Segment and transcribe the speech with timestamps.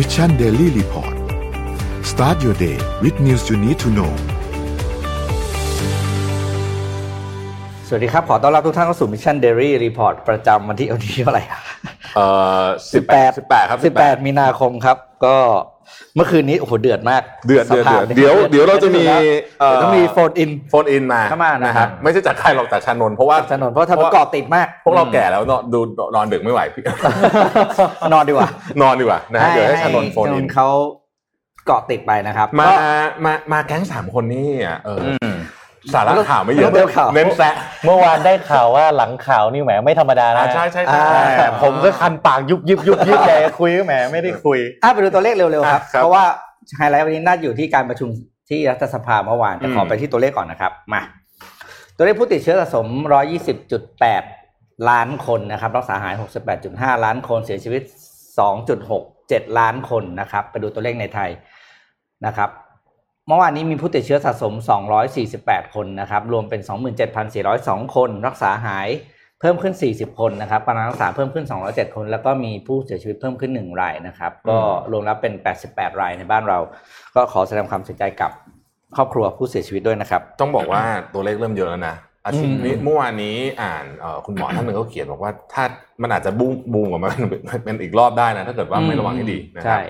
[0.00, 1.14] Mission Daily Report
[2.10, 4.12] start your day with news you need to know
[7.88, 11.60] สวัสดีครับ ขอต้อนรับทุกท่านเข้าสู่ Mission Daily Report ประจำวันที่วันที่เท่าไหร่อะ
[12.18, 12.28] เอ่
[12.60, 12.64] อ
[12.94, 15.36] สิบแปดสิบแปดครับสิบแปดมีนาคมครับ ก็
[16.14, 25.80] เมื่อคืนนี้โอ้โหเดือดมาก เดือดเดือดสภาพเดือดเดี๋ยวเดี๋ยวเราจะมีเดี๋ยวต้องมี phone in phone in มาเข้ามานะนะครับไม่ใช่จากใครหรอกจากชานนท์เพราะว่าถนนเพราะถนนเกาะติดมาก พวกเราแก่แล้วเนอะดู
[26.14, 26.82] นอนดึกไม่ไหวพี่
[28.12, 28.48] นอนดีกว่า
[28.82, 30.68] นอนดีกว่านะฮะเดี๋ยวให้ชานนท์โฟนอินเขา
[31.66, 32.74] เกาะติดไปนะครับ มาก็
[33.24, 35.34] มามาแก๊งสามคนนี่อะเออออืม
[35.94, 46.24] สาระข่าวไม่เยอะเรื่องข่าวเน้นแซะเมื่อวานได้ข่าวว่าหลังข่าวนี่แหมไม่ธรรมดานะอ่าใช่ใช่ใช่อ่าแหมผมก็คันปากยุบยิบยุบยิบแต่คุยก็แหมไม่ได้คุยอะไปดูตัวเลขเร็วๆครับอะครับ เพราะว่า
[46.76, 48.08] ไฮไลท์วันนี้น่าอยู่ที่การประชุม
[48.48, 51.00] ที่รัฐสภาเมื่อวานแต่ขออืมไปที่ตัวเลขก่อนนะครับมา
[51.96, 52.86] ตัวเลขผู้ติดเชื้อสะสม
[53.68, 56.14] 120.8 ล้านคนนะครับรักษาหาย
[56.58, 57.82] 68.5 ล้านคนเสียชีวิต
[58.90, 61.30] 2.67 ล้านคนนะครับ ไปดูตัวเลขในไทย
[62.26, 62.50] นะครับ
[63.28, 64.54] เมื่อวานนี้มีผู้ติดเชื้อสะสม
[65.14, 66.60] 248 คนนะครับ รวมเป็น
[67.28, 68.88] 27,402 คน รักษาหาย
[69.40, 74.58] เพิ่มขึ้น 40 คนนะครับกำลังรักษาเพิ่มขึ้น 207 คน แล้วก็มีผู้เสียชีวิตเพิ่มขึ้น 1 รายนะครับ ก็
[74.92, 75.32] รวมแล้วเป็น
[75.66, 76.58] 88 รายในบ้านเรา
[77.14, 78.30] ก็ขอแสดงความเสียใจกับ
[78.96, 85.64] ครอบครัวผู้เสียชีวิตด้วยนะครับ ต้องบอกว่าตัวเลขเริ่มเยอะแล้วนะอาทิตย์นี้อืมเมื่อวานนี้อ่านเอ่อคุณหมอท่านหนึ่งเขาเขียนบอกว่าถ้า
[86.02, 89.82] มันอาจจะบูมบูมกว่ามันเป็นเป็นอีกรอบได้นะถ้าเกิดว่าไม่ระวังให้ดีนะครัใช่บ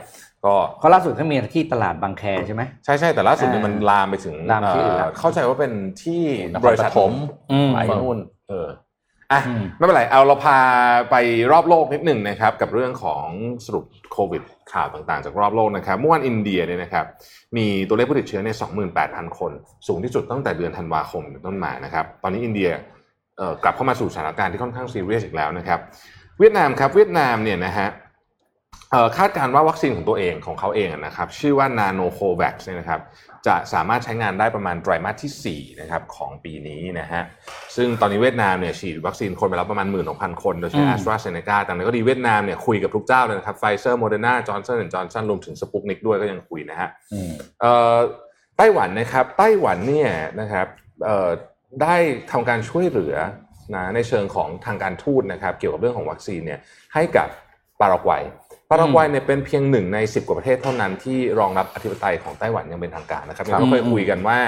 [0.44, 5.72] ก็เขาล่าสุดเขามีที่ตลาดบางแคใช่ไหมใช่ใช่แต่ล่าสุดเนี่ยอ่ามัมันลามไปถึงลามที่อื่นแล้วเเข้าใจว่าเป็น
[6.02, 6.22] ที่
[6.52, 7.12] นครบริษัทปฐม
[7.52, 8.68] อืมไปนู่นเออ
[9.32, 10.58] อะอืมไม่เป็นไรเอาเราพา
[11.10, 11.16] ไป
[11.52, 13.26] รอบโลกนิดหนึ่งนะครับ กับเรื่องของ
[13.64, 17.06] สรุปโควิดข่าวต่างๆ จากรอบโลกนะครับเมื่อวานอินเดียเนี่ยนะครับ
[17.56, 18.50] มีตัวเลขผู้ติดเชื้อใน
[18.94, 19.52] 28,000 คน
[19.86, 22.70] สูงที่สุดตั้งแต่เดือนธันวาคมเป็นต้นมานะครับ ตอนนี้อินเดีย
[23.38, 25.80] เอ่อกลับเข้ามาสู่สถานการณ์ที่ค่อนข้างซีเรียสอีกแล้วนะครับ
[26.38, 28.07] เวียดนามครับเวียดนามเนี่ยนะฮะเอ่อ
[29.16, 33.00] คาดการณ์ว่าวัคซีนของตัวเองของเขาเองนะครับชื่อว่า Nano Covax เนี่ยนะครับ
[33.46, 37.22] จะสามารถใช้งานได้ประมาณไตรมาสที่4นะครับของปีนี้นะฮะ
[37.76, 47.96] ซึ่งตอนนี้เวียดนามเนี่ยฉีดวัคซีนคนไปแล้วประมาณ 16000 คนโดยใช้อืมแอสตราเซเนกาแต่นั้นก็ดีเวียดนามเนี่ยคุยกับทุกเจ้าเลยนะครับไฟเซอร์โมเดอร์นาจอร์นสันจอร์นสันรวมถึงสปุกนิกด้วยก็ยังคุยนะฮะอืมเอ่อ
[48.56, 50.10] ไต้หวันนะครับไต้หวันเนี่ย
[50.40, 50.66] นะครับ
[51.04, 51.28] เอ่อ
[51.82, 51.96] ได้
[52.30, 53.14] ทำการช่วยเหลือ
[53.74, 56.60] นะในเชิงของทางการทูตนะครับเกี่ยวกับเรื่องของวัคซีนเนี่ย
[56.94, 57.28] ให้กับ
[57.80, 58.22] ปารากวัย
[58.70, 64.38] ปารากวัยเนี่ยเป็นเพียงหนึ่งใน 10 กว่าประเทศเท่านั้นที่รองรับอธิปไตยของไต้หวันยังเป็นทางการนะครับครับเราเคยคุยกันว่า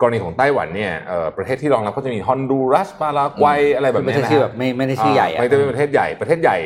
[0.00, 6.56] กรณีของไต้หวันเนี่ยเอ่อประเทศที่รองรับก็จะมีฮอนดูรัสปารากวัยอะไรแบบไม่เนี้ยใช่นะชื่อฮะแบบไม่ไม่ได้ชื่อใหญ่อะไม่ได้เป็นประเทศใหญ่ประเทศใหญ่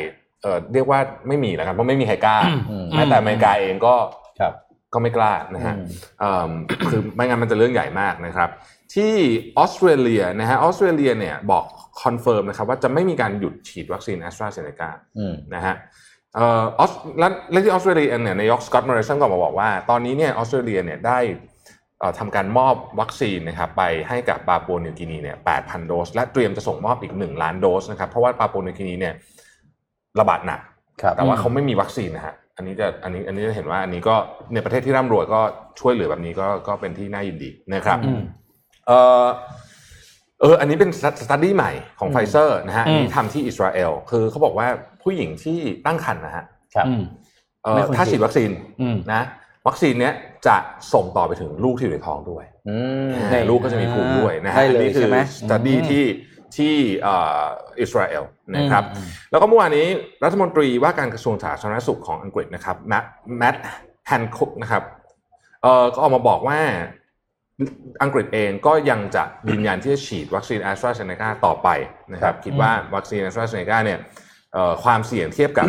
[0.41, 2.37] เอ่อเรียกว่าไม่มีแล้วกันเพราะไม่มีใครกล้า
[2.69, 3.95] อืมแม้แต่อเมริกาเองก็
[4.39, 4.53] ครับ
[4.93, 5.87] ก็ไม่กล้านะฮะอืม
[6.19, 6.51] เอิ่ม
[6.89, 8.49] คือไม่งั้นมันจะเรื่องใหญ่มากนะครับ
[8.93, 9.13] ที่
[9.57, 11.65] ออสเตรเลียนะฮะออสเตรเลียเนี่ยบอก
[12.03, 21.19] confirm นะครับว่าจะไม่มีการหยุดฉีดวัคซีนแอสตราเซเนกาอืมนะฮะเอ่อออสและและที่ออสเตรเลียเองเนี่ยนายกสกอตต์มอริสันก็ออกมาบอกว่า ตอนนี้เนี่ยออสเตรเลียเนี่ยได้
[21.99, 29.13] เอ่อทำการมอบวัคซีนนะครับไปให้กับปาปัวนิวกินีเนี่ย8,000 โดส และเตรียมจะส่งมอบอีก 1 ล้านโดสนะครับเพราะว่าปาปัวนิวกินีเนี่ย
[30.19, 30.59] ระบาดหนัก
[31.01, 34.15] ครับแต่ว่าเขาไม่มีวัคซีนนะฮะอันนี้จะอันนี้อันนี้จะเห็นว่าอันนี้ก็
[34.53, 35.41] ในประเทศที่ร่ำรวยก็
[35.79, 38.21] ช่วยเหลือแบบนี้ก็ก็เป็นที่น่ายินดีนะครับอืม
[38.87, 38.91] เอ
[39.23, 39.25] อ
[40.41, 44.67] เอออันนี้เป็น study ใหม่ของอืมไฟเซอร์นะฮะอันนี้อืมทำที่อิสราเอลคือเขาบอกว่า
[45.09, 47.01] ผู้หญิงที่ตั้งครรภ์นะฮะครับอืม
[47.63, 48.49] เอ่อไม่ควรถ้าฉีฉีดวัคซีน
[48.81, 49.21] อืมนะ
[49.67, 50.13] วัคซีนเนี้ย
[50.47, 50.57] จะ
[50.93, 52.77] ส่งต่อไปถึงลูกที่อยู่ในท้องด้วยอื
[53.09, 56.05] มอ่าลูกก็จะมีภูมิด้วยนะฮะได้เลยอันนี้คืใช่อไหม study อืมที่
[56.57, 57.43] ที่เอ่อ
[57.81, 58.23] อิสราเอล
[58.55, 59.87] นะครับอืมแล้วก็เมื่อวานนี้
[60.23, 63.05] รัฐมนตรีว่าการกระทรวงสาธารณสุขของอังกฤษนะครับแมท
[63.37, 63.55] แมท
[64.07, 64.83] แฮนค็อกนะครับ
[65.61, 66.59] เอ่อก็ออกมาบอกว่า
[68.03, 71.69] อังกฤษเองก็ยังจะยืนยันที่จะฉีดวัคซีนแอสตราเซเนกาต่อไป
[72.13, 74.07] นะครับ คิดว่าวัคซีนแอสตราเซเนกาเนี่ยเอ่อ
[74.83, 75.67] ความเสี่ยงเทียบกับ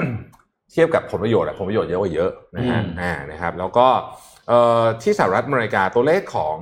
[0.72, 3.86] เทียบกับผลประโยชน์อะผลประโยชน์เยอะกว่าเยอะนะฮะอืมอ่านะครับ แล้วก็
[4.48, 6.58] เอ่อที่สหรัฐอเมริกาตัวเลขของ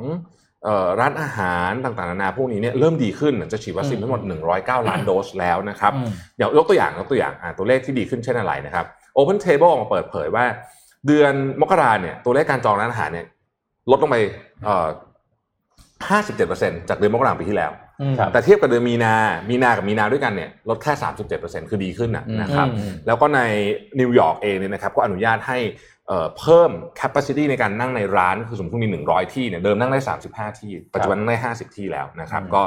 [0.64, 4.20] เอ่อร้านอาหารต่างๆนานาพวกนี้เนี่ยเริ่มดีขึ้นจะฉีดวัคซีนทั้งหมด
[4.54, 8.84] 109 ล้านโดสแล้วนะครับอืมเดี๋ยวยกตัวอย่างยกตัวอย่างอ่าตัวเลขที่ดีขึ้นเช่นอะไรนะครับ
[9.16, 10.44] Open Table ออกมาเปิดเผยว่า
[11.06, 13.26] เดือนมกราเนี่ยตัวเลขการจองร้านอาหารเนี่ย
[13.90, 14.16] ลดลงไป
[14.64, 14.86] เอ่อ
[16.06, 19.14] 57%จากเดือนมกราปีที่แล้วอืมครับแต่เทียบกับเดือนมีนา
[19.50, 20.92] มีนากับมีนาด้วยกันเนี่ยลดแค่
[21.30, 23.40] 37%คือดีขึ้นนะอืมนะครับอืมแล้วก็ใน
[24.00, 25.58] นิวยอร์กเองเนี่ยนะครับก็อนุญาตให้
[26.08, 30.00] เอ่อเพิ่ม capacity ในการนั่งในร้านคือสมมติมี 100 ที่เนี่ยเดิมนั่งได้
[30.30, 32.62] 35 ที่ ปัจจุบันนั่งได้ 50 ที่แล้วนะครับก็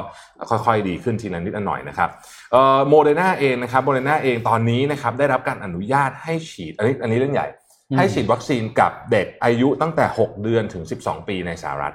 [0.50, 2.10] ค่อยๆดีขึ้นทีละนิดละหน่อยนะครับ
[2.52, 7.46] เอ่อโมเดอร์นาเองนะครับโมเดอร์นาเองตอนนี้นะครับได้รับการอนุญาตให้ฉีดอันนี้อันนี้เรื่องใหญ่
[7.90, 11.94] อืมให้ฉีดวัคซีนกับเด็กอายุตั้งแต่ 6 เดือนถึง 12 ปีในสหรัฐ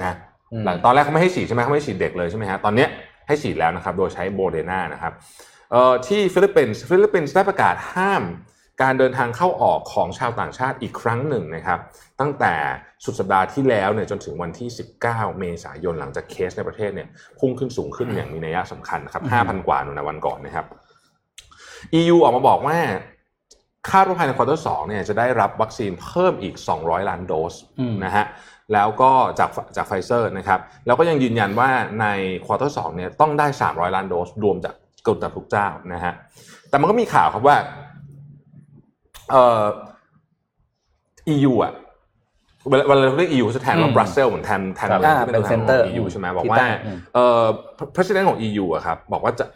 [0.00, 0.33] นะอืม
[0.64, 2.88] หลังตอนแรกเขาไม่ให้ฉีดใช่ไหมเขาไม่ให้ฉีดเด็กเลยใช่ไหมฮะตอนเนี้ย
[3.26, 5.12] ให้ฉีดแล้วนะครับ โดยใช้โมเดอร์นานะครับ
[5.70, 8.22] เอ่อที่ฟิลิปปินส์ฟิลิปปินส์ได้ประกาศห้าม
[8.82, 11.78] การเดินทางเข้าออกของชาวต่างชาติอีกครั้งหนึ่งนะครับ
[12.20, 12.54] ตั้งแต่
[13.04, 14.68] สุดสัปดาห์ที่แล้วเนี่ยจนถึงวันที่
[15.02, 17.08] 19 เมษายนหลังจากเคสในประเทศเนี่ย
[17.38, 20.66] พุ่งขึ้นสูงขึ้นอย่างมีนัยสำคัญนะครับ 5,000 กว่าในวันก่อนนะครับ
[21.98, 22.78] EU ออกมาบอกว่า
[23.90, 28.24] คาดว่าภายใน quarter สองเนี่ยจะได้รับวัคซีนเพิ่มอีก 200 ล้านโดสอืมนะฮะ
[28.72, 31.70] แล้วก็จากจากไฟเซอร์นะครับแล้วก็ยังยืนยันว่า
[32.00, 32.06] ใน
[32.44, 34.74] quarter สองเนี่ยต้องได้ 300 ล้านโดสรวมจาก
[35.06, 36.14] กลุ่มจากทุกเจ้านะฮะ
[36.70, 37.56] แต่มันก็มีข่าวครับว่า
[39.30, 39.64] เอ่อ
[41.34, 41.72] EU อะ
[42.68, 47.44] เวลาเวลาเราเรียก EU จะแทนว่าอืมบรัสเซลส์เหมือนแทนแทนครับเมืองที่อ่าเป็นตัวแทนเป็น center ของ EU ใช่ไหมบอกที่ว่าตั้งอืมเอ่อ
[47.94, 49.46] president ของ EU อะครับบอกว่าจะ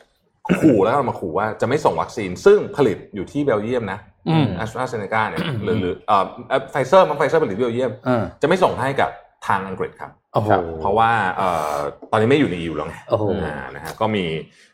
[0.60, 4.07] ขู่แล้วก็มาขู่ว่าจะไม่ส่งวัคซีน ซึ่งผลิตอยู่ที่เบลเยียมนะอืม
[4.56, 6.24] แอสตราเซเนกาเนี่ยหรือหรือเอ่อ
[6.70, 9.10] ไฟเซอร์มันไฟเซอร์ผลิตที่เบลเยียมเออจะไม่ส่งให้กับ
[9.46, 11.76] ทางอังกฤษครับโอ้โหครับเพราะว่าเอ่อ
[12.10, 14.24] ตอนนี้ไม่อยู่ใน EU แล้วไงโอ้โหอ่านะฮะก็มี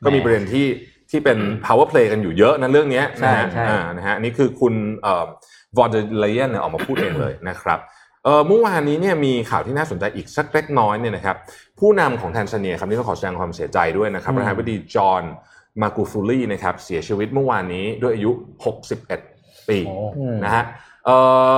[0.04, 0.66] ก็มีประเด็นที่
[1.10, 5.24] ที่เป็น power play กันอยู่เยอะนะเรื่องเนี้ยนะฮะใช่ใช่อ่านะฮะนี่คือคุณเอ่อ
[5.78, 7.78] วอร์เดเลเยนเนี่ยออกมาพูดเองเลยนะครับ
[8.24, 11.36] เอ่อเมื่อวานนี้เนี่ยมีข่าวที่น่าสนใจอีกสักเล็กน้อยเนี่ยนะครับ
[11.80, 15.22] ผู้นำของแทนซาเนียครับนี่ต้องขอแสดงความเสียใจด้วยนะครับประธานาธิบดีจอห์น
[15.82, 18.30] มากูฟูลี่นะครับเสียชีวิตเมื่อวานนี้ด้วยอายุ
[18.90, 19.33] 61
[19.68, 19.94] ปีโอ้
[20.44, 20.64] นะฮะ
[21.04, 21.16] เอ่
[21.52, 21.54] อ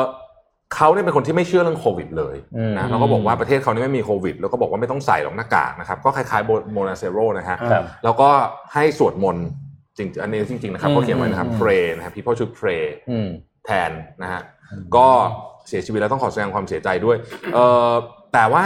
[0.75, 8.29] เขาเนี่ยเป็นคนที่ไม่เชื่อเรื่องโควิดเลยอืมนะแล้วก็บอกว่าประเทศเขาเนี่ยไม่มีโควิด แล้วก็บอกว่าไม่ต้องใส่หรอกหน้ากากนะครับก็คล้ายๆโบลโซนาโรนะฮะครับแล้วก็
[8.75, 9.47] ให้สวดมนต์
[9.97, 13.29] จริงอันนี้จริงๆนะครับอืมเขาเขียนไว้นะครับอืม pray นะครับ people should pray อืม
[13.65, 13.91] แทน
[14.23, 14.43] นะฮะ
[14.97, 15.07] ก็
[15.69, 17.17] เสียชีวิตแล้วต้องขอแสดงความเสียใจด้วย
[17.55, 17.93] เอ่อ
[18.33, 18.65] แต่ว่า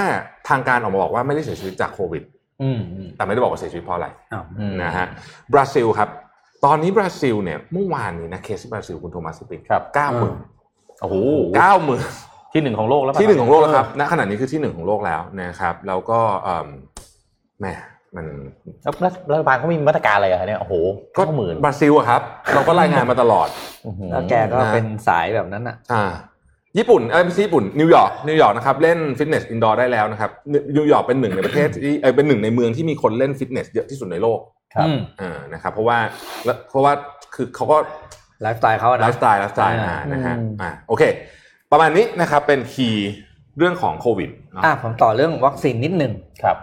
[0.49, 2.23] ทางการออกมาบอกว่าไม่ได้เสียชีวิตจากโควิด
[2.63, 5.07] อืมอืมแต่ไม่ได้บอกว่าเสียชีวิตเพราะอะไรอ้าวอืมนะฮะ
[5.53, 6.09] บราซิลครับ
[6.65, 10.37] ตอนนี้บราซิลเนี่ยเมื่อวานนี้นะเคสที่บราซิลคุณโทมัสติกครับเก้าหมื่น
[11.01, 11.15] โอ้โห
[11.57, 12.03] เก้าหมื่น
[12.53, 16.69] ที่หนึ่งของโลกแล้วปะที่หนึ่งของโลกแล้วครับณขณะนี้คือที่หนึ่งของโลกแล้วนะครับ แล้วก็เอิ่ม
[17.61, 17.67] แหม
[18.17, 18.27] มัน
[18.83, 18.93] แล้ว
[19.33, 20.75] รัฐบาลเขามีมาตรการอะไรอะเนี่ยโอ้โห
[21.17, 22.23] ก็เก้าหมื่นบราซิลอะครับ
[22.55, 23.49] เราก็รายงานมาตลอด
[23.87, 26.05] อื้อหือแล้วแกก็นะเป็นสายแบบนั้นอะอ่า
[26.79, 34.41] ญี่ปุ่นเอ้ยไม่ใช่ญี่ปุ่นนิวยอร์กนิวยอร์กนะครับเล่นฟิตเนส indoor ได้แล้วนะครับนินิวยอร์กเป็นหนึ่งในประเทศที่เอ้ยเป็นหนึ่งในเมืองที่มีคนเล่นฟิตเนสเยอะที่สุดในโลก
[34.75, 35.99] ครับอืมอ่านะครับเพราะว่า
[36.45, 36.93] แล้วเพราะว่า
[37.35, 37.77] คือเขาก็
[38.43, 41.03] ไลฟ์สไตล์เขาอะไลนะฟ์สไตล์ไลฟ์สไตล์อ่าอ่านะฮะอืมอ่าโอเค
[41.73, 43.11] ประมาณนี้นะครับเป็น key
[43.59, 46.13] เรื่องของโควิดเนาะอะผมต่อเรื่องวัคซีนนิดหนึ่ง
[46.43, 46.57] ครับ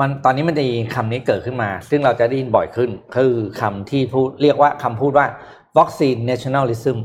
[0.00, 5.26] มันตอนนี้มันจะมีคำนี้เกิดขึ้นมา ซึ่งเราจะได้ยินบ่อยขึ้น คือคำที่พูดเรียกว่าคำพูดว่า
[5.78, 6.98] วัคซีน nationalism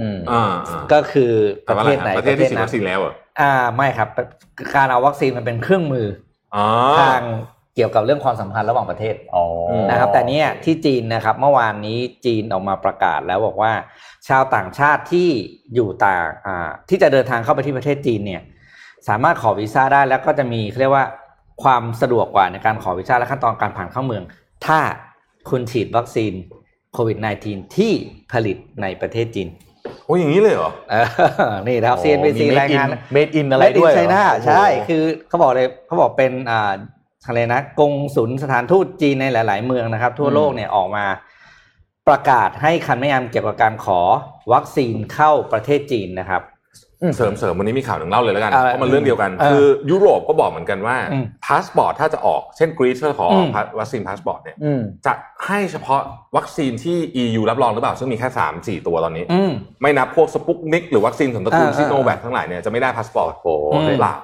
[0.00, 1.32] อืมอ่าอ่าก็คือ
[1.66, 4.08] ปแต่ระว่าเทอะไรศไหนประเทศที่ฉีดนั้วัคซีนแล้วเหรออ่าไม่ครับ
[4.74, 6.06] การเอาวัคซีนมันเป็นเครื่องมือ
[6.56, 6.66] อ๋อ
[7.00, 7.22] ทาง
[7.74, 9.46] เกี่ยวกับเรื่องความสัมพันธ์ระหว่างประเทศอ๋อ
[9.90, 13.72] นะครับ แต่เนี่ยที่จีนนะครับ เมื่อวานนี้จีนออกมาประกาศแล้วบอกว่า
[14.28, 15.28] ชาวต่างชาติที่
[15.74, 18.42] อยู่ต่างอ่าที่จะเดินทางเข้าไปที่ประเทศจีนเนี่ย
[19.08, 21.06] สามารถขอวีซ่าได้แล้วก็จะมีเขาเรียกว่า
[21.62, 24.22] ความสะดวกกว่าในการขอวีซ่าและขั้นตอนการผ่านเข้าเมือง
[24.66, 24.78] ถ้า
[25.50, 26.32] คุณฉีดวัคซีน
[26.92, 27.92] โควิด -19 ที่
[28.32, 29.48] ผลิตในประเทศจีน
[30.08, 30.94] โอ้ยอย่างนี้เลยเหรอเอ
[31.50, 36.72] อนี่นะครับ CNBC รายงานเมดอินอะไรด้วยใช่เหรอน่าโอ้โหใช่ คือเขาบอกเลยเขาบอกเป็นอ่า
[37.26, 41.04] อะไรนะกงศุลสถานทูตจีนในหลาย ๆ เมืองนะครับ ทั่วโลกเนี่ยออกมา
[42.08, 44.00] ประกาศให้คำแนะนำเกี่ยวกับการขอ
[44.52, 46.42] วัคซีนเข้าประเทศจีนนะครับ
[47.16, 53.46] เสริมเสริมวันนี้มีข่าวหนึ่งเล่าเลยแล้วกันอะไรเพราะมันเรื่องเดียวกันเออคือยุโรปก็บอกเหมือนกันว่าอืมพาสปอร์ตถ้าจะออกเช่นกรีซเพื่อขออม
[53.80, 55.12] วัคซีนพาสปอร์ตเนี่ยอืมจะ
[55.46, 56.00] ให้เฉพาะ
[56.36, 59.52] วัคซีนที่ EU รับรองหรือเปล่า ซึ่งมีแค่สามสี่ตัวตอนนี้อืม
[59.82, 64.14] ไม่นับพวกสปุตนิกหรือวัคซีนของตระกูลเออซิโนแวคทั้งหลายเนี่ยจะไม่ได้พาสปอร์ตโอ้โหอืมหรือเปล่า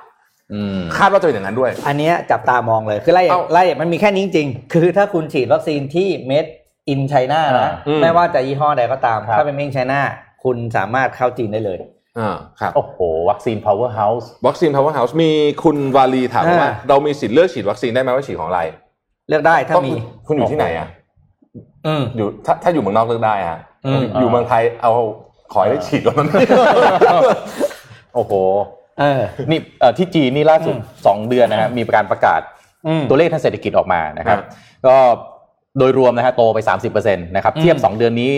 [0.52, 6.46] อืมคาดว่าจะเป็นอย่างนั้นด้วย อันเนี้ยจับตามองเลยคือไล่เอ้าไล่มันมีแค่นี้จริงๆคือถ้าคุณฉีดวัคซีนที่เม็ด
[6.88, 10.00] อินไชน่านะอืมไม่ว่าจะยี่ห้อใดก็ตามครับถ้าเป็นเม็ดอินไชน่า
[10.44, 11.78] คุณสามารถเข้าจีนได้เลย
[12.18, 12.98] อ่าครับโอ้โห
[13.30, 15.30] วัคซีน power house วัคซีน power house มี
[15.62, 18.60] คุณวาลีถามว่าอ่าเรามีสิทธิ์เลือกฉีดวัคซีนได้ไหมว่าฉีดของอะไร
[19.28, 19.94] เลือกได้ถ้าต้องมี
[20.26, 20.88] คุณอยู่ที่ไหนอะ
[21.86, 24.92] อืมอยู่ถ้าถ้าอยู่เมืองนอกเลือกได้ฮะอืมอยู่เเมืองไทยเอา
[25.52, 26.26] ขอให้ได้ฉีดก่อน
[28.14, 28.32] โอ้โห
[29.00, 32.40] เออนี่เอ่อที่จีนนี่ล่าสุดอืมสองเดือนนะฮะมีการประกาศ
[32.86, 34.48] อืมตัวเลขทางเศรษฐกิจออกมานะครับครับ
[34.86, 34.96] ก็
[35.78, 36.58] โดยรวมนะฮะโตไป
[36.92, 38.32] 30%นะครับอืมเทียบ 2 เดือนนี้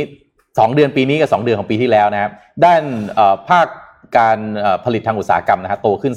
[0.58, 2.32] 2 เดือนปีนี้กับ 2 เดือนของปีที่แล้วนะครับ
[2.64, 2.82] ด้าน
[3.14, 3.66] เอ่อภาค
[4.18, 6.14] การเอ่อผลิตทางอุตสาหกรรมนะฮะโตขึ้น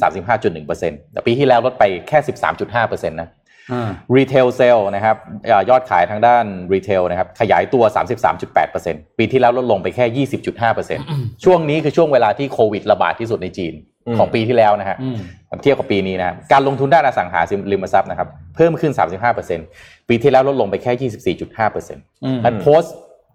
[0.56, 2.18] 35.1%แต่ปีที่แล้วลดไปแค่
[2.64, 3.30] 13.5%นะ
[3.72, 5.16] อ่า retail sales นะครับ
[5.46, 7.84] เอ่อยอดขายทางด้าน retail นะครับขยายตัว
[8.48, 10.26] 33.8%ปีที่แล้วลดลงไปแค่
[10.80, 13.74] 20.5%ช่วงนี้คือช่วงเวลาที่โควิดระบาดที่สุดในจีน
[14.08, 15.18] อืมของปีที่แล้วนะฮะอืม
[15.64, 17.42] เทียบกับปีนี้นะครับการลงทุนด้านอสังหา
[17.72, 18.92] ริมทรัพย์นะครับเพิ่มขึ้น
[19.52, 22.30] 35%ปีที่แล้วลดลงไปแค่ 24.5%อื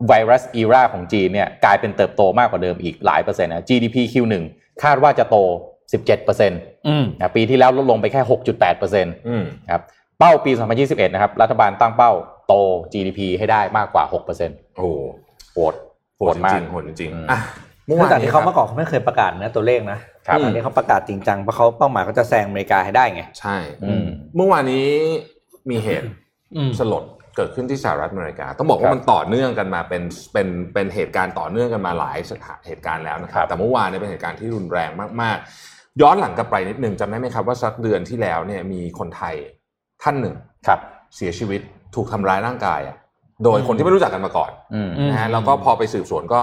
[0.01, 4.35] มและ post virus era ของจีนเนี่ยกลายเป็นเติบโตมากกว่าเดิมอีกหลายเปอร์เซ็นต์นะ GDP Q1
[4.83, 5.37] คาดว่าจะโต
[5.93, 6.53] 17%นะ
[6.89, 7.05] อืม
[7.37, 9.83] ปีที่แล้วลดลงไปแค่ 6.8%อืมครับ
[10.19, 10.51] เป้าปี
[10.83, 12.13] 2021 นะครับ รัฐบาลตั้งเป้า
[12.47, 12.55] โต
[12.93, 14.05] GDP ให้ได้มากกว่า
[14.41, 14.89] 6%โอ้โห
[15.55, 15.75] โหด
[16.17, 17.39] โหดจโหดมากริงๆโหดจริงอืมๆอะ
[17.87, 24.87] เมื่อเมื่อวานจากนี้ที่คเขารับเมื่อก่อนเขาไม่เคยประกาศนะตัวเลขนะครับอันนี้เขาประกาศจริงจังเพราะเขาเป้าหมายเขาจะแซงอเมริกาให้ได้ไง ใช่อืมเมื่อวานนี้
[25.71, 26.07] มีเหตุ
[26.57, 27.05] อืมสลด
[27.37, 34.91] เกิดขึ้นที่สหรัฐอเมริกา ต้องบอกคว่ารับมันต่อเนื่องกันมาเป็นเป็นเป็นเหตุการณ์ต่อเนื่องกันมาหลายสถานเหตุการณ์แล้วนะครัครับบแต่เมื่อวานเนี่ยเป็นเหตุการณ์ที่รุนแรง
[35.23, 39.35] มากๆ ย้อนหลังกลับไปนิดนึงจำได้ไหมครับว่าสักเดือนที่แล้วเนี่ยมีคนไทย
[40.03, 40.35] ท่านหนึ่ง
[40.67, 40.81] ครับ
[41.17, 41.61] เสียชีวิต
[41.95, 42.97] ถูกทำร้ายร่างกายอะ
[43.45, 46.41] โดยคนที่ไม่รู้จักกันมาก่อนอืมนะฮะแล้วก็พอไปสืบสวนก็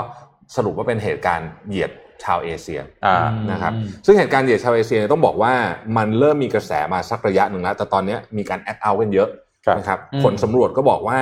[0.56, 1.92] สรุปว่าเป็นเหตุการณ์เหยียด
[2.24, 5.54] ชาวเอเชียอ่านะครับอืมซึ่งเหตุการณ์เหยียดชาวเอเชียเนี่ยต้องบอกว่า
[5.98, 9.41] มันเริ่มมีกระแสมาสักระยะหนึ่งแล้วแต่ตอนเนี้ยมีการแอดเอากันเยอะครับ
[9.78, 11.20] นะครับอืมผลสำรวจก็บอกว่า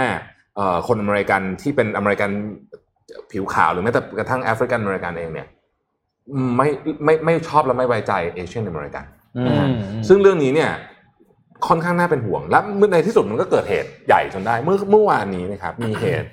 [0.55, 2.29] เอ่อคนอเมริกันที่เป็นอเมริกัน
[3.31, 5.47] ผิวขาวหรือแม้แต่กระทั่ง African American เองเนี่ย
[6.57, 6.67] ไม่
[7.05, 9.05] ไม่ไม่ชอบและไม่ไว้ใจ Asian American
[9.37, 9.73] อือืมม
[10.07, 10.71] ซึ่งเรื่องนี้เนี่ย
[11.67, 16.29] ค่อนข้างน่าเป็นห่วง และเมื่อในที่สุดมันก็เกิดเหตุใหญ่จนได้ เมื่อเมื่อวานนี้นะครับมีเหตุ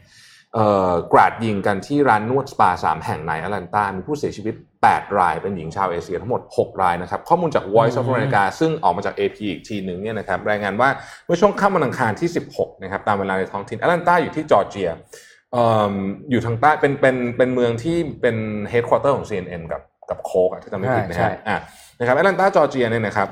[0.55, 4.55] เอ่อกราดยิงกันที่ร้านนวดสปาสามแห่งในแอตแลนตามีผู้เสียชีวิต
[4.95, 10.89] 8 ราย เป็นหญิงชาวเอเชียทั้งหมด 6 รายนะครับ ข้อมูลจาก Voice of America ซึ่งออกมาจาก AP อีกทีหนึ่งเนี่ยนะครับรายงานว่า
[11.25, 14.91] เมื่อช่วงค่ำวันอังคารที่ 16นะครับตามเวลาในท้องถิ่นแอตแลนตาอยู่ที่จอร์เจีย
[15.53, 15.95] เอ่อ
[16.31, 18.37] อยู่ทางใต้เป็นเป็นเป็นเมืองที่เป็น
[18.71, 21.59] เฮดค q u เตอร์ของ CNN กับกับโค้กอะที่จำไม่ผิดนะใช่ฮะอะ
[21.99, 23.29] นะครับแอตแลนตาจอร์เจียเนี่ยนะครับ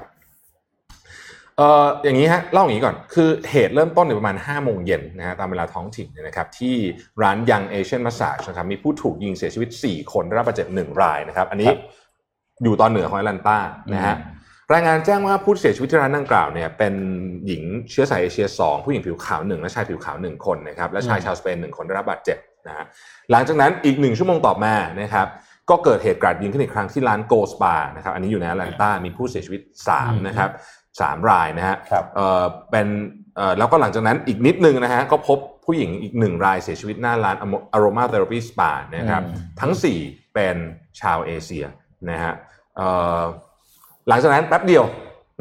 [1.59, 6.75] เอ่ออย่างนี้ฮะเล่าอย่างนี้ก่อนคือเหตุเริ่มต้นในประมาณ5โมงเย็นนะฮะตามเวลาท้องถิ่นเนี่ยนะครับที่
[7.23, 11.79] ร้านยังเอเชียนมาส g e นะครับมีผู้ถูกยิงเสียชีวิต 4 คนได้รับบาดเจ็บ1รายนะครับ อันนี้ครับ
[12.63, 13.59] อยู่ตอนเหนือของแอตแลนตา
[13.95, 14.17] นะฮะ
[14.73, 16.95] รายงานแจ้งว่าผู้เสียชีวิตที่ร้านดังกล่าวเนี่ยเป็น
[17.47, 22.85] หญิงเชื้อสายเอเชีย 2 ผู้หญิงผิวขาว1และชายผิวขาว1คนนะครับและชายชาวสเปน1คนได้รับบาดเจ็บนะฮะ
[23.31, 25.27] หลังจากนั้นอีก1ชั่วโมงต่อมานะครับ
[25.71, 29.61] ก็เกิดเหตุกราดยิงขึ้นอีกครั้งที่ร้าน Gold Spa นะครับอันนี้อยู่ในแอตแลนตามีผู้เสียชีวิต
[29.95, 30.51] 3นะครับ
[31.01, 32.87] สามรายนะฮะครับเอ่อเป็น
[33.37, 37.37] เอ่อแล้วก็หลังจากนั้นอีกนิดนึงนะฮะก็พบผู้หญิงอีกหนึ่งรายเสียชีวิตหน้าร้าน
[37.77, 39.73] Aroma Therapy Spa นะครับอืมทั้ง
[40.05, 40.57] 4 เป็น
[41.01, 41.65] ชาวเอเชีย
[42.11, 42.33] นะฮะ
[42.77, 42.89] เอ่
[43.21, 43.23] อ
[44.09, 44.85] หลังจากนั้นแป๊บเดียว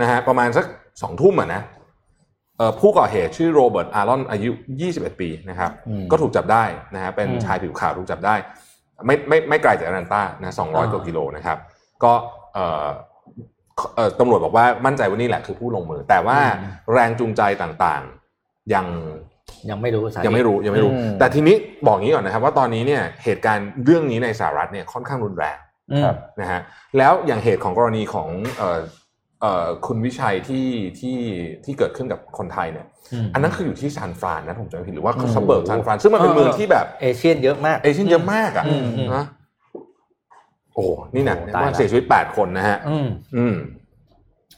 [0.01, 0.65] นะฮะประมาณสัก
[1.01, 1.61] สองทุ่มอะนะ
[2.57, 4.51] เอ่อผู้ก่อเหตุชื่อโรเบิร์ตอารอนอายุ
[4.89, 6.63] 21 ปีนะครับอืมก็ถูกจับได้
[6.95, 8.35] นะฮะเป็นอืมชายผิวขาวถูกจับได้
[9.05, 11.57] ไม่ไม่ไม่ไกลจากแอตแลนตานะ200อ่ากว่ากิโลนะครับ
[12.03, 12.13] ก็
[12.53, 12.89] เอ่อเอ่อ
[14.19, 16.39] ตำรวจบอกว่ามั่นใจว่านี่แหละคือผู้ลงมือ แต่ว่า
[16.93, 18.85] แรงจูงใจต่างๆ ยัง
[19.69, 21.55] ยังไม่รู้สาเหตุยังไม่รู้ยังไม่รู้อืมแต่ทีนี้
[21.87, 25.57] บอกงี้ก่อนนะครับ ว่าตอนนี้เนี่ยเหตุการณ์เรื่องนี้ในสหรัฐเนี่ยค่อนข้างรุนแรง
[25.91, 26.61] อืมครับนะฮะ
[26.97, 28.27] แล้วอย่างเหตุของกรณีของ
[28.57, 28.79] เอ่อ
[29.41, 30.67] เอ่อคุณวิชัยที่
[30.99, 31.17] ที่
[31.65, 32.85] ที่เกิดขึ้นกับคนไทยเนี่ย
[33.23, 39.25] มอันนั้นคืออยู่ที่ซานฟรานนะผมจำไม่ผิดหรือว่าอืม suburb ซานฟรานซึ่งมันเป็นเออเมืองที่แบบ Asian เยอะมาก Asian เยอะมากอะอืมอืมนะ
[40.75, 43.55] โอ้นี่หนักโอ้นะตายละว่าเสียชีวิต8คนนะฮะ อืมอืม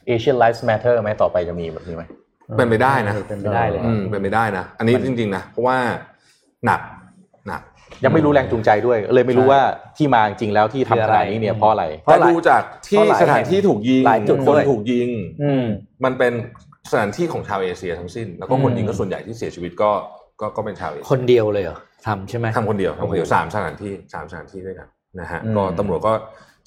[0.10, 2.04] Asian Lives Matter ไหมต่อไปจะมีแบบนี้ไหม
[2.58, 5.78] เป็นไปได้นะเป็นไปได้เลยอืมเป็นไปได้นะอันนี้จริง ๆ นะ เพราะว่า
[6.66, 6.82] หนัก
[7.48, 7.62] หนัก
[8.04, 9.62] ยังไม่รู้แรงจูงใจด้วย เลยไม่รู้ใช่ว่า
[9.98, 15.10] ที่มาจริงแล้วที่ทำขนาดนี้เนี่ยเพราะอะไรเพราะแต่หลายดูจากที่เพราะหลายสถานที่ถูกยิงหลายจุดคนด้วยถูกยิง
[15.44, 15.66] อืม
[16.04, 16.34] มันเป็น
[16.92, 19.92] สถานที่ของชาวเอเชียทั้งสิ้น แล้วก็คนยิงก็ส่วนใหญ่ที่เสียชีวิตก็
[20.42, 24.88] ก็ก็เป็นชาวเอเชียคนเดียวเลยเหรอทำใช่ไหมทำคนเดียวทำคนเดียวสามสถานที่สามสถานที่ด้วยกัน
[25.20, 26.14] นะฮะอืมก็ตำรวจก็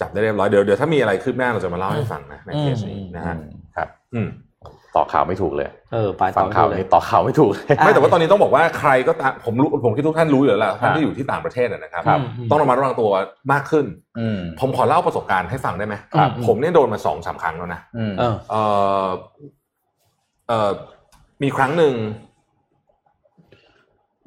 [0.01, 3.37] จับได้เรียบร้อยเดี๋ยวเดี๋ยวถ้ามีอะไรคืบหน้าเราจะมาเล่าให้ฟังนะในเคสนี้นะฮะ
[3.77, 4.29] ครับอืม
[4.97, 13.11] ต่อข่าวไม่ถูกเลยเออไปฟัต่องข่าวเลยนี้ต่อข่าวไม่ถูกเลยอะไม่แต่ว่าตอนนี้ต้องบอกว่าใครก็ตามผมรู้ผมคิดทุกท่านรู้อยู่แล้วแหละท่านครับที่อยู่ที่ต่างประเทศนะนะครับครับ ต้องระมัดระวังตัว
[13.53, 13.87] มากขึ้น
[14.19, 18.55] อืมผมขอเล่าประสบการณ์ให้ฟังได้ไหมครับผมเนี่ยโดนมาสองสามครั้งแล้วนะอืมเออเอ
[19.05, 19.09] อ
[20.49, 20.71] เออ
[21.43, 21.95] มีครั้งหนึ่ง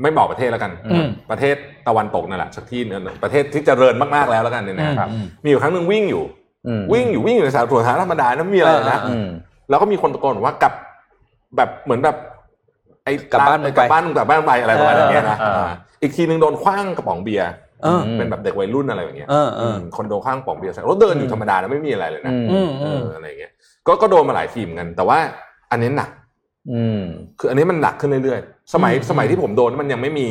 [0.02, 1.56] ไม่บอกประเทศแล้วกันอืมประเทศ
[1.88, 6.24] ตะวันตกนั่นแหละสักที่หนึงประเทศที่เจริญมากๆแล้วแล้วกันเนี่ยนะครับอืมมีอยู่ครั้งหนึ่งวิ่งอยู่
[6.68, 9.28] อืมวิ่งอยู่วิ่งอยู่ในสาธารณะธรรมดานะไม่มีอะไรเลยนะเอออืม
[9.70, 10.74] แล้วก็มีคนตะโกนบอกว่ากลับ
[11.58, 12.16] แบบเหมือนแบบ
[13.04, 15.72] ไอ้กลับบ้านมึงไปกลับบ้านมึงกลับบ้านมึงไปอะไรประมาณอย่างเงี้ยนะเออเอออ่า
[16.02, 17.50] อีกทีนึงโดนคว้างกระป๋องเบียร์
[17.84, 23.52] เออเป็นแบบเด็กวัยรุ่นอะไรอย่างเงี้ยเออเออมคนโดนคว้างกระป๋องเบียร์ใส่รถเดินอยู่ธรรมดานะไม่มีอะไรเลยนะอืมอืมเออืมออะไรเงี้ย
[23.88, 25.18] ก็ก็โดนมาหลายทีเหมือนกัน แต่ว่า
[25.72, 26.10] อันนี้หนัก
[26.72, 27.02] อืม
[27.40, 30.28] คืออันนี้มันหนักขึ้นเรื่อยๆ สมัยอืมสมัยที่ผมโดนมันยังไม่มี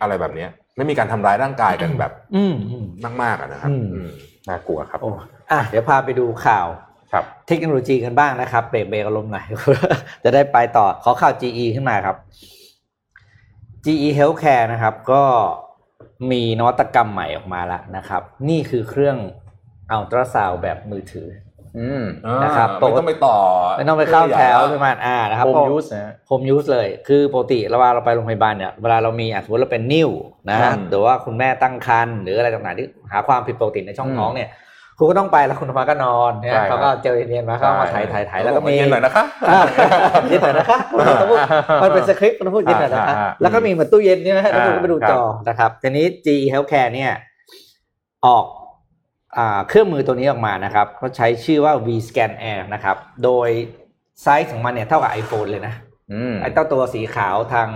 [0.00, 2.86] อะไรแบบเนี้ย ไม่มีการทำร้ายร่างกายกันแบบอืมอืม
[3.22, 4.08] มากๆอะนะครับอืมอืม
[4.48, 5.10] น่ากลัวครับโอ้
[5.50, 6.66] อะเดี๋ยวพาไปดูข่าว
[7.12, 9.44] ครับเทคโนโลยีกันบ้างนะครับเบรกเบรกอารมณ์หน่อย
[10.24, 12.16] จะได้ไปต่อขอข่าว GE ขึ้นมาครับ
[13.84, 15.22] GE Healthcare นะครับ ก็
[16.30, 19.16] มีนวัตกรรมใหม่ออกมาแล้วนะครับ นี่คือเครื่อง
[19.90, 21.28] อัลตราซาวแบบมือถือ
[21.78, 22.04] อืม
[22.42, 23.38] นะครับไม่ต้องไปต่อ
[23.78, 30.10] ไม่ต้องไปเข้าแถวใช่ไหมอ่านะครับโฮมเพราะยูสนะโฮมยูสเลย คือปกติเวลาเราไปโรงพยาบาลเนี่ยเวลาเรามีอะสมมติเราเป็นนิ่ว
[30.50, 34.50] นะครัฮะบหรือว่าคุณแม่ตั้งครรภ์หรืออะไรต่างๆที่หาความผิดปกติในช่องท้องเนี่ย
[34.98, 39.60] ครูก็ต้องไปแล้วคุณธรรมะก็นอนเนี่ยใช่ครับเขาก็เจอเรียนมาเขาก็มาถ่ายถ่ายถ่ายแล้วก็มีเย็นหน่อยนะคะอ่า
[40.28, 40.78] เย็นหน่อยนะคะ
[41.20, 41.38] ต้องพูด
[41.82, 47.12] มันเป็นสคริปต์ต้องพูดเย็นหน่อยนะคะอ่าอ่าแล้วก็มีเหมือนตู้เย็นใช่ไหมแล้วคุณก็ไปดูครับจอนะครับทีนี้ GE Healthcare เนี่ย
[48.26, 48.61] ออกอ่า
[49.68, 53.48] เครื่องมือตัวนี้ออกมานะครับเขาใช้ชื่อว่า V Scan Air นะครับ โดย
[54.22, 55.74] ไซส์ของมันเนี่ยเท่ากับ iPhone เลยนะ
[56.12, 57.68] อืมไอ้เจ้าตัวสีขาวทาง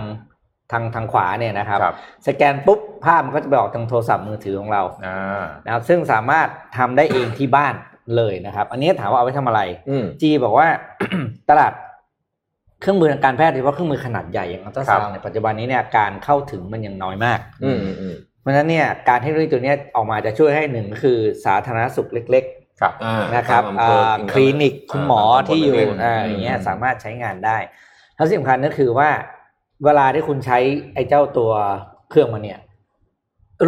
[0.71, 1.95] ทางทางขวาเนี่ยนะครับครับ
[2.27, 6.47] สแกนปุ๊บภาพมันก็จะไปออกทางโทรศัพท์มือถือของเราอ่านะครับซึ่งสามารถ
[6.77, 7.73] ทำได้เองที่บ้าน
[8.15, 10.67] เลยนะครับ อันนี้ถามว่าเอาไว้ทำอะไรอืมจีบอกว่า
[11.49, 11.73] ตลาด
[12.81, 22.45] เครื่องมือทางการแพทย์โดยเฉพาะเครื่องมือขนาดใหญ่อย่างอัลตราซาวน์ในยปัจจุบันนี้เนี่ยการเข้าถึงมันยังน้อยมากอืมอืมเพ ราะฉะนั้นเนี่ยการเทคโนโลยีตัวเนี้ยออกมาจะช่วยให้หนึ่งคือสาธารณสุขเล็ก
[22.81, 27.57] ครับอ่าๆนะครับตามอำเภออ่าคลินิกคุณหมอที่อยู่เล็กๆอ่าอย่างเงี้ยสามารถใช้งานได้
[28.15, 29.09] แล้วสิ่งสำคัญก็คือว่า
[29.85, 30.59] เวลาที่คุณใช้
[30.93, 31.51] ไอ้เจ้าตัว
[32.09, 32.59] เครื่องมันเนี่ย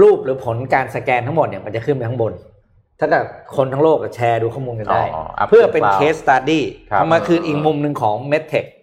[0.01, 2.33] รูปหรือผลการสแกนทั้งหมดเนี่ยมันจะขึ้นไปข้างบน
[2.99, 8.78] ถ้าเกิดคนทั้งโลกแชร์ดูข้อมูลกันได้อ๋ออ๋อเพื่อเป็น Cloud case study ครับมันคืออีกมุมหนึ่งของ MedTech อืมาเ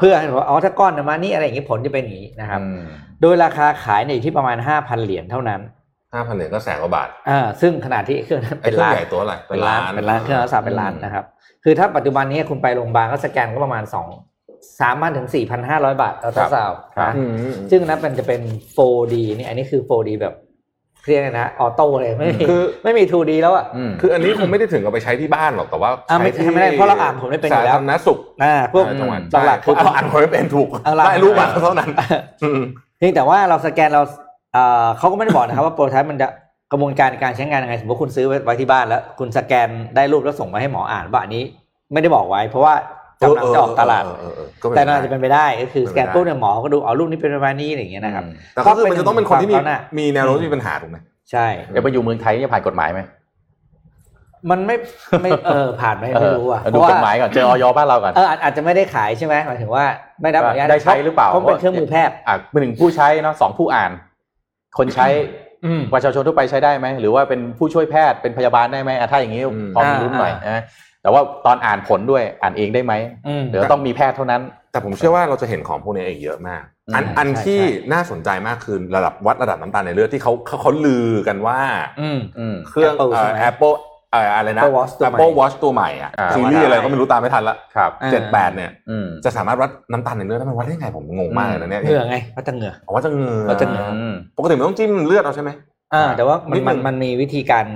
[0.00, 2.80] พื่อให้บอกว่าอ๋อถ้าก้อนประมาณนี้อะไรอย่างนี้ผลจะเป็นอย่างนี้นะครับอืม
[3.22, 5.60] โดยราคาขายเนี่ยอยู่ที่ประมาณ5,000เหรียญเท่านั้น
[6.14, 11.24] ห้าพันเหรียญก็แสนกว่าบาทอ่าซึ่งขนาดที่เครื่องนั้นไอ้เป็นเครื่องล้านใหญ่ตัวอะไหรเป็นล้านเป็นล้านเครื่องรักษาเป็นล้านนะครับ
[11.64, 14.06] คือถ้าปัจจุบันนี้คุณไปโรงพยาบาลก็สแกนก็ประมาณสอง
[14.80, 17.30] สามพันถึงสี่พันห้าร้อยบาทอัลตราซาวด์ครับนะอืม
[17.70, 18.40] ซึ่งนั้นมันจะเป็น
[18.76, 20.34] 4D นี่อันนี้คือ 4D แบบ
[21.08, 31.90] เรียกไงนะ auto เลยไม่มีคือไม่มี 2D แล้วอะอืมคืออันนี้คงไม่ได้ถึงกับไปใช้ที่บ้านหรอกแต่ว่าอ่าไม่ใช้ที่ไม่ได้เพราะเราอ่านผมได้เป็นอยู่แล้วสาธารณสุขอ่าพวกจังหวัดหลักๆคือเอาอ่านผมไม่เป็นถูกเอาหลักได้รู้มาเท่านั้น
[32.42, 32.60] อืม
[32.98, 34.02] เพียงแต่ว่าเราสแกนเรา
[34.52, 36.28] เอ่อเขาก็ไม่ได้บอกนะครับว่า prototype มันจะ
[36.72, 41.42] กระบวนการในการใช้งานยังไงสมมติคุณซื้อไว้ที่บ้านแล้ว คุณสแกนได้รูปแล้วส่งมาให้หมออ่านว่าอันนี้
[41.92, 42.74] ไม่ได้บอกไว้ เพราะว่า
[43.22, 44.04] กำลังจะออกตลาด
[44.76, 49.56] แต่น่าจะเป็นไปได้ก็คือสแกนเป็นไปได้ปุ๊บเนี่ยหมอก็ดูเอารูปนี้เป็นประมาณนี้อย่างเงี้ยนะครับแต่ก็คือมันจะต้องเป็นคนที่มี
[49.98, 50.98] มีแนวโน้มที่มีปัญหาถูกไหม
[51.30, 53.00] ใช่เดี๋ยวไปอยู่เมืองไทยจะผ่านกฎหมายไหม
[54.50, 54.76] มันไม่
[55.22, 59.84] ไม่เออผ่านไหมไม่รู้อะดูกฎหมายก่อนเจอออยบ้านเราก่อนเอออาจจะไม่ได้ขายใช่ไหมหมายถึงว่า
[60.22, 63.90] ไม่ได้รับอนุญาตได้ใช้หรือเปล่าเพราะเป็นเครื่องมือแพทย์อะหนึ่งผู้ใช้เนาะสองผู้อ่าน
[64.78, 65.06] คนใช้
[65.92, 69.42] ประชาชนทั่วไปใช้ได้ไหมหรือว่าเป็นผู้ช่วยแพทย์เป็นพยาบาลได้ไหมอะถ้าอย่างนี้
[69.74, 70.62] พอมีรุ่นหน่อยนะ
[71.08, 72.92] แต่ว่าตอนอ่านผลด้วยอ่านเองได้ไหม
[73.28, 74.42] อืมเดี๋ยวต้องมีแพทย์เท่านั้น
[74.72, 76.62] แต่ผมเชื่อว่าเราจะเห็นของพวกนี้อีกเยอะมาก
[76.94, 81.60] อันอืมอันใช่ที่ใช่น่าสนใจมากคือระดับวัดระดับน้ำตาลในเลือดที่เขาเขาเขาลือกันว่า
[82.00, 83.72] อืมอืมเครื่อง Apple ใช่ไหมแอปเปิล
[84.12, 95.50] เอ่ออะไรนะ Apple Watch ตัวใหม่ Apple Watch ตัวใหม่อะอ่าซีรีส์อะไรก็ไม่รู้ตามไม่ทันละครับเจ็ดแปดเนี่ยอืมจะสามารถวัดน้ำตาลในเลือดได้มันวัดได้ไงผมงงมากเลยนะเนี่ยเหงื่อไงวัดจากเหงื่อผมว่าจะเหงื่อวัดจากเหงื่ออืมปกติมันต้องจิ้มเลือดเอาใช่ไหม
[95.94, 97.66] อ่าแต่ว่ามันนิดนึมันงมันมีวิธีการ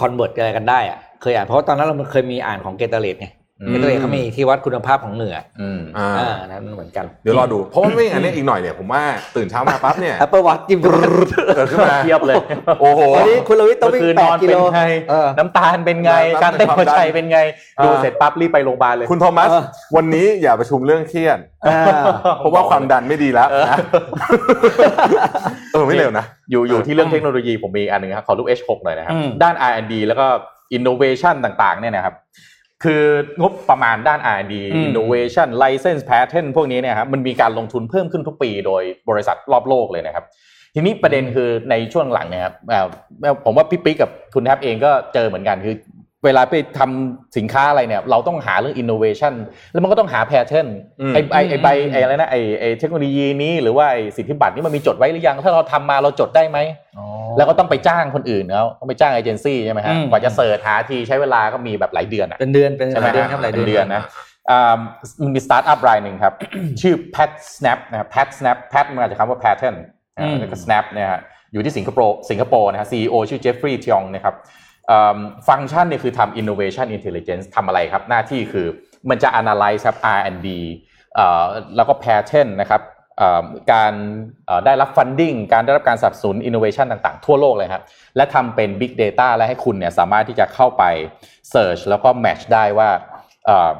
[0.00, 3.28] คอนเวิร์ตอะไรกันได้อะ เคยอ่านเพราะว่าตอนนั้นเราเคยมีอ่านของเกตเตอร์เลตไง
[3.60, 9.02] อืมเกตเตอร์เลตเขามีที่วัดคุณภาพของเหงื่ออืมอ่าอ่านั้นเหมือนกัน เดี๋ยวรอดู เพราะว่าไม่อย่างนั้นเนี่ยอีกหน่อยเนี่ยผมว่า
[9.36, 12.36] ตื่นเช้ามาปั๊บเนี่ย Apple Watch จิ้มเกิดขึ้นมาเทียบเลย
[12.80, 17.38] โอ้โหวันนี้คุณลวิทย์ต้องเมื่อวิ่คืงนแปนดอนกิเป็โลนไงเออน้ำตาลเป็นไงน้ำตาลการเต้นหัวใจเป็นความดันเป็นไง
[17.78, 19.62] อ่าดูเสร็จปั๊บรีบไปโรงพยาบาลเลย คุณโทมัสเออ
[19.96, 21.82] วันนี้อย่าประชุมเรื่องเครียดอ่า
[22.38, 23.78] เพราะว่าความดันไม่ดีแล้วนะ
[25.72, 30.26] เออไม่เร็วนะ อยู่อยู่ที่เรื่องเทคโนโลยีผมมีอีกอันหนึ่งครับขอรูป H6 หน่อยนะครับอืมด้าน R&D แล้วก็
[30.76, 32.14] innovation ต่างๆเนี่ยนะครับ
[32.84, 33.02] คือ
[33.40, 34.54] งบประมาณด้าน R&D
[34.88, 40.24] innovation license patent พวกนี้เนี่ยครับมันมีการลงทุนเพิ่มขึ้นทุกปีโดยบริษัทรอบโลกเลยนะครับ
[40.74, 42.86] ทีนี้ประเด็นคือในช่วงหลังเนะครับอ่า
[43.44, 45.74] ผมว่าพี่ปิ๊กกับคุณแทบเองก็เจอเหมือนกันคือ
[46.26, 49.34] เวลาไปทำสินค้าอะไรเนี่ย เราต้องหาเรื่อง innovation
[49.72, 50.66] แล้วมันก็ต้องหา pattern
[51.00, 56.58] อืมไอ้ไอ้ไอ้ใบอืมไอ้อะไรนะไอ้ไอ้เทคโนโลยีนี้หรือว่าไอ้สิทธิบัตรนี่มันมีจดไว้หรือยัง ถ้าเราทำมาเราจดได้ไหม
[57.36, 64.02] แล้วก็ต้องไปจ้างคนอื่นแล้วต้องไปจ้างเอเจนซี่ใช่ไหมฮะอืมกว่าจะเสิร์ชหาทีใช้เวลาก็มีแบบหลายเดือนอะเป็นเดือนเป็นใช่ไหมเดือนครับหลายเป็นเดืเดืออนนนะ
[64.50, 64.78] อ่า
[65.34, 66.34] มีสตาร์ทอัพรายหนึ่งครับ
[66.80, 69.76] ชื่อ Pat Snap นะครับ Pat Snap Pat มาจากคำว่า pattern
[70.14, 71.20] นะอืมแล้วก็ Snap เนี่ยฮะ
[71.52, 74.65] อยู่ที่สิงคโปร์สิงคโปร์นะฮะ CEO ชื่อ Jeffrey Tiong นะครับอืม
[75.48, 78.66] ฟังก์ชันเนี่ยคือทำ innovation intelligence ทำอะไรครับ หน้าที่คือ
[79.08, 80.48] มันจะ analyze ครับ R&D
[81.14, 81.44] เอ่อ
[81.76, 82.82] แล้วก็ pattern นะครับ
[83.18, 83.92] เอ่อการ
[84.46, 87.84] เอ่อได้รับ funding การได้รับการสนับสนุน innovation ต่างๆ ทั่วโลกเลยครับ
[88.16, 90.84] และทำเป็น big data และให้คุณเนี่ยสามารถที่จะเข้าไป
[91.52, 92.88] search แล้วก็ match ได้ว่า
[93.46, 93.72] เอ่อ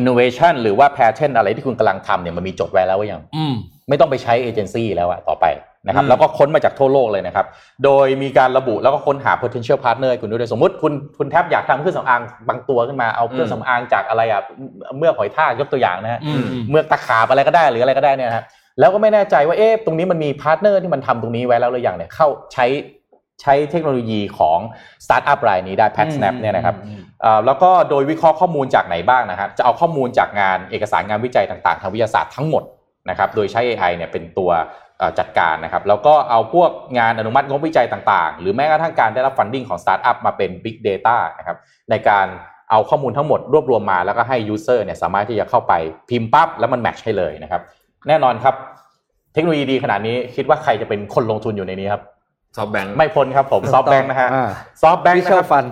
[0.00, 3.54] innovation หรือว่า pattern อะไรที่คุณกำลังทำเนี่ยมันมีจดไว้แล้วหรือยังอืม
[3.88, 5.46] ไม่ต้องไปใช้เอเจนซี่แล้วอะต่อไป
[5.86, 7.46] นะครับอืมแล้วก็ค้นมาจากทั่วโลกเลยนะครับ
[7.84, 14.42] โดยมีการระบุแล้วก็ค้นหา potential partner ให้คุณด้วยสมมติคุณคุณแทบอยากทำเครื่องสำอางบางตัวขึ้นมาเอาเครื่องสำอางจากอะไรอะ
[14.96, 18.44] เมือกหอยทากยกตัวอย่างนะฮะอืมอืมเมือกตะขาบอะไรก็ได้หรืออะไรก็ได้เนี่ยนะฮะ
[18.80, 22.66] แล้วก็ไม่แน่ใจว่าเอ๊ะตรงนี้มันมี partner ที่มันทำตรงนี้ไว้แล้วหรือยังเนี่ยเข้าใช้
[23.42, 24.58] ใช้เทคโนโลยีของ
[25.04, 32.62] สตาร์ทอัพรายนี้ได้ PatSnap เนี่ยนะครับอืมเอ่อแล้วก็โดยวิเคราะห์ข้อมูลจากไหนบ้างนะครับจะเอาข้อมูลจากงานเอกสารงานวิจัยต่าง ๆ ทางวิทยาศาสตร์ทั้งหมด
[33.10, 34.83] นะครับ โดยใช้ AI เนี่ยเป็นตัวเอ่อ
[35.18, 41.56] จัดการนะครับ แล้วก็เอาพวกงานอนุมัติงบวิจัยต่างๆ หรือแม้กระทั่งการได้รับ funding ของสตาร์ทอัพมาเป็น Big Data นะครับ
[41.90, 42.26] ในการ
[42.70, 45.72] เอาข้อมูลทั้งหมดรวบรวมมาแล้วก็ให้ User เนี่ยสามารถที่จะเข้าไป
[46.10, 47.62] พิมพ์ปั๊บแล้วมัน match ให้เลยนะครับ
[48.08, 48.54] แน่นอนครับ
[49.34, 52.02] เทคโนโลยีดีขนาดนี้คิดว่าใครจะเป็นคนลงทุนอยู่ในนี้ครับ
[52.56, 54.50] SoftBank ไม่พ้นครับผม SoftBank นะฮะอ่า
[54.82, 55.64] SoftBank วินะชควรับฟัน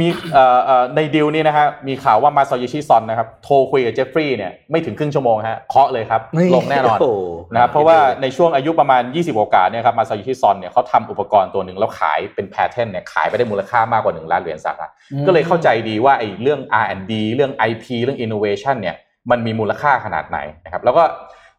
[0.00, 6.20] มีเอ่อเอ่อในดีลนี้นะฮะมีข่าวว่ามาซาโยชิซอนนะครับโทรคุยกับเจฟฟรีย์เนี่ยไม่ถึงครึ่งชั่วโมงฮะเคาะเลยครับ
[6.54, 7.20] ลงแน่นอนโอ้โห
[7.52, 14.92] นะครับเพราะว่าในช่วงอายุประมาณ 20 โอกาสเนี่ยครับมาซาโยชิซอนเนี่ยเขาทำอุปกรณ์ตัวหนึ่งแล้วขายเป็นแพทเทิร์นเนี่ยขายไปได้มูลค่ามากกว่า 1 ล้านเหรียญสหรัฐ
[15.26, 18.96] ก็เลยเข้าใจดีว่าไอ้เรื่อง R&D เรื่อง IP เรื่อง innovation เนี่ย
[19.30, 21.02] มันมีมูลค่าขนาดไหนนะครับแล้วก็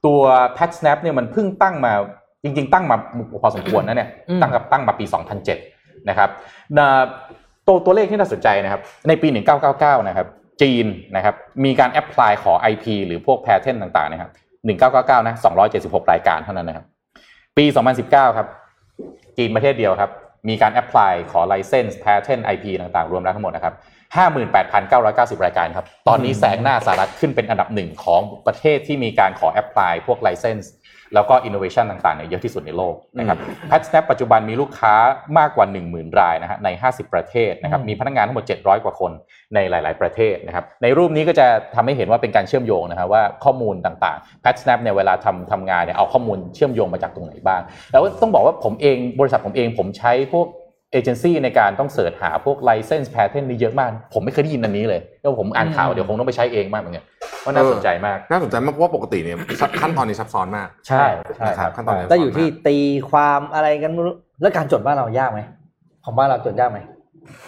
[0.05, 0.21] ตัว
[0.57, 1.93] Pat Snap เนี่ยมันเพิ่งตั้งมา
[2.43, 2.97] จริง ๆ ตั้งมา
[3.41, 6.29] พอสมควรนะเนี่ยอืมตั้งกับตั้งมาปี 2007นะครับ
[6.77, 6.87] นะ
[7.67, 9.27] ตัวตัวเลขที่น่าสนใจนะครับ ในปี
[9.67, 10.27] 1999 นะครับ
[10.61, 14.31] จีนนะครับ มีการ apply ขอ IP หรือพวก patent ต่างๆนะครับ
[15.19, 15.35] 1999 นะ
[15.73, 16.85] 276 รายการเท่านั้นนะครับ
[17.57, 17.65] ปี
[18.01, 18.47] 2019 ครับ
[19.37, 20.11] จีนประเทศเดียวครับ
[20.49, 23.73] มีการ apply ขอ license patent IP ต่างๆ รวมแล้วทั้งหมดนะครับ
[25.35, 30.71] 58,990 รายการครับ ตอนนี้แซงหน้าสหรัฐขึ้นเป็นอันดับหนึ่งของประเทศที่มีการขอ apply พวก license
[31.13, 33.37] แล้วก็อินโนเวชันต่างๆเนี่ยเยอะที่สุดในโลกนะครับ
[33.69, 34.93] PatSnap ปัจจุบันมีลูกค้า
[35.37, 39.11] มากกว่า 10,000 รายนะฮะใน 50 ประเทศนะครับอืมมีพนักงานทั้งหมด 700 กว่าคน
[39.55, 50.47] ในหลาย ๆ ประเทศนะครับในรูปนี้ก็จะทำให้เห็นว่าเป็นการเชื่อมโยงนะครับว่าข้อมูลต่างๆ PatSnap เนี่ยเวลาทำทำงานเนี่ยเอาข้อมูลเชื่อมโยงมาจากตรงไหนบ้าง แล้วต้องบอกว่าผมเองบริษัทผมเองผมใช้พวก
[50.91, 57.05] เอเจนซี่ในการต้องเสิร์ชหาพวก license pattern นี่เยอะมาก ผมไม่เคยได้ยินอันนี้เลยแล้วผมอ่านข่าวเดี๋ยวคงต้องไปใช้เองมากเหมือนกัน
[57.43, 61.05] ว่าน่าสนใจมากน่าสนใจมากเพราะว่าปกติเนี่ยซับขั้นตอนนี้ซับซ้อนมาก ใช่
[61.37, 62.77] ใช่นะคครัรับบขั้นตอนนี้ซับก็ซ้นอยู่ที่มากตี
[63.09, 65.39] ความอะไรกันไม่รู้แล้วการจดบ้านเรายากไหม
[66.05, 66.79] ของบ้านเราจดยากไหม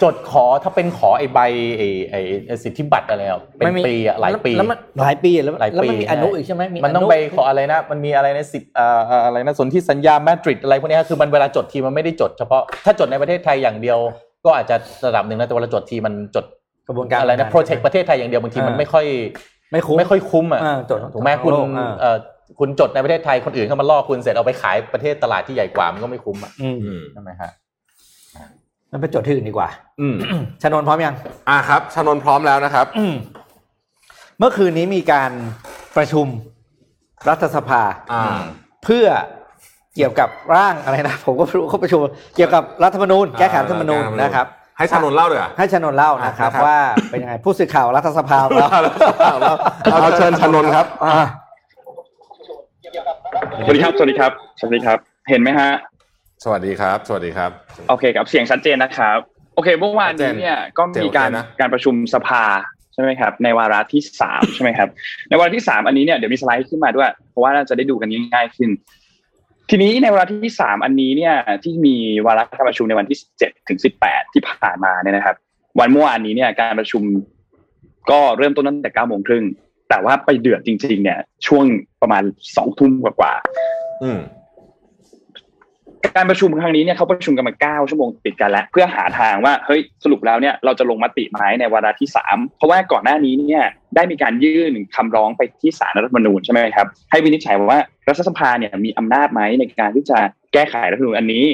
[0.04, 1.40] จดขอถ้าเป็นขอไอ้ใบ
[1.78, 13.98] ไอ้ไอ้ไอ้สิทธิบัตรอะไรอะเป็นปีอะหลายปีแล้วมันหลายปีแล้วหลายปีแล้วมันมีใช่อนุอีกใช่ไหมมันต้องไปขออะไรนะ มันมีอะไรนะสิบเอ่อเอ่ออะไรนะสนธิสัญญามาดริดอะไรพวกเนี้ยคือมันเวลาจดทีมันไม่ได้จดเฉพาะถ้าจดในประเทศไทยอย่างเดียว
[14.46, 16.46] ก็อาจจะระดับหนึ่งนะแต่เวลาจดทีมันจด
[16.88, 19.06] กระบวนการอะไรนะโปรเทคประเทศไทยอย่างเดียวบางทีมันอ่าไม่ค่อย
[19.72, 22.18] ไม่คุ้มไม่ค่อยคุ้มอะอ่าจดถูกไหมทั้งคุณโลกอ่าเอ่อ
[22.60, 27.52] คุณจดในประเทศไทยคนอื่นเข้ามาล่อคุณเสร็จเอาไปขายประเทศตลาดที่ใหญ่กว่ามันก็ไม่คุ้มอะอืมอืมใช่ไหมฮะ
[28.92, 29.70] มันไปจดที่อื่นดีกว่า
[30.02, 30.16] อืม
[30.62, 31.16] ชนนพร้อมยัง
[31.50, 32.86] อ่าครับชานนท์พร้อมแล้วนะครับ
[34.40, 35.32] เมื่อคืนนี้มีการ
[35.98, 36.28] ประชุม
[37.30, 38.24] รัฐสภา อ่า
[38.84, 39.06] เพื่อ
[39.96, 42.00] เกี่ยวกับร่างอะไรนะ ผมก็ไม่รู้เขาประชุม
[42.36, 44.48] เกี่ยวกับรัฐธรรมนูญแก้ไขรัฐธรรมนูญแก้ไขรัฐธรรมนูญนะครับ
[44.78, 48.70] ให้ชานนท์เล่าเลยอะ ให้ชนนเล่านะครับอะนะครับ ว่าเป็นยังไงผู้สื่อข่าวรัฐสภาของเรา
[50.02, 51.28] เอาเชิญชานนท์ครับ อ่า
[53.66, 54.98] สวัสดีครับ สวัสดีครับ สวัสดีครับ
[55.30, 55.72] เห็นไหมฮะ
[56.44, 57.52] สวัสดีครับ สวัสดีครับ
[57.90, 59.18] โอเคครับเสียงชัดเจนนะครับ
[59.56, 62.44] โอเคเมื่อวานนี้เนี่ยก็มีการเจ๋วโอเคนะการประชุมสภา
[62.94, 64.90] ใช่ไหมครับ ในวาระที่สามใช่ไหมครับ
[65.30, 68.70] ในวาระที่สามอันนี้เนี่ยเดี๋ยวมีสไลด์ขึ้นมาด้วย เพราะว่าน่าจะได้ดูกันง่ายๆขึ้น
[69.70, 71.96] ทีนี้ในวาระที่สามอันนี้เนี่ย ที่มี
[72.26, 75.36] วาระการประชุมในวันที่เจ็ดถึงสิบแปดที่ผ่านมาเนี่ยนะครับ
[75.80, 77.04] วันเมื่อวานนี้เนี่ยการประชุม
[78.12, 79.46] ก็เริ่มต้นตั้งแต่เก้าโมงครึ่ง
[79.90, 81.66] แต่ว่าไปเดือดจริง ๆ เนี่ย ช่วง
[82.02, 82.24] ประมาณ
[82.56, 84.20] สองทุ่มกว่าๆอืม
[86.06, 93.64] การประชุมครั้งนี้เนี่ยเขาประชุมกันมาเก้าชั่วโมงติดกันแล้ว เพื่อหาทางว่าเฮ้ยสรุปแล้วเนี่ยเราจะลงมติไหมในวาระที่สามเพราะว่าก่อนหน้านี้เนี่ย
[93.96, 97.80] ได้มีการยื่นคำร้องไปที่ศาลรัฐธรรมนูญใช่ไหมครับให้วินิจฉัยว่า
[98.10, 100.18] รัฐสภาเนี่ยมีอำนาจไหมในการที่จะ
[100.54, 101.46] แก้ไขรัฐธรรมนูญอันนี้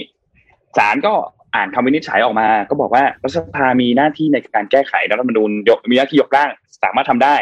[0.78, 1.14] ศาลก็
[1.56, 5.50] อ่านคำวินิจฉัยออกมา ก็บอกว่ารัฐสภามีหน้าที่ในการแก้ไขรัฐธรรมนูญ
[5.90, 6.50] มีหน้าที่ยกร่าง
[6.84, 7.36] สามารถทำได้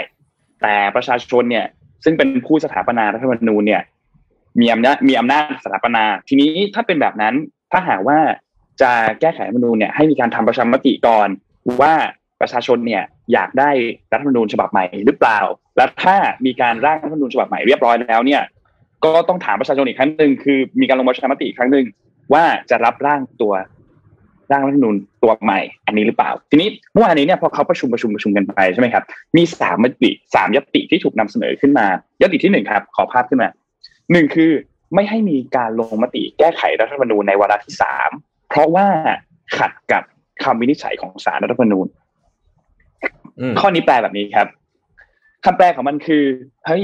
[0.62, 1.66] แต่ประชาชนเนี่ย
[2.04, 3.82] ซึ่งเป็นผู้สถาปนารัฐธรรมนูญเนี่ย
[4.60, 7.34] มีอำนาจมีอำนาจสถาปนา ทีนี้ถ้าเป็นแบบนั้น
[7.72, 8.20] ถ้าหากว่า
[8.82, 11.30] จะแก้ไขรัฐมนูญเนี่ยให้มีการทำประชามติก่อน
[11.82, 11.94] ว่า
[12.42, 13.72] ประชาชนเนี่ยอยากได้
[14.12, 15.40] รัฐธรรมนูญฉบับใหม่หรือเปล่า
[15.78, 18.42] และถ้ามีการร่างรัฐธรรมนูญฉบับใหม่เรียบร้อยแล้วเนี่ย
[19.06, 21.86] ก็ต้องถามประชาชนอีกครั้งหนึ่งคือ มีการลงประชามติอีกครั้งหนึ่ง
[22.34, 23.54] ว่าจะรับร่างตัว
[24.52, 29.04] ร่างรัฐธรรมนูญตัวใหม่ อันนี้หรือเปล่า ทีนี้เมื่อวานนี้เนี่ยพอเขาประชุมประชุมประชุมกันไปใช่ไหมครับ
[29.38, 31.86] มีสามมติสามยติที่ถูกนำเสนอขึ้นมา
[32.22, 33.50] ยติที่หนึ่งครับ ขอภาพขึ้นมา
[34.12, 34.52] หนึ่งคือ
[34.96, 38.10] ไม่ให้มีการลงมติแก้ไขรัฐธรรมนูญในวาระที่สาม
[38.50, 38.88] เพราะว่า
[39.58, 40.04] ขัดกับ
[40.44, 41.88] คำวินิจฉัยของศาลรัฐธรรมนูญ
[43.40, 44.48] อืมข้อนี้แปลแบบนี้ครับ
[45.46, 46.24] คำแปลของมันคือ
[46.68, 46.84] เฮ้ย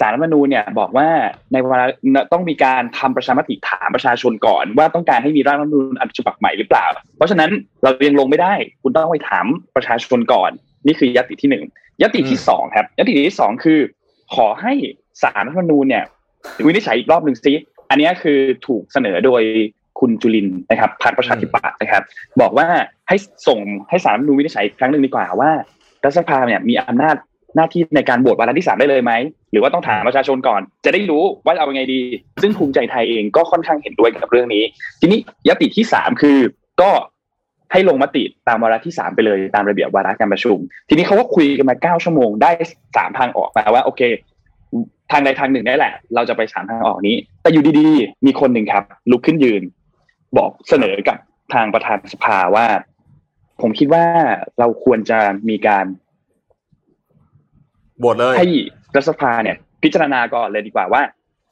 [0.00, 1.08] สารรัฐธรรมนูญเนี่ย บอกว่า
[1.52, 1.86] ในเวลา
[2.32, 6.86] ต้องมีการทำประชามติถามประชาชนก่อน ว่าต้องการให้มีร่างรัฐธรรมนูญอันฉบับใหม่หรือเปล่า
[7.16, 7.50] เพราะฉะนั้น
[7.82, 10.50] เรายังลงไม่ได้ คุณต้องไปถามประชาชนก่อน
[10.86, 11.64] นี่คือยติที่หนึ่ง
[12.02, 13.80] ยติที่สองครับยติที่สองคือ
[14.34, 14.72] ขอให้
[15.22, 16.04] สารรัฐธรรมนูญเนี่ย
[16.66, 17.52] วินิจฉัยอีกรอบหนึ่งซิ
[17.90, 19.42] อันนี้คือถูกเสนอโดย
[20.00, 22.02] คุณจุลินนะครับพรรคประชาธิปัตย์นะครับ
[22.40, 22.66] บอกว่า
[23.08, 23.16] ให้
[23.48, 25.50] ส่งให้สารนูวินิจฉัยครั้งหนึ่งดีกว่าว่า
[26.04, 27.16] รัฐสภาเนี่ยมีอำนาจ
[27.56, 29.12] หน้าที่ในการโหวตวาระที่สามได้เลยไหม
[29.52, 32.00] หรือว่าต้องถามประชาชนก่อน จะได้รู้ว่าเอาไงดี
[32.42, 34.62] ซึ่งภูมิใจไทยเองก็ค่อนข้างเห็นด้วยกับเรื่องนี้
[35.00, 36.38] ทีนี้ยติที่สามคือ
[36.80, 36.90] ก็
[37.72, 42.50] ให้ลงมติตามวาระที่สามไปเลยตามระเบียบวาระการประชุม ทีนี้เขาก็คุยกันมาเก้าชั่วโมงได้
[42.96, 44.02] สามทางออกมาว่าโอเค
[45.10, 49.62] ทางใดทางหนึ่งได้แหละ เราจะไปสามทางออกนี้ แต่อยู่ดีๆ มีคนหนึ่งครับ ลุกขึ้นยืน
[50.38, 51.18] บอกเสนอกับ
[51.54, 52.66] ทางประธานสภาว่า
[53.60, 54.04] ผมคิดว่า
[54.58, 55.86] เราควรจะมีการ
[57.98, 58.48] โหวตเลยให้
[58.96, 61.02] รัฐสภาเนี่ย พิจารณาก่อนเลยดีกว่าว่า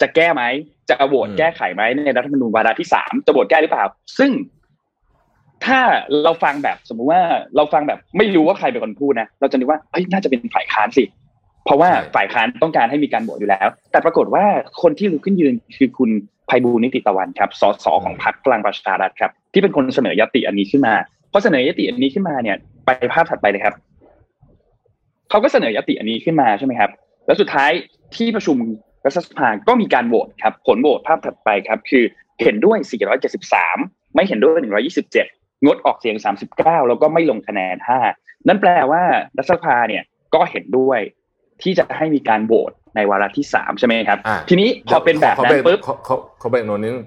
[0.00, 0.42] จะแก้ไหม
[0.88, 3.84] จะโหวตอืมแก้ไขไหมในรัฐธรรมนูญวาระที่สามจะโหวตแก้หรือเปล่า
[4.18, 4.30] ซึ่ง
[5.64, 5.80] ถ้า
[6.24, 7.22] เราฟังแบบสมมุติว่า
[7.56, 11.04] เราฟังแบบไม่รู้ว่าใครเป็นคนพูดนะ เราจะนึกว่าเฮ้ยน่าจะเป็นฝ่ายค้านสิ
[11.66, 14.44] เพราะว่าฝ่ายค้านต้องการให้มีการโหวตอยู่แล้ว แต่ปรากฏว่า
[14.82, 16.10] คนที่ลุกขึ้นยืนคือคุณ
[16.46, 20.94] ไพบูลย์นิติตะวันครับสสของพรรคพลังประชารัฐครับ ที่เป็นคนเสนอยติอันนี้ขึ้นมา
[21.32, 23.74] พอเสนอยติอันนี้ขึ้นมาเนี่ยไปภาพถัดไปเลยครับ
[25.30, 26.90] เขาก็เสนอยติอันนี้ขึ้นมาใช่ไหมครับ
[27.26, 27.70] แล้วสุดท้าย
[28.16, 28.56] ที่ประชุม
[29.04, 32.04] รัฐสภาก็มีการโหวตครับ ผลโหวตภาพถัดไปครับ คือ
[32.42, 32.78] เห็นด้วย
[33.46, 34.52] 473 ไม่เห็นด้วย
[35.06, 36.16] 127 งดออกเสียง
[36.52, 37.76] 39 แล้วก็ไม่ลงคะแนน
[38.12, 39.02] 5 นั่นแปลว่า
[39.38, 40.02] รัฐสภาเนี่ย
[40.34, 41.00] ก็เห็นด้วย
[41.62, 47.04] ที่จะให้มีการโหวตในวาระที่3ใช่ไหมครับอ่าทีนี้พอเป็นแบบนั้นปุ๊บเขาเขาเขาเบรกโน้นนิดนึง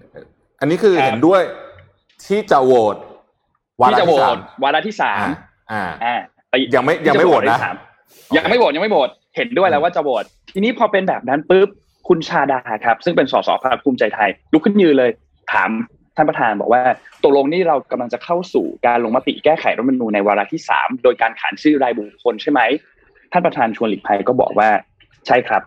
[0.59, 1.41] อันนี้คือครับเห็นด้วย
[2.27, 2.95] ที่จะโหวต
[3.81, 6.15] วาที่ระจะโหวที่สาตมวาระที่อ่า3อ่าอ่า
[6.49, 7.67] แต่ยังไม่ยังไม่โหวตนะที่จ
[8.33, 11.69] โยังไม่โหวตยังไม่โหวตเห็นด้วยแล้วว่าจะโหวตทีนี้พอเป็นแบบนั้นปุ๊บ
[12.07, 15.11] คุณชาดาครับ ซึ่งเป็นสสพรรคภูมิใจไทยลุกขึ้นยืนเลย
[15.53, 15.69] ถาม
[16.15, 16.81] ท่านประธานบอกว่า
[17.23, 22.61] ตกลงนี่เรากำลังจะเข้าสู่การลงมติแก้ไขรัฐธรรมนูญในวาระที่สามโดยการขานชื่อรายบุคคลใช่ไหม
[23.31, 24.69] ท่านประธานชวนหลีกภัยก็บอกว่า
[25.27, 25.61] ใช่ครับ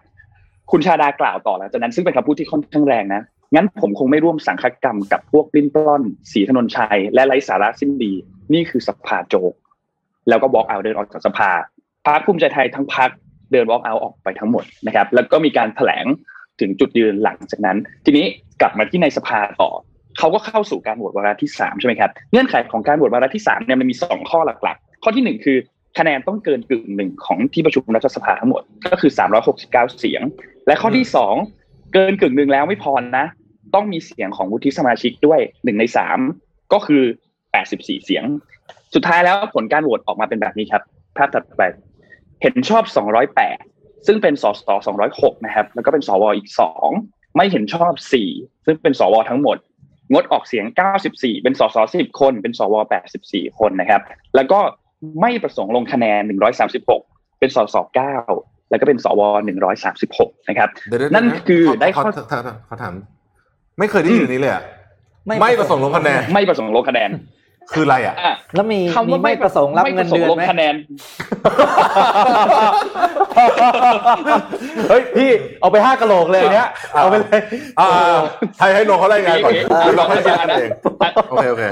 [0.70, 3.22] คุณชาดากล่าวต่อหลังจากนั้นซึ่งเป็นคำพูดที่ค่อนข้างแรงนะ
[3.54, 8.12] งั้นผมคงไม่ร่วมสังฆกรรมกับพวกลิ้นปล้อนสีถนนชัย และไร้สาระสิ้นดี
[8.54, 9.52] นี่คือสภาโจก
[10.28, 11.50] แล้วก็บล็อกเอาเดินออกจากสภา
[12.06, 13.10] พรรคภูมิใจไทยทั้งพรรค
[13.52, 16.06] เดินบล็อกเอาออกไปทั้งหมดนะครับ แล้วก็มีการแถลง
[16.60, 18.26] ถึงจุดยืนหลังจากนั้น ทีนี้
[18.60, 19.70] กลับมาที่ในสภาต่อ
[20.18, 25.58] เขาก็เข้าสู่การโหวตวาระที่สามใช่ไหมครับ เงื่อนไขของการโหวตวาระที่สามเนี่ยมันมีสองข้อหลักๆ ข้อที่หนึ่งคือ
[25.98, 29.10] คะแนนต้องเกินกึ่งหนึ่งของที่ประชุมรัฐสภาทั้งหมด ก็คือ
[29.52, 30.22] 369 เสียง
[30.66, 31.34] และข้อที่สอง
[31.94, 33.26] เกินกึ่งหนึ่งแล้วไม่พอนะ
[33.74, 36.18] ต้องมีเสียงของวุฒิสมาชิกด้วยหนึ่งในสาม
[36.72, 37.02] ก็คือ
[37.52, 38.24] 84 เสียง
[38.94, 40.82] สุดท้ายแล้วผลการโหวตออกมาเป็นแบบนี้ครับ
[41.16, 41.62] ภาพถัดไป
[42.42, 42.84] เห็นชอบ
[43.44, 44.68] 208 ซึ่งเป็นสส
[45.06, 46.48] 206 นะครับ แล้วก็เป็นสวอีก
[46.92, 47.92] 2 ไม่เห็นชอบ
[48.30, 49.56] 4 ซึ่งเป็นสวทั้งหมด
[50.12, 50.64] งดออกเสียง
[51.04, 52.74] 94 เป็นสส10 คน เป็นสว
[53.16, 54.02] 84 คนนะครับ
[54.36, 54.60] แล้วก็
[55.20, 56.22] ไม่ประสงค์ลงคะแนน
[56.80, 57.76] 136 เป็นสส
[58.22, 59.20] 9แล้วก็เป็นสว
[59.84, 62.94] 136นะครับเดี๋ยวๆนั่นเยวะคือเขาได้เขาข้อเขาเขาเขาถาม
[63.78, 64.62] ไม่เคยได้ยินอันนี้เลยอะ
[65.40, 67.10] ไม่ประสงค์ลงคะแนน ไม่ประสงค์ลงคะแนน
[67.72, 70.74] คืออะไรอะอะแล้วมีคำมีว่าไม่ประสงค์รับเงินเดือนไม่ประสงค์ลงไหมคะแนน
[74.88, 77.40] เฮ้ยพี่เอาไปห้ากะโหลกเลยอันเนี้ย เอาไปเลย
[77.80, 77.88] อ่า
[78.58, 80.70] ให้ให้น้องเขารายงานก่อนโอเคเดี๋ยวเราค่อยโอเคแจ้งกันเอง
[81.30, 81.62] โอเคโอเค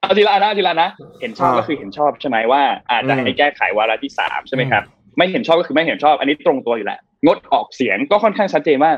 [0.00, 0.90] เอาทีละอันนะทีละอันนะ
[1.20, 4.82] เห็นชอบอ่าก็คือเห็นชอบใช่ไหมว่า อาจจะอืมให้แก้ไขวาระที่สามใช่ไหมครับ
[5.18, 8.92] ไม่เห็นชอบก็คือไม่เห็นชอบ อันนี้ตรงตัวอยู่แล้วงดออกเสียงก็ค่อนข้างชัดเจนว่า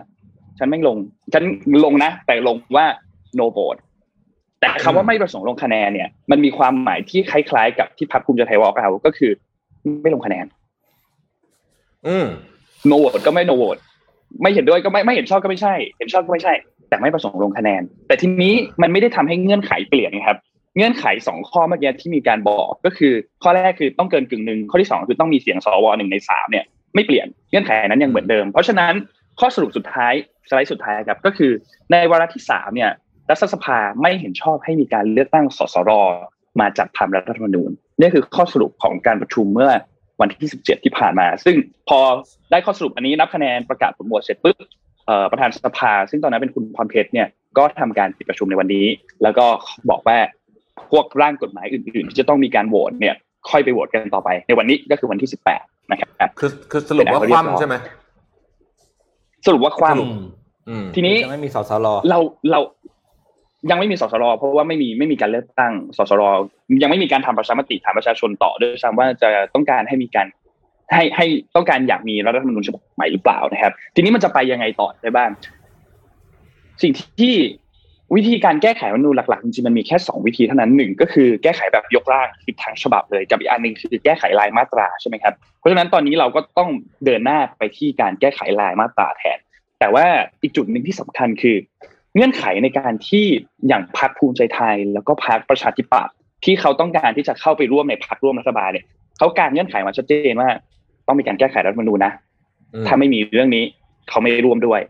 [0.58, 0.96] ฉันไม่ลง
[1.32, 1.42] ฉัน
[1.84, 2.86] ลงนะ แต่ลงว่า
[3.38, 3.80] no vote
[4.64, 9.32] แต่คำว่าไม่ประสงค์ลงคะแนนเนี่ย มันมีความหมายที่คล้ายๆ กับที่พรรคภูมิใจไทยวอล์กเอาก็คือ
[10.02, 10.46] ไม่ลงคะแนน
[12.06, 12.26] อืม
[12.90, 13.80] no vote ก็ไม่ no vote
[14.42, 16.54] ไม่เห็นด้วยก็ไม่ไม่เห็นชอบก็ไม่ใช่ เห็นชอบก็ไม่ใช่
[16.88, 20.38] แต่ไม่ประสงค์ลงคะแนน แต่ทีนี้มันไม่ได้ทำให้เงื่อนไขเปลี่ยนนะครับ
[20.76, 28.92] เงื่อนไขสองข้อเมื่อกี้ที่มีการบอกก็คือ ข้อแรกคือต้องเกินกึ่งหนึ่งข้อที่สองคือต้องมีเสียงสวหนึ่งในสามเนี่ยไม่เปลี่ยนเงื่อนไขนั้นยังเหมือนเดิม เพราะฉะนั้น
[29.40, 30.12] ข้อสรุปสุดท้าย
[30.48, 31.52] สไลด์สุดท้ายครับก็คือ
[31.90, 32.90] ในวาระที่สามเนี่ย
[33.30, 35.90] รัฐสภาไม่เห็นชอบให้มีการเลือกตั้งสสร
[36.60, 39.70] มาจัดทำรัฐธรรมนูญนี่คือข้อสรุปของการประชุมเมื่อ
[40.20, 41.56] วันที่ 17 ที่ผ่านมา ซึ่ง
[41.88, 42.00] พอ
[42.50, 44.56] ได้ข้อสรุปอันนี้นับคะแนนประกาศผลโหวตเสร็จปุ๊บ
[45.06, 48.86] เอ่อประธานสภา ซึ่งตอนนั้นเป็นคุณพรเพชรเนี่ยก็ทำการปิดประชุมในวันนี้
[49.22, 49.46] แล้วก็
[49.90, 50.18] บอกว่า
[50.90, 53.14] พวกร่างกฎหมายอื่น ๆ ที่จะต้องมีการโหวตเนี่ย
[53.50, 56.08] ค่อยไปโหวตกันต่อไป ในวันนี้ก็คือวันที่ 18 นะครับ
[56.40, 57.74] คือคือสรุปว่าคว่ำใช่ไหม
[59.46, 60.08] สรุปว่าความสรุป
[60.68, 62.18] อืมทีนี้จะไม่มีสสรเรา
[62.50, 62.60] เรา
[63.70, 66.22] ยังไม่มีสสรเพราะว่าไม่มีไม่มีการเลือกตั้งสสร
[66.82, 70.26] ยังไม่มีการทำประชามติถามประชาชนต่อด้วยซ้ำว่าจะต้องการให้มีการ
[70.92, 75.30] ให้ให้ต้องการอยากมีรัฐธรรมนูญฉบับใหม่หรือเปล่านะครับ ทีนี้มันจะไปยังไงต่อได้บ้าง
[76.82, 77.34] สิ่งที่
[78.16, 86.70] วิธีการแก้ไขรัฐธรรมนูญหลักๆจริงๆมันมีแค่สองวิธีเท่านั้นหนึ่งก็คือแก้ไขแบบยกร่างคือทั้งฉบับเลยกับอีกอันหนึ่งคือแก้ไขรายมาตราใช่ไหมครับเพราะฉะนั้นตอนนี้เราก็ต้อง
[87.04, 89.38] เดินหน้าไปที่การแก้ไขรายมาตราแทน
[89.80, 90.06] แต่ว่า
[90.42, 91.56] อีกจุดหนึ่งที่สำคัญคือ
[92.14, 93.24] เงื่อนไขในการที่
[93.68, 98.84] อย่างพรรคภูมิใจไทย แล้วก็พรรคประชาธิปัตย์ที่เขาต้องการที่จะเข้าไปร่วมในพรรคร่วมรัฐบาลเนี่ย
[99.18, 100.48] เขาการเงื่อนไขมาชัดเจนว่า
[101.06, 102.12] ต้องมีการแก้ไขรัฐธรรมนูญนะ
[102.74, 103.64] อืมถ้าไม่มีเรื่องนี้
[104.08, 104.80] เขาไม่ร่วมด้วย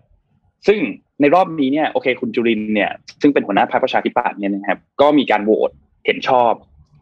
[0.66, 0.78] ซึ่ง
[1.20, 5.70] ในรอบนี้เนี่ยโอเคคุณจุรินทร์เนี่ย ซึ่งเป็นหัวหน้าพรรคประชาธิปัตย์เนี่ยนะครับ ก็มีการโหวต
[6.06, 6.52] เห็นชอบ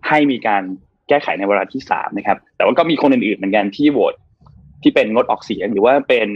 [0.09, 0.63] ให้มีการ
[1.09, 4.15] แก้ไขในวาระที่สามนะครับ แต่ว่าก็มีคนอื่นๆเหมือนกันที่โหวต
[4.83, 6.29] ที่เป็นงดออกเสียงหรือว่าเป็น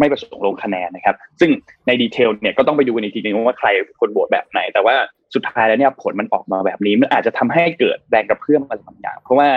[0.00, 1.50] ไม่ประสงค์ลงคะแนนนะครับ ซึ่ง
[1.86, 3.68] ในดีเทลเนี่ยก็ต้องไปดูกันอีกทีนึงว่าใคร
[4.00, 4.94] คนโหวตแบบไหน แต่ว่า
[5.34, 9.48] สุดท้ายแล้วเนี่ยผลมันออกมาแบบนี้มันอาจจะทำให้เกิดแรงกระเพื่อมอะไรบางอย่าง เพราะว่า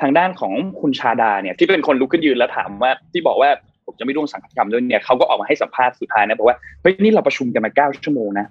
[0.00, 3.50] ทางด้านของคุณชาดาเนี่ยที่เป็นคนลุกขึ้นยืนแล้วถามว่าที่บอกว่า
[3.86, 8.46] ผมจะไม่ร่วมสังคมด้วยเนี่ยเขาก็ออกมาให้สัมภาษณ์สุดท้ายนะบอกว่าเฮ้ยนี่เราประชุมกันมาเก้าชั่วโมงนะ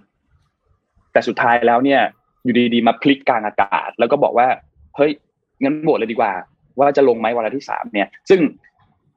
[1.13, 2.02] แต่สุดท้ายแล้วเนี่ย
[2.43, 4.47] อยู่ดีๆมาพลิกกลางอากาศ แล้วก็บอกว่า
[4.95, 5.12] เฮ้ย
[5.62, 6.32] งั้นโหวตเลยดีกว่า
[6.80, 8.39] ว่าจะลงไหมวาระที่สามเนี่ย ซึ่ง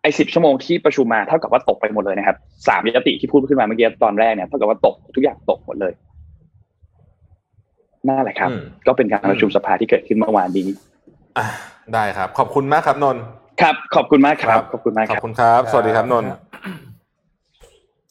[0.02, 2.36] ไอ้สิบชั่วโมงที่ประชุมมาเท่ากับว่าตกไปหมดเลยนะครับ
[2.68, 5.92] สามยติที่พูดขึ้นมาเมื่อกี้ตอนแรกเนี่ยเท่ากับว่าตกทุกอย่างตกหมดเลย
[8.08, 10.66] นั่นแหละครับอืมก็เป็นการประชุมสภาที่เกิดขึ้นเมื่อวานนี้
[11.38, 11.46] อะ
[11.94, 13.22] ได้ครับ ขอบคุณมากครับนนท์
[13.62, 16.30] ครับ ขอบคุณมากครับ ขอบคุณมากขคอบรับคุณครับ สวัสดีครับนนท์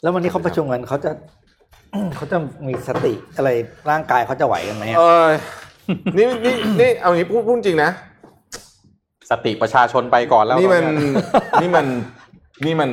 [0.01, 1.11] แล้ววันนี้เขาประชุมกันเขาจะ
[2.15, 3.49] เขาจะมีสติอะไร
[3.89, 5.29] ร่างกายเขาจะไหวกันไหมอะเออ
[6.17, 7.89] นี่นี่นี่เอางี้พูดพูดจริงนะ
[9.29, 11.85] สติประชาชนไปก่อนแล้วนี่มันตอเยนี่มัน
[12.65, 12.89] นี่มัน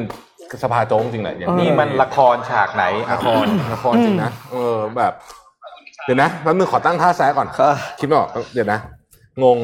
[0.62, 5.12] สภาโจ้งจริงแหละอย่างนี่มันละครฉากไหนละครละครจริงนะเออแบบ
[6.04, 8.78] เดี๋ยวนะแป๊บนึงขอตั้งท่าแซะก่อนค่ะคิดไม่ออกเดี๋ยวนะ
[9.44, 9.58] งง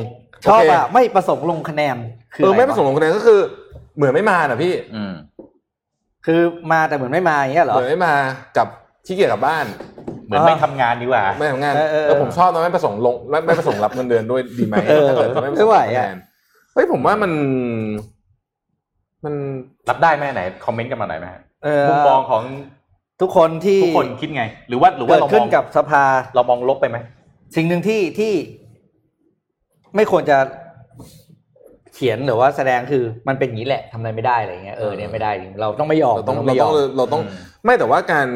[0.44, 1.96] ชอบโเคอะไม่ประสงค์ลงคะแนน
[2.34, 3.38] คืเอออะไม่ประสงค์ลงคะแนนก็คือ
[3.96, 5.12] เหมือนไม่มาน่ะพี่ อืม
[6.26, 6.40] คือ
[6.72, 8.14] มาแต่เหมือนไม่มาอย่างเงี้ยเหรเหอมือนไม่มา
[8.56, 8.66] กับ
[9.06, 9.64] ขี้เกียจกลับบ้าน
[10.26, 16.18] เหมือนไม่ทำงานดีกว่า ไม่ทำงานเออเออเออผมชอบนะไม่ประสงค์ลงไม่ไม่ประสงค์รับเงินเดือนด้วยดีไหมเออถ้าเกิดไม่ประสงค์ไม่ไหวลงอะคะแนน
[16.74, 17.32] เฮ้ยผมว่ามัน
[19.24, 19.34] มัน
[19.88, 22.42] รับได้ไหมไหนคอมเมนต์กันมาหน่อยไหมฮะเออ มุมมองของ
[23.20, 26.98] ทุกคนที่ทุกคนคิดไง หรือว่าหรือว่าเกิดเรามขึ้นองกับสภา เรามองลบไปไหม
[27.56, 28.32] สิ่งหนึ่งที่ที่
[29.96, 30.38] ไม่ควรจะ
[31.94, 38.28] เขียนหรือว่าแสดงคือมันเป็นอย่างนี้แหละทำอะไรไม่ได้อะไรเงี้ยเออเนี่ยไม่ได้จริงเราต้องไม่ยอมเราต้องเราเราไม่ยต้อองม เราต้องอืมไม่แต่ว่าการ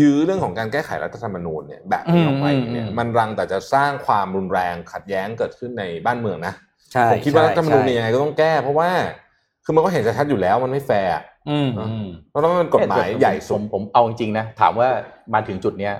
[0.00, 6.65] ยื้อเรื่องของการแก้ไขรัฐธรรมนูญเนี่ยแบบนี้ออกไปอืมเนี่ยอืม มันรังแต่จะสร้างความรุนแรงขัดแย้งเกิดขึ้นในบ้านเมืองนะใช่
[7.12, 8.90] ผมคิดว่ารัฐธรรมนูญใช่เนี่ยยังไงก็ต้องแก้ เพราะว่า
[9.64, 14.88] คือมันก็เห็นชัดๆอยู่แล้วมันไม่แฟร์อะอืมอืมเพราะว่ามันเป็นกฎหมายใหญ่สุผดมผมเอาจริงๆนะถามว่า
[15.34, 15.94] มาถึงจุดเนี้ย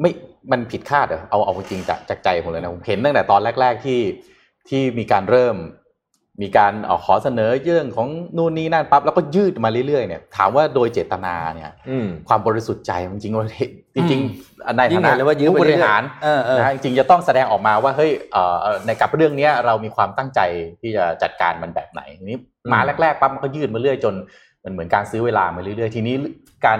[0.00, 0.10] ไม่
[0.50, 4.00] มันผิดคาดเหรอเอาเอาจริงจากจากใจผมเลยนะผมเห็นตั้งแต่ตอนแรก ๆที่
[4.68, 5.56] ที่มีการเริ่ม
[6.42, 20.40] มีการเอาขอเสนอเรื่องของนู่นนี่นั่นปั๊บแล้วก็ยืดมาเรื่อยๆเนี่ยถามว่าโดยเจตนาเนี่ยอืมความบริสุทธิ์ใจจริงๆเราเห็น จริงๆในยิ่ฐางเห็นะนเลยว่ายื้อผู้ไปบเรื่ริอยๆหารเออเออนะจริงๆจะต้องแสดงออกมาว่าเฮ้ยเอ่อในกับเรื่องเนี้ยเรามีความตั้งใจ
[20.80, 22.38] ที่จะจัดการมันแบบไหนทีนี้
[22.72, 24.14] มาอืมแรกๆปั๊บมันก็ยืดมาเรื่อยจน
[24.64, 26.14] มันเหมือนการซื้อเวลามาเรื่อยๆ ทีนี้
[26.66, 26.78] การ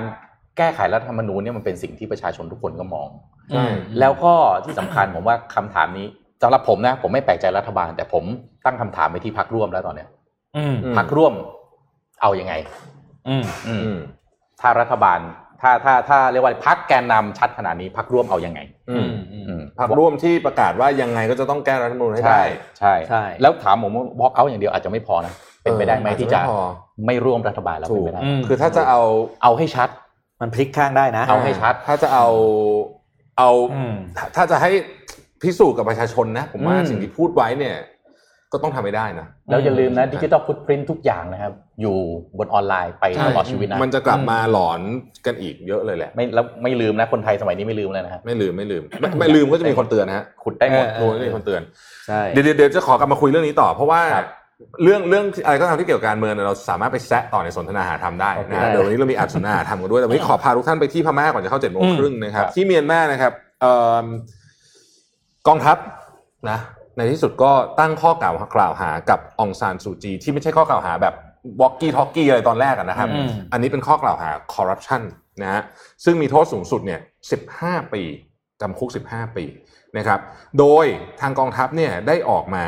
[0.56, 3.08] แก้ไขรัฐธรรมนูญเนี่ยมันเป็นสิ่งที่ประชาชนทุกคนก็มอง
[3.50, 3.66] ใช่
[4.00, 6.06] แล้วก็ที่สำคัญผมว่าคำถามนี้
[6.42, 8.24] สำหรับผมนะผมไม่แปลกใจรัฐบาล แต่ผม
[8.64, 10.08] ตั้งคำถามไปที่พักร่วมแล้วตอนเนี้ย
[10.56, 11.32] อืมอืมพักร่วม
[12.22, 12.54] เอายังไง
[13.28, 14.00] อืมอืมอืม
[14.60, 15.18] ถ้ารัฐบาล
[15.62, 22.42] ถ้าถ้าถ้าเรียกว่าพักแกนนำชัดขนาดนี้พักร่วมเอายังไงอืมอืมพรรคร่วมที่ประกาศว่ายังไงก็จะต้องแก้รัฐธรรมนูญให้ใช่ได้
[22.78, 26.60] ใช่ใช่แล้วถามผมว่า walk out อย่างเดียวอาจจะไม่พอนะเป็นไปได้ไหมเออที่จะอาจจะไม่พอ
[27.06, 29.00] ไม่ร่วมรัฐบาลแล้วถูเป็นกไปได้อืมคือถ้าจะเอา
[29.42, 29.88] เอาให้ชัด
[30.40, 32.26] มันพลิกข้างได้นะ เอาให้ชัด ถ้าจะเอา
[33.38, 34.70] เอาอืมถ้าถ้าจะให้
[35.42, 37.76] พิสูจน์กับประชาชนนะ ผมว่าอืมสิ่งที่พูดไว้เนี่ย
[38.52, 41.96] ก็ต้องทำให้ได้นะ แล้วอย่าลืมนะอืมดิจิ t a ลฟุตพิ้นทุกอย่างนะครับ อยู่
[42.38, 44.80] บนออนไลน์ไปตลอดชีวิตนะมันจะกลับมาหลอน
[45.26, 51.62] กันอีกเยอะเลยแหละ ไม่แล้วไม่ลืมนะคนไทยสมัยนี้ไม่ลืมแล้วนะครับไม่ลืมไม่ลืมไม่ไม่ลืมก็จะมีคนเตือนนะฮะขุดได้หมดเออรู้ว่ามีคนเตือน
[52.06, 54.28] ใช่เดี๋ยวเดี๋ยวเดี๋ยวจะขอกลับมาคุยเรื่องนี้ต่อ เพราะว่าครับ
[54.82, 64.06] เรื่องเรื่องอะไรก็ตามที่เกี่ยวกับการเมืองเนี่ยเราสามารถไปแซะต่อในสนทนาหาธรรมได้นะฮะโอเคเดี๋ยววันนี้เรามีอัดสนทนาหาธรรมกันด้วยแต่วันนี้ขอพาทุกท่านไปที่พม่าก่อนจะเข้าเจ็ดโมงอืมครึ่งนะครับครับที่เมียนมานะครับเอิ่ม
[65.48, 65.76] กองทัพ
[66.50, 66.58] นะ
[66.96, 71.14] ในที่สุดก็ตั้งข้อกล่าวกล่าวหากับองซานซูจี ที่ไม่ใช่ข้อกล่าวหาแบบ
[71.60, 75.02] วอกกี้ทอกกี้อะไรตอนแรกอะนะครับอืมอันนี้เป็นข้อกล่าวหาคอร์รัปชัน
[75.42, 75.62] นะฮะ
[76.04, 77.00] ซึ่งมีโทษสูงสุดเนี่ย
[77.46, 78.02] 15 ปี
[78.60, 79.44] จำคุก 15 ปี
[79.98, 80.20] นะครับ
[80.58, 80.86] โดย
[81.20, 82.66] ทางกองทัพเนี่ยได้ออกมา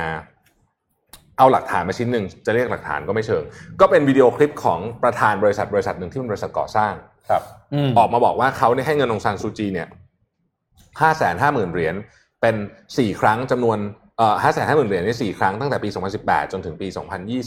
[1.38, 3.42] เอาหลักฐานมาชิ้นหนึ่งจะเรียกหลักฐานก็ไม่เชิง
[3.80, 6.92] ก็เป็นวิดีโอคลิปของประธานบริษัทบริษัทหนึ่งที่เป็นบริษัทก่อสร้าง
[7.30, 7.42] ครับ
[7.74, 9.88] อืมออกมาบอกว่าเขาเนี่ยให้เงินองซานซูจีเนี่ย
[11.00, 11.94] ห้าแสนห้าหมื่นเหรียญ
[12.40, 12.54] เป็น
[12.98, 14.03] สี่ครั้งจำนวนเอ่อ
[14.42, 15.88] ห้าแสนห้าหมื่นเหรียญนี่สี่ครั้งตั้งแต่ปี
[16.20, 16.86] 2018 จนถึงปี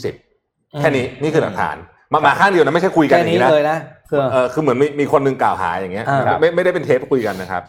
[0.06, 1.76] 2020 แค่นี้นี่คือหลักฐาน
[2.12, 7.62] มามาข้างเดียวนะไม่ใช่คุยกันแค่อย่างนี้นี้นะเลยนะเพื่อเออคือเหมือนมีมีคนหนึงกล่าวหาอย่างเงี้ยอ่าไม่ไม่ไม่ได้เป็นเทปคุยกันนะครับ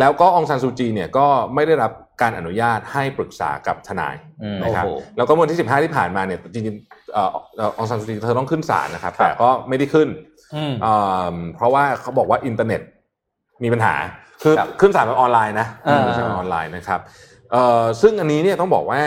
[0.00, 1.92] แล้วก็องซานซูจีเนี่ยก็ไม่ได้รับ
[2.22, 10.08] การอนุญาตให้ปรึกษากับทนายอืมนะครับโอ้โหแล้วก็วันที่ 15 ที่ผ่านมาเนี่ยจริงๆเอ่อเอ่อองซานซูจีเธอต้องขึ้นศาลนะครับครับแต่ก็ไม่ได้ขึ้น
[10.56, 10.94] อืมเอ่
[11.32, 12.80] อเพราะว่าเขาบอกว่าอินเทอร์เน็ต
[13.64, 13.94] มีปัญหา
[14.42, 17.00] คือครับขึ้นศาลแบบออนไลน์นะอ่าไม่ใช่แบบออนไลน์นะครับ
[17.54, 19.02] เอ่อซึ่งอันนี้เนี่ยต้องบอกว่า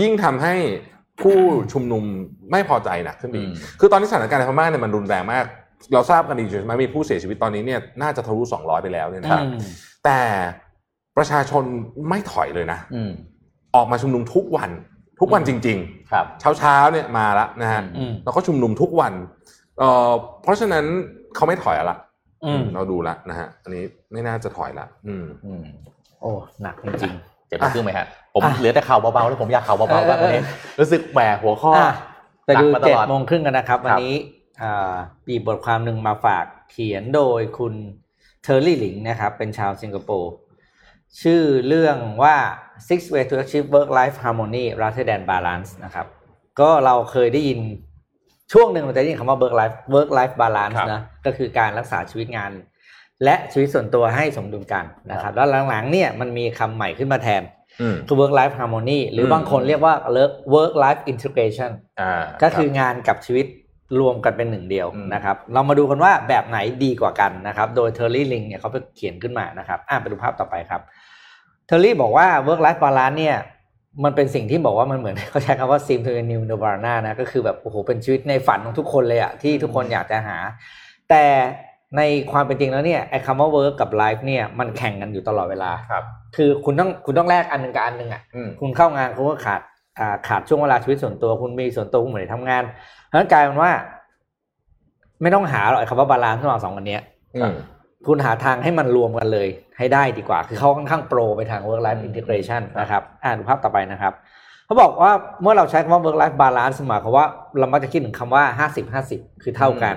[0.00, 0.54] ยิ่งทำให้
[1.22, 1.38] ผู้
[1.72, 2.04] ชุมนุม
[2.50, 5.44] ไม่พอใจหนักขึ้นไปอีกอืมคือตอนนี้สถานการณ์ในพม่าเนี่ยมันรุนแรงมาก
[5.94, 9.58] เราทราบกันดีใช่ไหมมีผู้เสียชีวิตตอนนี้เนี่ยน่าจะทะลุ200 ไปแล้วเนี่ยนะครับอืม
[10.04, 10.20] แต่
[11.16, 11.64] ประชาชน
[12.08, 13.10] ไม่ถอยเลยนะอืม
[13.74, 14.70] ออกมาชุมนุมทุกวัน
[15.20, 15.78] ทุกวันจริง
[16.12, 19.12] ครับๆเช้าเช้าๆเนี่ยมาละนะฮะอืมแล้วก็ชุมนุมทุกวัน
[19.78, 20.84] เอ่อเพราะฉะนั้น
[21.34, 21.96] เขาไม่ถอยละ
[22.44, 23.82] อืมเราดูละนะฮะอันนี้
[24.12, 25.62] ไม่น่าจะถอยละอืมอืม
[26.22, 27.12] โอ้หนักจริง
[27.48, 30.42] เจ็บไปครึ่งไหมฮะผมอะเหลือแต่ข่าวเบาๆแล้วผมอยากข่าวเบาๆบ้างวันนี้
[30.80, 31.94] รู้สึกแหมหัวข้อๆอะ
[32.46, 34.14] ไปดูหนักมาตเจ็ดลอดโมงครึ่งกันนะครับครับวันนี้
[34.62, 34.94] อ่า
[35.28, 37.74] มีบทความหนึ่งมาฝากเขียนโดยคุณ
[38.42, 40.32] เทอร์รี่หลิงนะครับ เป็นชาวสิงคโปร์
[41.22, 42.36] ชื่อเรื่องว่า
[42.88, 46.06] six way to achieve work life harmony rather than balance นะครับ
[46.60, 47.58] ก็เราเคยได้ยิน
[48.52, 52.50] ช่วงหนึ่งเราจะได้ยินคำว่า work life work life balance ครับนะก็คือการรักษาชีวิตงาน
[53.24, 57.42] และชีวิตส่วนตัวให้สมดุลกันนะครับแล้วหลังๆเนี่ยมันมีคำใหม่ขึ้นมาแทน
[57.80, 59.94] อืมคือ work life harmony หรืออมบางคนเรียกว่า
[60.54, 61.70] work life integration
[62.00, 63.46] อ่าก็คืองานกับชีวิต
[64.00, 70.80] รวมกันเป็นหนึ่งเดียวอืมนะครับ เรามาดูกันว่าแบบไหนดีกว่ากันนะครับ โดยเทอร์รี่ลิงเนี่ยเขาไปเขียนขึ้นมานะครับ อ่าไปดูภาพต่อไปครับ
[71.66, 73.36] เทอร์รี่บอกว่า work life balance เนี่ย
[74.04, 80.36] มันเป็นสิ่งที่บอกว่ามันเหมือนเขาใช้คำว่า seem to be a new nirvana นะ ก็คือแบบโอ้โหเป็นชีวิตในฝันของทุกคนเลยอะที่ทุกคนอยากจะหา
[81.10, 81.24] แต่
[81.96, 86.04] ในความเป็นจริงแล้วเนี่ยไอ้คำว่า work กับ life เนี่ยมันแข่งกันอยู่ตลอดเวลาครับ
[86.36, 89.60] คือคุณต้องคุณต้องแลกอันหนึ่งกับอันหนึ่งอะอืมคุณเข้างานคุณก็ขาด
[89.98, 92.62] อ่าขาดช่วงเวลาชีวิตส่วนตัวคุณมีส่วนตัวคุณเหมือนทำงาน
[93.06, 93.72] เพราะฉะนั้นกลายเป็นว่า
[95.22, 97.02] ไม่ต้องหาหรอกไอ้คำว่าบาลานซ์ระหว่างสองอันเนี้ย
[97.36, 97.54] อืม
[98.06, 104.12] คุณหาทางให้มันรวมกันเลย ให้ได้ดีกว่า คือเขาค่อนข้างโปรไปทาง work life integration นะครับอ่านดูภาพต่อไปนะครับ
[104.66, 105.12] เขาบอกว่า
[105.42, 107.26] เมื่อเราใช้คำว่า work life balance หมายความว่า
[107.58, 109.94] เรามักจะคิดถึงคำว่าห้าสิบห้าสิบคือเท่ากัน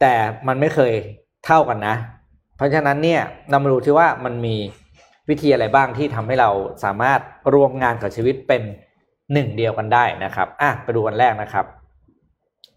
[0.00, 0.14] แต่
[0.48, 0.92] มันไม่เคย
[1.46, 1.94] เท่ากันนะ
[2.56, 3.20] เพราะฉะนั้นเนี่ย
[3.50, 4.56] เรามาดูที่ว่ามันมี
[5.28, 6.50] วิธีอะไรบ้างที่ทำให้เรา
[6.84, 7.20] สามารถ
[7.54, 8.62] รวมงานกับชีวิตเป็น
[9.32, 11.64] หนึ่งเดียวกันได้นะครับอะไปดูวันแรกนะครับ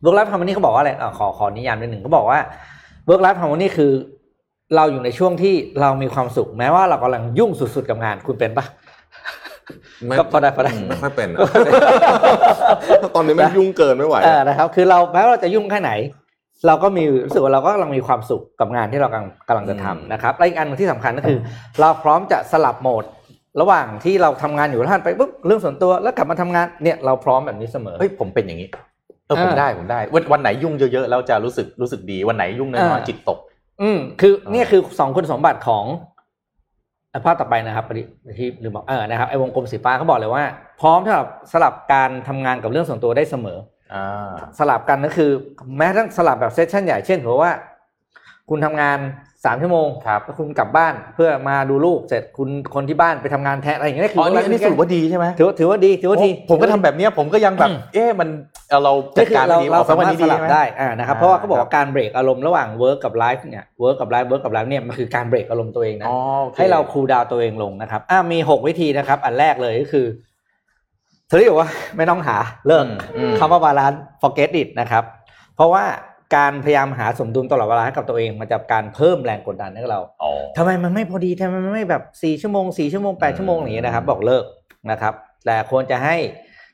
[0.04, 2.40] work life harmony เขาบอกว่าอะไรอะขอขอนิยามนิดหนึ่งเขาบอกว่า
[3.08, 3.92] work life harmony คือ
[4.76, 8.66] เราอยู่ในช่วงที่เรามีความสุข แม้ว่าเรากำลังยุ่งสุดๆกับงานคุณเป็นปะ
[10.06, 15.92] ไม่ก็พอได้พอได้ไม่ค่อยเป็นอะตอนนี้มันยุ่งเกินไม่ไหวเออนะครับ คือเราแม้ว่าเราจะยุ่งแค่ไหน
[16.68, 21.38] เราก็มีรู้สึกว่าเราก็กำลังมีความสุขกับงานที่เรากำลังกำลังจะทำนะครับและอีกอันหนึ่งที่สำคัญก็คือ
[21.80, 23.04] เราพร้อมจะสลับโหมด
[23.62, 28.70] ระหว่างที่เราทำงานอยู่แล้วท่านไปปุ๊บเรื่องส่วนตัวแล้วกลับมาทำงานเนี่ยเราพร้อมแบบนี้เสมอเฮ้ยผมเป็นอย่างนี้
[29.28, 33.40] เออผมอ่าได้ผมได้วันวันไหนยุ่งเยอะๆแล้วจะรู้สึกรู้สึกดีวันไหนยุ่งน้อยอ่าๆจิตตก
[33.82, 35.86] อืมคืออ่าเนี่ยคือสองคุณสมบัติของ
[37.14, 38.02] อะภาพต่อไปนะครับพอดี
[38.40, 40.44] ที่ลืมบอกเออนะครับไอ้วงกลมสีฟ้าเขาบอกเลยว่า
[40.82, 43.81] พร้อมสำหรับสลับการทำงานกับเรื่องส่วนตัวได้เสมออ่า
[44.60, 45.32] สลับกันก็คือ
[45.78, 47.54] แม้ทั้งสลับแบบเซสชั่นใหญ่เช่นถือว่า
[48.50, 49.00] คุณทำงาน
[49.46, 58.30] สามชั่วโมงครับแล้วคุณกลับบ้านเพื่อมาดูลูกเสร็จคุณคนที่บ้านไปทำงานแทนอะไรอย่างเงี้ยอ๋ออันนี้อันนี้สรุปว่าดีใช่ไหมถือว่าถือว่าดีถือว่าดีโอ้ผมก็ทำแบบเนี้ยผมก็ยังแบบอืมเอ๊ะมัน
[58.70, 70.06] เอ่อเราจันี่ดคือการเราดีเราออกสาวันมารถนี้สดีลับไหมได้อ่านะครับอ่าเพราะว่าเขาบอกครับว่าการเบรกอารมณ์ระหว่างเวิร์กกับไลฟ์เนี่ยเวิร์กกับไลฟ์เวิร์กกับไลฟ์เนี่ยมันคือการเบรกอารมณ์ตัวเองนะอ๋อโอคให้เราคูลดาวน์ตัวเองลงนะครับอ่ามีหกวิธีนะครับ อันแรกเลยก็คือ
[71.32, 75.04] เธอที่บอกว่าไม่ต้องหาเลิกอืมอืมคำว่า balance forget it นะครับ
[75.56, 75.84] เพราะว่า
[76.36, 84.44] การพยายามหาสมดุลตลอดเวลาให้กับตัวเอง มันจะการเพิ่มแรงกดดันให้เราอ๋อทำไมมันไม่พอดีทำไมมันไม่แบบสี่ชั่วโมงสี่ชั่วโมงแปดชั่วโมงอย่างเนี้ยนะครับ บอกเลิก
[84.92, 85.14] นะครับ
[85.46, 86.16] แต่ควรจะให้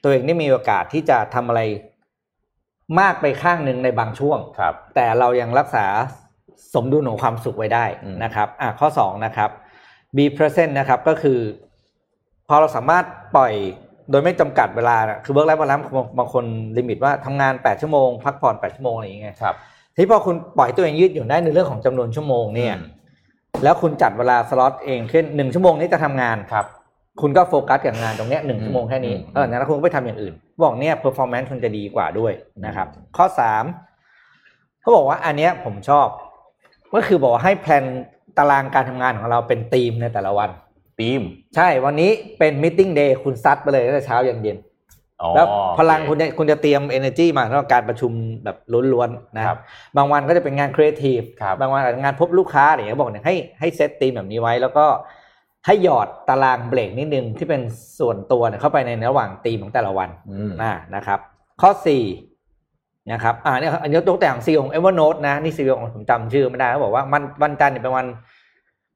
[0.04, 1.62] ตัวเองได้มีโอกาสที่จะทำอะไร
[3.00, 5.86] มากไปข้างหนึ่งในบางช่วงครับ แต่เรายังรักษา
[6.74, 9.50] สมดุลของความสุขไว้ได้อืมนะครับอะข้อสองนะครับ
[10.16, 11.40] be present นะครับก็คือ
[12.48, 13.06] พอเราสามารถ
[13.36, 13.54] ปล่อย
[14.12, 15.84] โดยไม่จำกัดเวลาน่ะคือ work life balance
[16.18, 16.44] บางคน
[16.78, 19.56] limit ว่าทำงาน 8 ชั่วโมง พักผ่อน 8 ชั่วโมงอะไรอย่างเงี้ยครับ
[20.00, 22.86] ที่พอคุณปล่อยตัวเองยืดหยุ่นได้ในเรื่องของจำนวนชั่วโมงเนี่ยอืม
[23.64, 26.66] แล้วคุณจัดเวลาสล็อตเองเช่นหนึ่งชั่วโมงนี้จะทำงานครับ
[27.22, 30.34] คุณก็โฟกัสกับงานตรงเนี้ยหนึ่งอืมชั่วโมงแค่นี้อืมแล้วหลังจากนั้นคุณก็ไปทำอย่างอื่น
[30.64, 32.34] บอกเนี่ย performance คุณจะดีกว่าด้วย
[32.66, 32.88] นะครับ
[33.18, 33.64] ข้อสาม
[34.82, 36.08] เขาบอกว่าอันเนี้ยผมชอบ
[36.94, 37.84] ก็คือบอกว่าให้ plan
[38.38, 40.50] ตารางการทำงานของเราเป็นธีมในแต่ละวัน
[41.00, 41.22] ทีม
[41.56, 44.58] ใช่วันนี้เป็นมิ e เดย์คุณซัดไปเลยตั้งแต่เช้ายันเย็น
[45.22, 45.48] อ๋อแล้ว
[45.80, 48.12] พลังโอคุณจะคุณจะเตรียม energy มาสำหรับการประชุม
[48.44, 48.58] แบบ
[48.94, 49.58] ล้วนๆนะครับ
[49.98, 54.86] บางวันก็จะเป็นงานครีเอทีฟครับบางวันอาจจะงานพบลูกค้าอะไรอย่างเงี้ยบอกเนี่ยให้ให้ set theme แบบนี้ไว้ แล้วก็
[55.66, 57.62] ให้หยอดตารางเบรกนิดนึงที่เป็น
[58.00, 61.20] ส่วนตัวเนี่ยเข้าไปในระหว่างธีมของแต่ละวันอืมอ่านะครับ
[61.62, 62.04] ข้อสี่
[63.12, 68.08] นะครับอ่าเนี่ยอันนี้ยกตัวอย่างซีของ Evernote นะนี่ซีของผมจำชื่อไม่ได้เขาบอกว่ามันวันจันทร์เนี่ยเป็นวัน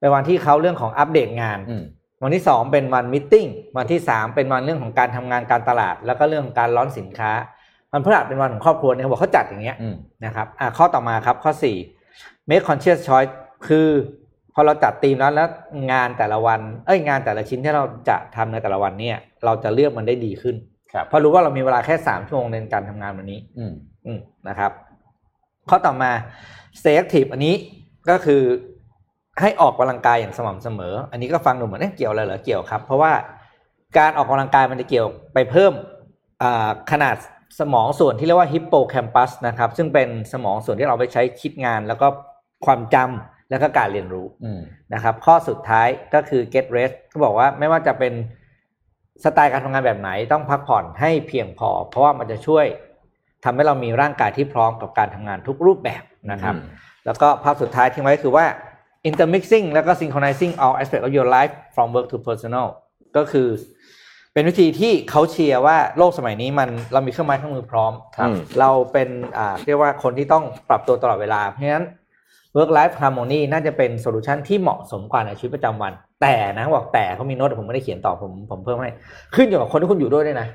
[0.01, 1.83] เป็นวันที่เขาเรื่องของอัปเดตงานอืม
[2.23, 3.47] วันที่สองเป็นวันมิทติ้ง
[3.77, 7.31] วันที่สามเป็นวันเรื่องของการทำงานการตลาด แล้วก็เรื่องของการร้อนสินค้า
[7.91, 9.95] วันพฤหัสเป็นวันของครอบครัวเนี่ยเขาบอกเขาจัดอย่างเงี้ยอืม
[10.25, 11.77] นะครับอ่าข้อต่อมาครับข้อสี่
[12.49, 13.31] make conscious choice
[13.67, 13.87] คือ
[14.53, 15.49] พอเราจัดธีมแล้วแล้ว
[15.91, 20.55] งานแต่ละวัน เอ้ยงานแต่ละชิ้นที่เราจะทำในแต่ละวันเนี่ย เราจะเลือกมันได้ดีขึ้น
[20.93, 23.73] ครับเพราะรู้ว่าเรามีเวลาแค่สามชั่วโมงในการทำงานวันนี้ อืม
[24.05, 24.71] อืมนะครับ
[25.69, 26.11] ข้อต่อมา
[26.79, 27.55] stay active อันนี้
[28.09, 28.41] ก็คือ
[29.39, 33.11] ให้ออกกำลังกายอย่างสม่ำเสมอ อันนี้ก็ฟังดูเหมือนเอ๊ะเกี่ยวอะไรเหรอเกี่ยวครับ เพราะว่า
[33.97, 35.73] การออกกำลังกายมันจะเกี่ยวไปเพิ่ม
[36.43, 37.15] อ่าขนาด
[37.59, 42.07] สมองส่วนที่เรียกว่าฮิปโปแคมปัสนะครับ ซึ่งเป็นสมองส่วนที่เราไปใช้คิดงาน แล้วก็
[42.65, 44.59] ความจำแล้วก็การเรียนรู้อืม
[44.93, 48.13] นะครับ ข้อสุดท้ายก็คือ get rest ก็บอกว่าไม่ว่าจะเป็น
[49.23, 52.65] สไตล์การทำงานแบบไหนต้องพักผ่อนให้เพียงพอ เพราะว่ามันจะช่วย
[53.43, 56.63] ทำให้เรามีร่างกายที่พร้อมกับการทำงานทุกรูปแบบนะครับอืม
[57.05, 58.45] แล้วก็ภาพสุดท้ายทิ้งไว้คือว่า
[59.09, 62.67] intermixing แล้วก็ synchronizing all aspects of your life from work to personal
[63.17, 63.47] ก็คือ
[64.33, 68.29] เป็นวิธีที่เขาเชียร์ว่าโลกสมัยนี้มันเรามีเครื่องไม้เครื่องมือพร้อมครับ
[68.59, 71.85] เราเป็นอ่าเรียกว่าคนที่ต้องปรับตัวตลอดเวลา เพราะฉะนั้น
[72.55, 78.89] work life harmony น่าจะเป็น solution ที่เหมาะสมกว่าในชีวิตประจำวัน แต่นะบอกแต่เขามีโน้ตแต่ผมไม่ได้เขียนต่อผมผมเพิ่มให้
[79.35, 80.47] ขึ้นอยู่กับคนที่คุณอยู่ด้วยด้วยนะ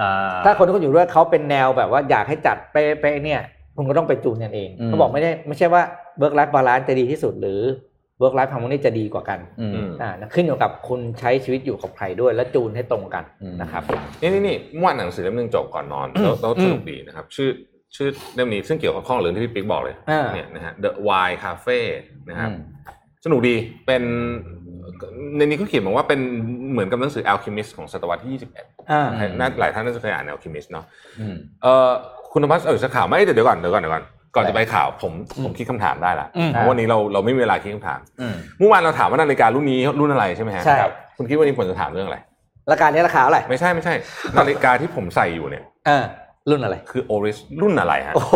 [0.00, 3.40] อ่าถ้าคนที่คุณอยู่ด้วยเขาเป็นแนวแบบว่าอยากให้จัดเป๊ะๆเนี่ย
[3.76, 5.82] คุณก็ต้องไปจูนกันเองอืมเขาบอกไม่ได้ไม่ใช่ว่า
[6.20, 7.60] work life balance จะดีที่สุดหรือ
[8.20, 13.82] work life harmony จะดีกว่ากันอืมอืมอ่าขึ้นอยู่กับคุณใช้ชีวิตอยู่กับใครด้วยและจูนให้ตรงกันอืมนะครับ
[14.20, 17.50] นี่นี่นี่เมื่อวานหนังสือเล่มหนึงจบก่อนนอนแล้วแล้วสนุกดีนะครับ ชื่อ
[17.96, 21.78] ชื่อเล่มนี้ซึ่งเกี่ยวกับข้องกับเรื่องที่พี่ปิ๊กบอกเลยอ่าเนี่ยนะฮะ The Why Cafe
[22.28, 22.58] นะครับอืม
[23.24, 23.54] สนุกดี
[23.86, 24.02] เป็น
[25.36, 26.20] ในนี้เขาเขียนบอกว่าเป็น
[26.72, 30.84] เหมือนกับหนังสือ Alchemist ของศตวรรษที่ 21อ่าอืมน่าหลายท่านน่าจะเคยอ่าน Alchemist เนาะ
[31.20, 31.90] อืมเออ
[32.32, 34.04] คุณธรรมะเออสักข่าวไหมเดี๋ยวก่อนเดี๋ยวก่อนเดี๋ยวก่อน
[34.38, 35.12] ก่อนจะไปข่าวผม
[35.44, 42.18] ผมคิดคำถามได้ละอืมเพราะวันนี้เราเราไม่มีเวลาคิดคำถามอืมเมื่อวานเราถามว่านาฬิการุ่นนี้รุ่นอะไรใช่ไหมฮะใช่ครับคุณคิดว่าวันนี้ผมจะถามเรื่องอะไร
[42.72, 43.94] ราคานี้ราคาเท่าไหร่ไม่ใช่ไม่ใช่
[44.38, 46.04] นาฬิกาที่ผมใส่อยู่เนี่ยอ่า
[46.50, 48.34] รุ่นอะไร คือ Oris รุ่นอะไรฮะโอ้โ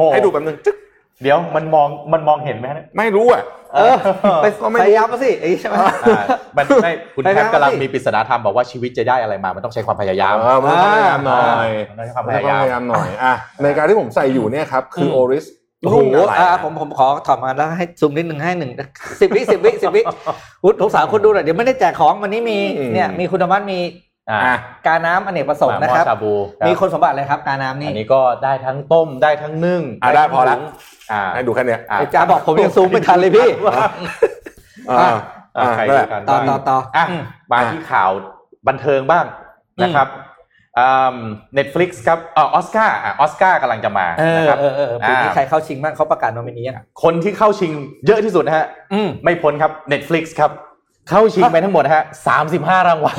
[0.00, 0.76] หให้ดูแป๊บนึงจึ๊ก
[1.22, 3.42] เดี๋ยวมันมองมันมองเห็นไหมฮะเนี่ยไม่รู้อะ
[3.74, 3.96] เออ
[4.42, 6.22] ไปก็ไม่รู้พยายามมาสิไอ้ใช่ไหมอ่า
[6.56, 15.46] มันไม่คุณไปแทบแล้วกำลังสิมีปริศนาธรรมบอกว่าชีวิตจะได้อะไรมา มันต้องใช้ความพยายามเออมันต้องพยายามหน่อยมันต้องใช้ความมันพต้องยายามพยายามหน่อยอะนาฬิกาที่ผมใส่อยู่เนี่ยครับคือม Oris
[15.82, 18.70] โอ้โหรุ่นอะไรอ่าฮะผมผมขอถอดมาแล้วให้ซูมนิดหนึ่งให้หนึ่ง
[19.20, 20.02] สิบวิสิบวิสิบวิ
[20.62, 22.58] คุณทุกสาวคุณดูหน่อยเดี๋ยวไม่ได้แจกของวันนี้มี
[22.94, 24.09] เนี่ยมีคุณธรรมะมีอ่าอะ
[24.86, 30.72] กาน้ำอเนกประสงค์หนะม้อครับชาบูรับ มีคนสมบัติเลยครับกาน้ำนี่อันนี้ก็ได้ทั้งต้มได้ทั้งนึ่งอะได้พอละทั้งหุง
[31.12, 33.48] อ่าให้ดูแค่เนี้ยอะไอ้จ้าบอกผมยังซูมไม่ทันเลยพี่
[34.90, 35.10] อ่า
[35.56, 37.22] อะใครนั่นแหดูละกันต่อบ้างต่อต่ออะอืม
[37.52, 38.10] มาที่ข่าว
[38.68, 39.24] บันเทิงบ้าง
[39.82, 40.08] นะครับ
[41.54, 47.72] เน็ตฟลิกซ์ครับเอออสการ์อะออสการ์กำลังจะมาเออนะครับเออเออปีนี้อ่าใครเข้าชิงบ้างเขาประกาศโนมินียังคนที่เข้าชิง
[48.06, 50.50] เยอะที่สุดนะฮะอืมไม่พ้นครับ Netflix ครับ
[51.10, 53.16] เข้าชิงไปทั้งหมดนะฮะสามสิบห้ารางวัล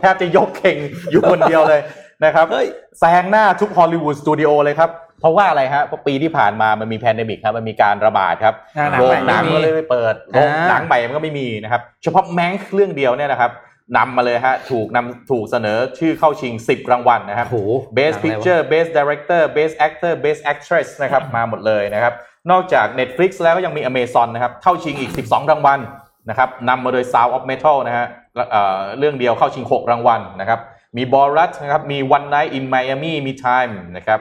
[0.00, 0.76] แทบจะยกเข่ง
[1.10, 1.80] อยู่คนเดียวเลย
[2.24, 2.66] นะครับเฮ้ย
[2.98, 13.50] แซงหน้าทุกฮอลลีวูดสตูดิโอเลยครับ เพราะว่าอะไรฮะเพราะปีที่ผ่านมามันมี pandemic ครับมันมีการระบาดครับอ่าหนังโรงใหม่หนังไม่มีก็เลยไม่เปิดโรงอ่าหนังใหม่มันก็ไม่มีนะครับ เฉพาะ Mank เรื่องเดียวเนี่ยนะครับ
[13.96, 22.12] นำมาเลยฮะถูกนำถูกเสนอชื่อเข้าชิง 10 รางวัลนะครับโอ้โห Best หนังอะไรวะ Picture Best Director Best Actor Best Actress นะครับมาหมดเลยนะครับ
[22.50, 25.80] นอกจาก Netflix แล้วก็ยังมี Amazon นะครับเข้าชิงอีก 12 รางวัล
[26.28, 30.60] นะครับนำมาโดย Sound of Metal นะฮะแล้วเอ่อเรื่องเดียวเข้าชิง 6 รางวัลนะครับ
[30.96, 34.20] มีบอรัตนะครับมี One Night in Miami มี Time นะครับ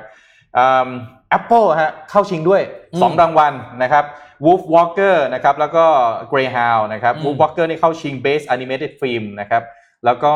[0.58, 0.90] อืม
[1.38, 2.62] Apple ฮะเข้าชิงด้วย
[2.94, 4.06] อืม2รางวัลนะครับ
[4.46, 5.86] Wolf Walker นะครับแล้วก็
[6.32, 9.64] Greyhound นะครับอืม Wolf Walker นี่เข้าชิง Best Animated Film นะครับ
[10.06, 10.34] แล้วก็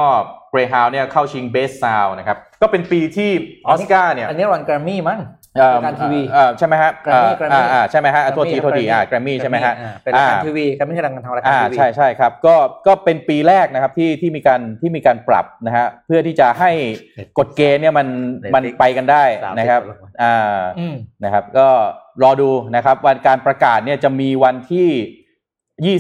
[0.54, 3.30] Greyhound เนี่ยเข้าชิง Best Sound นะครับก็เป็นปีที่
[3.68, 5.45] ออสการ์เนี่ยอันนี้รอนแกรมมี่มั้งเอ่อราย
[5.86, 12.56] การทีวีเอ่อใช่ไหมฮะ Grammy เอ่อ Grammy อ่าอ่าใช่ไหมฮะอะโทษที Grammy โทษทีอ่าแกรมมี่ใช่ไหมฮะอ่าเป็นรายการทีวีแกรมมี่คือรายการทำรายการอ่าทีวีใช่ใช่ครับก็
[12.88, 16.72] ก็เป็นปีแรกนะครับที่ที่มีการที่มีการปรับนะฮะเพื่อที่จะให้
[17.38, 18.08] กฎเกณฑ์เนี่ยมัน
[18.44, 19.24] Netflix มันไปกันได้
[19.58, 21.68] นะครับสามสิบกว่ารางวัลอ่าอืมนะครับ ก็
[22.24, 26.00] รอดูนะครับวันการประกาศเนี่ยจะมีวันที่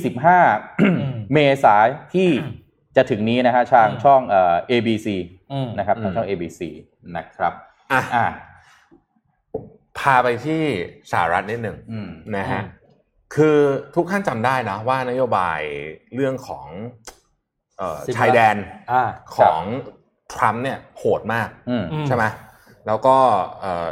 [0.51, 2.30] 25 เมษายนที่
[2.95, 5.08] จะถึงนี้นะฮะทางอืมช่องเอ่อ ABC
[5.51, 6.62] อืมนะครับอืมทางช่อง ABC
[7.18, 7.53] นะครับ
[7.91, 8.26] อะอ่า
[10.00, 10.62] พาไปที่
[11.12, 12.84] สหรัฐนิดหนึ่งอืมนะฮะอืม
[13.36, 13.58] คือ
[13.96, 15.60] ทุกท่านจำได้นะว่านโยบาย
[16.16, 16.68] เรื่องของ
[17.78, 18.56] เอ่อสิบชายแดน
[18.91, 19.04] อ่า
[19.38, 19.62] ของ
[20.34, 22.24] ทรัมป์เนี่ยโหดมากอืมอืมใช่ไหม
[22.88, 23.18] แล้วก็
[23.62, 23.88] เอ่อ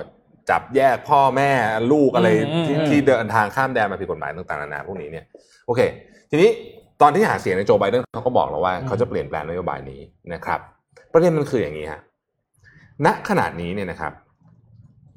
[0.50, 1.52] จับแยกพ่อแม่
[1.92, 5.26] ลูกอะไรอืมที่อืมที่เดินทางข้ามแดนมาผิดกฎหมายต่างๆนานาพวกนี้เนี่ย
[5.66, 5.82] โอเค
[6.30, 6.50] ทีนี้
[7.02, 10.02] ตอนที่หาเสียงในโจไบเดนเขาก็บอกแล้วว่าเขาจะเปลี่ยนแปลงนโยบายนี้
[10.34, 10.60] นะครับ
[11.14, 12.02] ประเด็นมันคืออย่างนี้ฮะ
[13.06, 14.14] ณขณะนี้เนี่ยนะครับ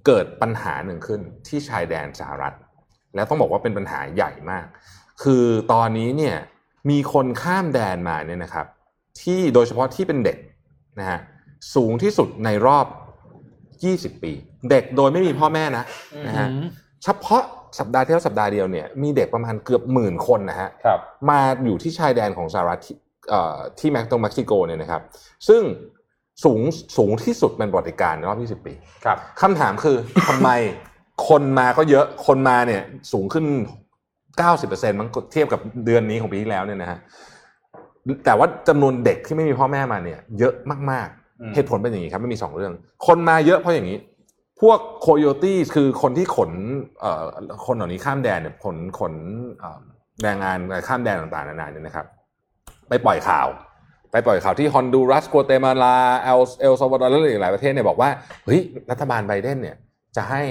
[0.07, 2.55] เกิดปัญหาหนึ่งขึ้นที่ชายแดนสหรัฐ
[3.15, 4.67] แล้วต้องบอกว่าเป็นปัญหาใหญ่มาก
[5.23, 6.37] คือตอนนี้เนี่ย
[6.91, 8.67] มีคนข้ามแดนมาเนี่ยนะครับ
[9.23, 10.39] ที่โดยเฉพาะที่เป็นเด็ก
[10.99, 11.19] นะฮะ
[11.75, 12.87] สูงที่สุดในรอบ
[14.19, 14.33] 20 ปี
[14.71, 15.85] เด็กโดยไม่มีพ่อแม่นะ
[16.27, 16.49] นะฮะ
[17.05, 17.43] เฉพาะ
[17.79, 21.01] สัปดาห์ที่แล้วสัปดาห์เดียวเนี่ยมีเด็กประมาณเกือบหมื่นคนนะฮะครับ
[21.31, 22.97] มาอยู่ที่ชายแดนของสหรัฐที่
[23.31, 25.03] เอ่อที่แม็กตรงเม็กซิโกเนี่ยนะครับ
[25.49, 25.63] ซึ่ง
[26.45, 26.61] สูง
[26.97, 28.75] สูงที่สุดเป็นประวัติการณ์ในรอบ 20 ปี
[29.05, 29.97] ครับคำถามคือ
[30.29, 30.51] ทำไม
[31.29, 32.83] คนมาก็เยอะ คนมาเนี่ย
[33.13, 33.47] สูงขึ้น
[34.43, 36.99] 90%มั้งเทียบกับเดือนนี้ของปีที่แล้วเนี่ยนะฮะ
[38.25, 40.55] แต่ว่าจำนวนเด็กที่ไม่มีพ่อแม่มาเนี่ย เยอะ
[40.91, 41.09] มาก
[41.41, 42.73] อืมๆเหตุผลเป็นอย่างนี้ครับไม่มีสองเรื่อง
[43.07, 43.99] คนมาเยอะเพราะอย่างนี้
[44.61, 46.51] พวกโคโยตี้คือคนที่ขน
[47.01, 47.25] เอ่อ
[47.67, 49.13] คนเหล่านี้ข้ามแดนเนี่ยขนขน
[49.59, 49.81] เอ่อ
[50.23, 50.57] แรงงาน
[50.89, 52.07] ข้ามแดนต่างๆนานาเนี่ยนะครับ
[52.89, 53.49] ไปปล่อยข่าว
[54.17, 58.11] ไปปล่อยข่าวที่ฮอนดูรัสกัวเตมาลาเอลเอลซาวาดอร์และอีกหลายประเทศเนี่ยบอกว่า
[58.45, 58.61] เฮ้ย
[58.91, 59.77] รัฐบาลไบเดนเนี่ย
[60.17, 60.43] จะให้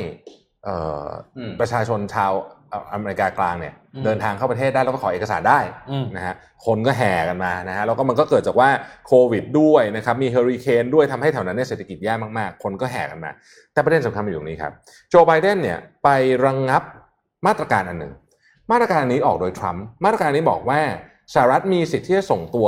[0.63, 1.07] เอ่อ
[1.37, 2.31] อมประชาชนชาว
[2.69, 5.59] เอ่ออเมริกากลางเนี่ยอืมเดินทางเข้าประเทศได้แล้วก็ขอเอกสารได้
[5.91, 6.35] อืมนะฮะ
[6.65, 8.69] คนก็แห่กันมานะฮะแล้วก็มันก็เกิดจากว่า
[9.07, 13.31] โควิดด้วยนะครับมีเฮอริเคนด้วยทำให้แถวนั้นเนี่ยเศรษฐกิจแย่มากๆ คนก็แห่กันมา
[13.73, 14.71] แต่ประเด็นสำคัญมันอยู่ตรงนี้ครับ
[15.09, 16.09] โจไบเดนเนี่ยไป
[16.45, 16.83] ระงงับ
[17.47, 18.13] มาตรการอันหนึ่ง
[18.71, 20.79] มาตรการอันนี้ออกโดยทรัมป์มาตรการนี้บอกว่า
[21.33, 22.67] สหรัฐมีสิทธิ์ที่จะส่งตัว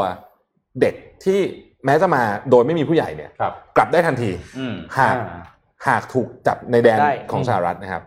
[0.81, 1.39] เด็กที่
[1.85, 5.41] แม้จะมาโดยไม่มีผู้ใหญ่เนี่ยครับกลับได้ทันทีอืมหากอ่า
[5.87, 8.03] หากถูกจับในแดนได้ของอืมสหรัฐนะครับ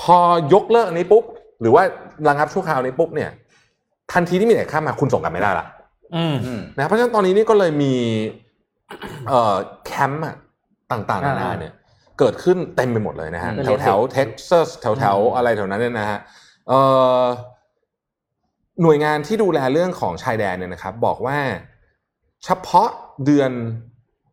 [0.00, 0.18] พอ
[0.54, 1.24] ยกเลิกอันนี้ปุ๊บ
[1.60, 1.82] หรือว่า
[2.28, 3.30] ระงับชั่วคราวนี้ปุ๊บเนี่ย
[4.12, 5.66] ทันทีที่มีเด็กข้ามมาคุณส่งกลับไม่ได้ละ
[6.16, 7.94] อืมอืมนะเพราะฉะนั้นตอนนี้นี่ก็เลยมี
[9.28, 9.54] เอ่อ
[9.86, 10.36] แคมป์อะ
[10.92, 11.74] ต่างๆนานาอ่าเนี่ย
[12.18, 16.18] เกิดขึ้นเต็มไปหมดเลยนะฮะอืมแถวแถวเท็กซัสแถวแถวอืมอะไรแถวนั้นเนี่ยนะฮะ
[16.68, 16.80] เอ่
[17.20, 17.22] อ
[18.82, 21.38] หน่วยงานที่ดูแลเรื่องของชายแดนเนี่ยนะครับ บอกว่า
[22.44, 22.88] เฉพาะ
[23.24, 23.50] เดือน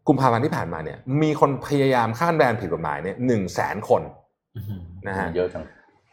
[0.08, 4.02] กุมภาพันธ์ที่ผ่านมาเนี่ยมีคนพยายามข้ามแดนผิดกฎหมายเนี่ยหนึ่งแสนคน
[5.08, 5.64] นะฮะเยอะจัง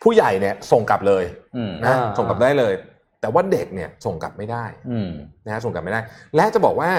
[0.02, 1.24] ผู้ใหญ่เนี่ยส่งกลับเลย
[1.56, 2.72] อืมนะอ่าส่งกลับได้เลย
[3.20, 5.10] แต่ว่าเด็กเนี่ยส่งกลับไม่ได้อืม
[5.46, 6.00] นะฮะส่งกลับไม่ได้
[6.36, 6.90] และจะบอกว่า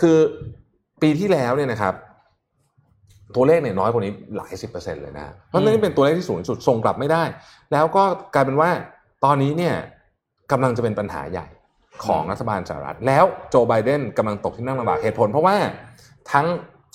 [0.00, 0.18] คือ
[1.02, 1.94] ปีที่แล้วเนี่ยนะครับ
[3.34, 7.22] ตัวเลขเนี่ยน้อยกว่านี้หลายสิบเปอร์เซ็นต์เลยนะฮะเพราะฉะนั้นนี่เป็นตัวเลขที่สูงที่สุดส่งกลับไม่ได้
[7.72, 8.04] แล้วก็
[8.34, 8.70] กลายเป็นว่า
[9.24, 9.74] ตอนนี้เนี่ย
[10.52, 11.46] กำลังจะเป็นปัญหาใหญ่
[12.06, 15.56] ของรัฐบาลสหรัฐ แล้วโจไบเดนกำลังตกที่นั่งลำบากเหตุผล เพราะว่า
[16.32, 16.46] ทั้ง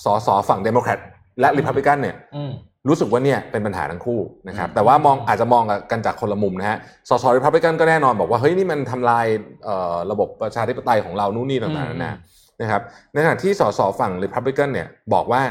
[0.04, 0.98] สสฝั่งเดโมแครต
[1.40, 2.52] และริพับลิกันเนี่ยอืม
[2.88, 6.78] รู้สึกว่าเนี่ยเป็นปัญหาทั้งคู่นะครับแต่ว่ามองอาจจะมองกันจากคนละมุมนะฮะ
[7.08, 9.26] สสริพับลิกันก็แน่นอนบอกว่าเฮ้ยนี่มันทำลาย
[9.64, 12.12] เอ่อระบบประชาธิปไตยของเรานู่นนี่ต่างๆนานา
[12.60, 12.82] นะครับ
[13.12, 15.42] ในขณะที่สสฝั่งริพับลิกันเนี่ยบอกว่า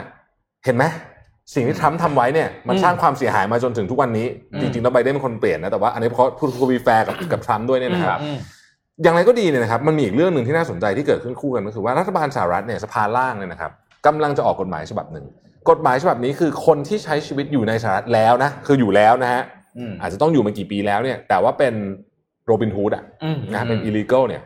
[0.66, 0.84] เห็นไหม
[1.54, 8.20] สิ่งที่ทรัมป์ทำไว้เนี่ยมันอืมสร้างความเสียหายมาจนถึงทุกวันนี้อืมจริงๆแล้วไบเดนเป็นคนเปลี่ยนนะแต่ว่าอันนี้เพราะพูดคุยแฟร์กับกับทรัมป์ด้วยเนี่ยนะครับ
[8.98, 13.72] อืมอย่างไรก็ดีเนี่ยนะครับมันมีอีกเรื่องหนึ่งที่น่าสนใจที่เกิดขึ้นคู่กันก็คือว่ารัฐบาลสหรัฐเนี่ยสภาล่างเนี่ยนะครับ
[14.06, 15.26] กำลังจะออกกฎหมายฉบับหนึ่ง
[15.70, 19.44] กฎหมายฉบับนี้คือคนที่ใช้ชีวิตอยู่ในสหรัฐแล้วนะคืออยู่แล้วนะฮะ
[19.78, 21.74] อืมอาจจะต้องอยู่มากี่ปีแล้วเนี่ย แต่ว่าเป็น
[22.46, 24.42] โรบินฮูดอะอืมนะอืมเป็น illegal เนี่ย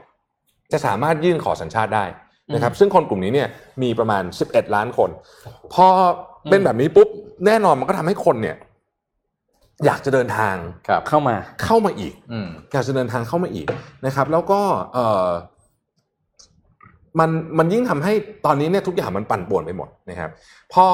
[0.72, 2.06] จะสามารถยื่นขอสัญชาติได้
[2.54, 3.48] นะครับ ซึ่งคนกลุ่มนี้เนี่ย
[3.84, 5.10] มีประมาณ 11 ล้านคน
[5.74, 5.88] พอ
[6.50, 7.08] เป็นแบบนี้ปุ๊บ
[7.46, 8.56] แน่นอนมันก็ทำให้คนเนี่ย
[9.86, 10.56] อยากจะเดินทาง
[10.88, 13.68] ครับเข้ามาเข้ามาอีกอืมอยากจะเดินทางเข้ามาอีก
[14.06, 14.62] นะครับ แล้วก็
[14.94, 15.30] เออ
[17.20, 18.14] มันมันยิ่งทำให้
[18.46, 20.32] ตอนนี้เนี่ยทุกอย่างมันปั่นป่วนไปหมดนะครับ
[20.74, 20.86] พอ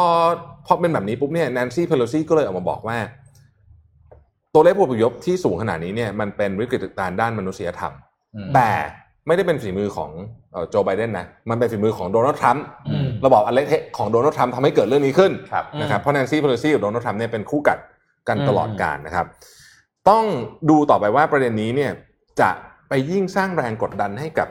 [0.66, 2.98] พอเป็นแบบนี้ปุ๊บเนี่ยแนนซี่เพโลซี่ก็เลยออกมาบอกว่า
[4.54, 7.94] ตัวเลขผู้อพยพที่สูงขนาดนี้เนี่ยมันเป็นวิกฤตการณ์ด้านมนุษยธรรม
[8.36, 8.70] อืมแต่
[9.28, 10.12] ไม่ได้เป็นฝีมือของ
[10.52, 13.68] เอ่อโจไบเดนนะมันเป็นฝีมือของโดนัลด์ทรัมป์อืมระบอบอันเล็ก
[13.98, 17.78] ของโดนัลด์ทรัมป์ทำให้เกิดเรื่องนี้ขึ้นครับนะครับเพราะแนนซี่เพโลซี่กับโดนัลด์ทรัมป์เนี่ยเป็นคู่กัด
[18.28, 19.28] กันอืมตลอดกาลนะครับ
[20.10, 20.26] ต้อง
[20.70, 21.92] ดูต่อไปว่าประเด็นนี้เนี่ย
[22.42, 22.50] จะ
[22.90, 24.48] ไปยิ่งสร้างแรงกดดันให้กับ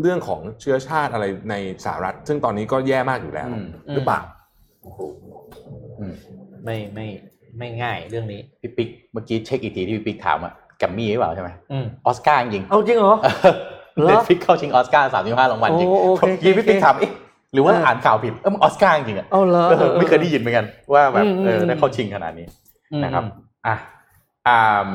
[0.00, 1.54] เรื่องของเชื้อชาติอะไรใน
[1.84, 4.20] สหรัฐ ซึ่งตอนนี้ก็แย่มากอยู่แล้วอืมหรือเปล่า
[6.00, 6.14] อืม
[6.64, 7.06] ไม่ไม่
[7.58, 13.14] ไม่ง่ายเรื่องนี้พี่ปิ๊กเมื่อกี้เช็คอีกทีที่พี่ปิ๊กถามอะแกรมมี่หรือเปล่าใช่ไหมอืมออสการ์จริงเอาจริงเหรอ
[13.96, 17.12] เหรอ Netflix เข้าชิงออสการ์สามสิบห้ารางวัลจริงโอ้โอเคยี่พี่ปิ๊กโอเคถามเอ๊ะ
[17.52, 22.63] หรือว่าเอออ่อ่านข่าวผิดเออมันออสการ์จริงอะเอาเหรอเออไม่เคยได้ยินเหมือนกันว่าแบบอืมเอออืมได้เข้าชิงขนาดนี้อืม
[23.04, 23.24] นะครับ
[23.66, 23.74] อะ
[24.48, 24.88] อ่า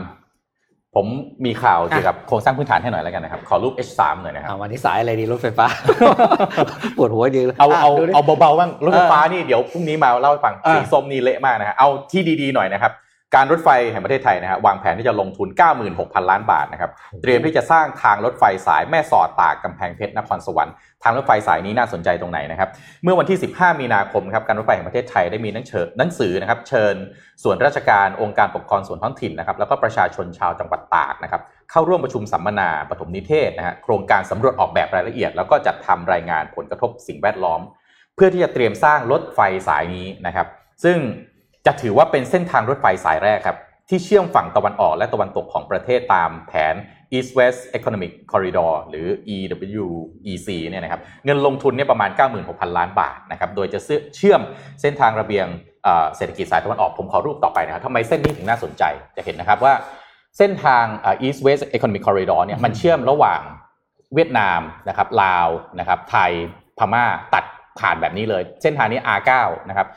[0.96, 1.08] ผม
[1.46, 5.66] มีข่าวเกี่ยวกับโครงสร้างพื้นฐานให้หน่อยแล้วกันนะครับ ขอรูป H3 หน่อยนะครับอ่าวันนี้สายอะไรดีรถไฟฟ้า
[6.98, 12.92] ปวดหัวดีเลยเอาเอาะดูดิเอาเบาๆบ้างรถไฟฟ้านี่เดี๋ยวพรุ่งนี้มาเล่าให้ฟังอ่าสีส้มนี่เละมากนะฮะเอาที่ดีๆหน่อยนะครับ
[13.36, 15.48] การรถไฟแห่งประเทศไทยนะฮะวางแผนที่จะลงทุน
[15.90, 20.74] 96,000 ล้านบาทนะครับเตรียมที่จะสร้างทางรถไฟสายแม่สอดตากกำแพงเพชรนครสวรรค์
[21.04, 22.70] ทางรถไฟสายนี้น่าสนใจตรงไหนนะครับ
[23.04, 26.96] เมื่อวันที่ 15 มีนาคมครับการรถไฟแห่งประเทศไทยได้มีหนังเชิญหนังสือนะครับเชิญ
[27.44, 37.62] ส่วนราชการองค์การปกครองส่วนท้องถิ่นนะครับแล้วก็ประชาชนชาวจังหวัดตากนะครับเข้าร่วมประชุมสัมมนาปฐมนิเทศนะฮะโครงการสำรวจออกแบบรายละเอียด แล้วก็จัดทำรายงานผลกระทบสิ่งแวดล้อม
[38.16, 40.48] เพื่อที่จะเตรียมสร้างรถไฟสายนี้นะครับ
[40.84, 40.98] ซึ่ง
[41.70, 43.58] จะถือว่าเป็นเส้นทางรถไฟสายแรกครับ
[43.90, 46.76] ที่เชื่อมฝั่งตะวันออกและตะวันตกของประเทศตามแผน
[47.16, 52.10] East West Economic Corridor หรือ EWEC เนี่ยนะครับเงินลงทุนเนี่ยประมาณ
[52.44, 53.80] 96,000 ล้านบาทนะครับโดยจะ
[54.16, 54.42] เชื่อม
[54.82, 55.48] เส้นทางระเบียง
[56.16, 58.84] เศรษฐกิจสายตะวันออกผมขอรูปต่อไปนะครับทำไมเส้นนี้ถึงน่าสนใจ
[59.16, 59.74] จะเห็นนะครับว่า
[60.38, 60.86] เส้นทาง
[61.26, 63.42] East West Economic Corridor เนี่ยมันเชื่อมระหว่าง
[64.14, 65.48] เวียดนามนะครับลาว
[65.80, 66.32] นะครับไทย
[66.80, 67.46] พม่าตัด
[67.80, 69.32] ผ่านแบบนี้เลย เส้นทางนี้ R9
[69.70, 69.88] นะครับ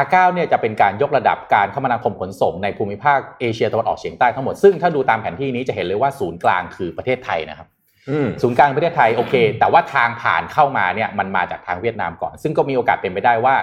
[0.00, 7.68] R9 เนี่ยจะเป็นการยกระดับการคมนาคมขนส่งในภูมิภาคเอเชียตะวันออกเฉียงใต้ทั้งหมด ซึ่งถ้าดูตามแผนที่นี้จะเห็นเลยว่าศูนย์กลางคือประเทศไทยนะครับ
[8.10, 13.54] อืมศูนย์กลางประเทศไทยโอเค แต่ว่าทางผ่านเข้ามาเนี่ยมันมาจากทางเวียดนามก่อน ซึ่งก็มีโอกาสเป็นไปได้ว่า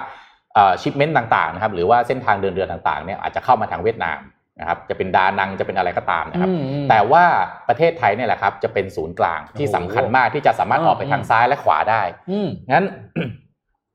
[0.82, 4.20] ชิปเมนต์ต่างๆนะครับหรือว่าเส้นทางเดินเรือต่างๆเนี่ยอาจจะเข้ามาทางเวียดนาม
[4.60, 7.24] นะครับจะเป็นดานังจะเป็นอะไรก็ตามนะครับอืมอืมแต่ว่า
[7.68, 12.84] ประเทศไทยเนี่ยแหละครับ จะเป็นศูนย์กลางที่สำคัญมากที่จะสามารถออกไปทางซ้ายและขวาได้อืมงั้น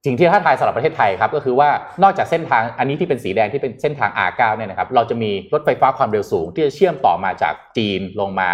[0.06, 1.70] สิ่งที่ท้าทายสำหรับประเทศไทยครับก็คือว่า
[2.04, 8.50] นอกจากเส้นทางอันนี้ที่เป็นสีแดงที่เป็นเส้นทาง R9 เนี่ยนะครับเราจะมีรถไฟฟ้าความเร็วสูง ที่จะเชื่อมต่อมาจากจีนลงมา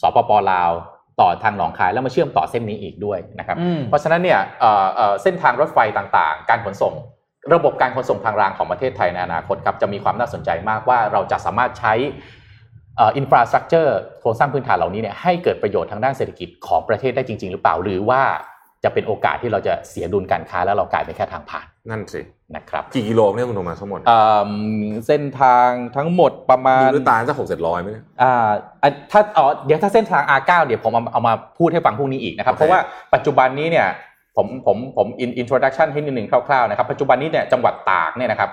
[0.00, 0.70] สปปลาว
[1.20, 6.94] ต่อทางหนองคายแล้วมาเชื่อมต่อเส้นนี้อีกด้วยนะครับอืมเพราะฉะนั้นเนี่ยเอ่อเอ่อเส้นทางรถไฟต่างๆ การขนส่ง
[7.54, 11.94] ระบบการขนส่งทางรางของประเทศไทยในอนาคตครับจะมีความน่าสนใจมากว่าเราจะสามารถใช้
[13.16, 18.22] อินฟราสตรักเจอร์โครงสร้างพื้นฐานเหล่านี้เนี่ยให้เกิดประโยชน์ทางด้านเศรษฐกิจของประเทศได้จริง ๆ หรือเปล่าหรือว่า
[18.84, 22.20] จะเป็นโอกาสที่เราจะเสียดุลการค้าแล้วเรากลายเป็นแค่ทางผ่านนั่นสิ
[22.56, 24.50] นะครับกี่กิโลเนี่ยคุณโทมัสทั้งหมดเอิ่ม
[25.06, 28.50] เส้นทางทั้งหมดประมาณดูด้วยตาจะหกเจ็ดร้อยไหมเนี่ยอ่า
[28.82, 32.80] อะถ้าอ๋อเดี๋ยวถ้าเส้นทาง R9 เดี๋ยวผมเอาเอามาพูดให้ฟังพรุ่งนี้อีกนะครับโอเคเพราะว่า
[33.14, 33.86] ปัจจุบันนี้เนี่ย
[34.36, 38.50] ผมผมผม in- introduction ให้นิดหนึ่งคร่าวๆนะครับปัจจุบันนี้เนี่ยจังหวัดตากเนี่ยนะครับ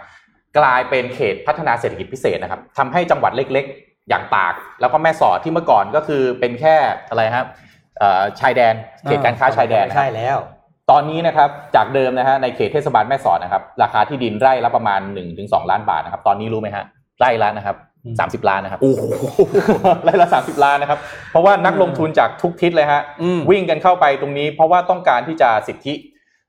[0.58, 6.76] กลายเป็นเขตพัฒนาเศรษฐกิจพิเศษนะครับทำให้จังหวัดเล็กๆ อย่างตาก แล้วก็แม่สอดที่เมื่อก่อนก็คือเป็นแค่
[7.10, 7.65] อะไรครับเอ่อ
[8.40, 8.74] ชายแดน
[9.04, 10.38] เขตการค้าชายแดนนะครับใช่แล้ว
[10.92, 16.84] ตอนนี้นะครับจากเดิมนะฮะในเขตเทศบาลแม่สอดนะครับ ราคาที่ดินไร่ละประมาณ1นถึงสล้านบาทนะครับ ตอนนี้รู้ไหมฮะ
[17.20, 17.76] ไร่ละนะครับ
[18.06, 19.04] อืมสามสิบล้านนะครับโอ้โห
[20.04, 21.00] ไร่ละสามสิบล้านนะครับ
[21.32, 25.94] เพราะว่านักลงทุนจากทุกทิศเลยฮะอืมวิ่งกันเข้าไปตรงนี้ เพราะว่าต้องการที่จะสิทธิ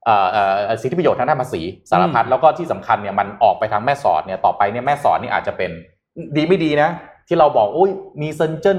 [0.04, 0.42] เอ่อเอ่
[0.72, 5.70] อสิทธิประโยชน์ทางด้านภาษีสารพัดแล้วก็ที่สำคัญเนี่ยมันออกไปทางแม่สอดเนี่ยต่อไปเนี่ยแม่สอดนี่อาจจะเป็น
[6.36, 6.90] ดีไม่ดีนะ
[7.28, 7.90] ที่เราบอกโอ้ย
[8.22, 8.78] มีเซนเจิ้น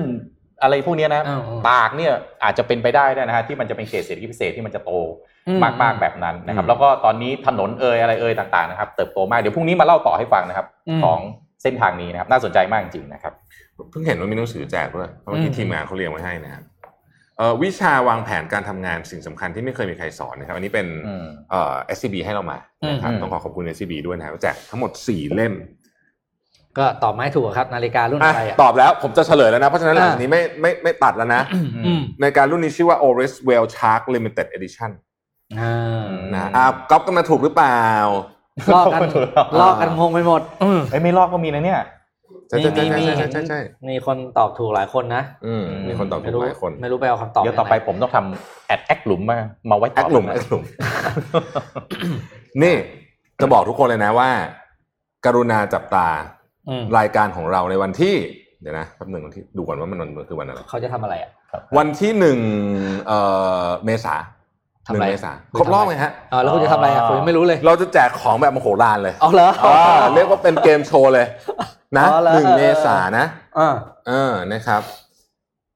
[0.62, 4.92] อะไรพวกเนี้ยนะอ้าวตากเนี่ยอาจจะเป็นไปได้ด้วยนะฮะที่มันจะเป็นเขตเศรษฐกิจพิเศษที่มันจะโต
[5.48, 11.20] อืมมากๆแบบนั้นนะครับอืมแล้วก็ตอนนี้ถนนเอ่ยอะไรเอ่ยต่างๆนะครับเติบโตมากเดี๋ยวพรุ่งนี้มาเล่าต่อให้ฟังนะครับอืมของ
[11.64, 13.34] เส้นทางนี้นะครับน่าสนใจมากจริงๆนะครับ
[13.92, 16.64] เพิ่งเห็นว่ามีหนังสือแจกด้วยเพราะว่าอืที่มทีมงานเขาเรียงไว้ให้นะครับ
[17.38, 22.58] เอ่อวิชาวางแผนการทำงานสิ่งสำคัญที่ไม่เคยมีใครสอนนะครับ อันนี้เป็นอืมเอ่อ SCB ให้เรามา
[22.90, 25.54] นะครับอืมต้องขอขอบคุณ SCB ด้วยนะครับแจกทั้งหมด 4 เล่ม
[26.80, 31.42] ก็ตอบไม่ถูกครับนาฬิการุ่นอะอะไรอะตอบแล้วผมจะเฉลยแล้วนะ เพราะฉะนั้นหลังอะจากนี้ไม่ไม่ไม่ตัดแล้วนะ
[31.86, 34.92] อืมในการรุ่นนี้ชื่อว่า Oris Whale Shark Limited Edition
[35.60, 36.06] อ่า
[36.36, 37.82] นะอะก๊อปกันมาถูกหรือเปล่า
[38.74, 39.10] ลอกกัน
[39.62, 41.82] ลอกกันงงไปหมดอืมเอ้ยไม่ลอกก็มีนะเนี่ย
[42.50, 43.60] ใช่ใช่มีใช่มีใช่ใช่ใช่ใช่
[43.90, 50.64] มีคนตอบถูกหลายคนนะอืมมีคนตอบถูไม่กรู้หลายคน ไม่รู้ไปเอาคำตอบเดี๋ยวต่อไปหนผมต้องทำแอดแอคหลุมมามาไว้ตแออบคหลุมนะแอคหลุม
[52.64, 52.76] นี่
[53.42, 54.30] จะบอกทุกคนเลยนะว่า
[55.26, 56.37] กรุณาจับตาอืม
[56.98, 58.16] รายการของเราในวันที่
[58.62, 61.30] เดี๋ยวนะแป๊บหนึ่งวันที่ดูก่อนว่ามันวันคือวันอะไรเขาจะทำอะไรอะ
[61.78, 62.40] วันที่หนึ่ง
[63.08, 63.20] เอ่
[63.64, 64.16] อเมษา
[64.86, 71.26] ทำหนึ่อะไรงเมษาครบรอบไหมฮะอ๋อแล้วคุณจะทำอะไรอะผมยังไม่รู้เลย เราจะแจกของแบบมโหฬารเลยเอาเหรออ่าเรียกว่าเป็นเกมโชว์เลย
[71.98, 73.26] นะอ๋อเหรอหนึ่งเมษานะ
[73.58, 73.76] อ่า
[74.08, 74.82] เออนะครับ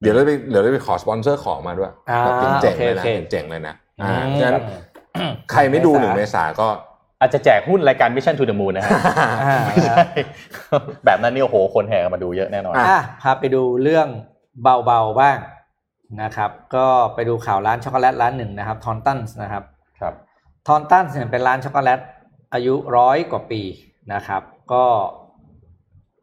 [0.01, 4.61] เดี๋ยวเราไปเดี๋ยวเราไปขอสปอนเซอร์ของมาด้วยอ่าแบบเจ๋งๆเลยนะโอเคโอเคเจ๋งๆเลยนะอ่าอืมฉะนั้น
[5.51, 6.67] ใครไม่ดูหนึ่งเมษาก็
[7.21, 8.91] อาจจะแจกหุ้นรายการ Mission to the Moon นะฮะ
[9.43, 9.95] อ่าไม่ใช่
[11.05, 14.07] แบบนั้นนี่โอ้โหคนแห่กันมาดูเยอะแน่นอนอะอะพาไปดูเรื่อง
[14.61, 15.37] เบาๆบ้าง
[16.21, 19.63] นะครับ ก็ไปดูข่าวร้านช็อกโกแลตร้านหนึ่งนะครับ Thorntons นะครับ
[19.99, 20.13] ครับ
[20.67, 21.99] Thorntons เนี่ยเป็นร้านช็อกโกแลต
[22.53, 23.61] อายุร้อยกว่าปี
[24.13, 24.41] นะครับ
[24.73, 24.83] ก็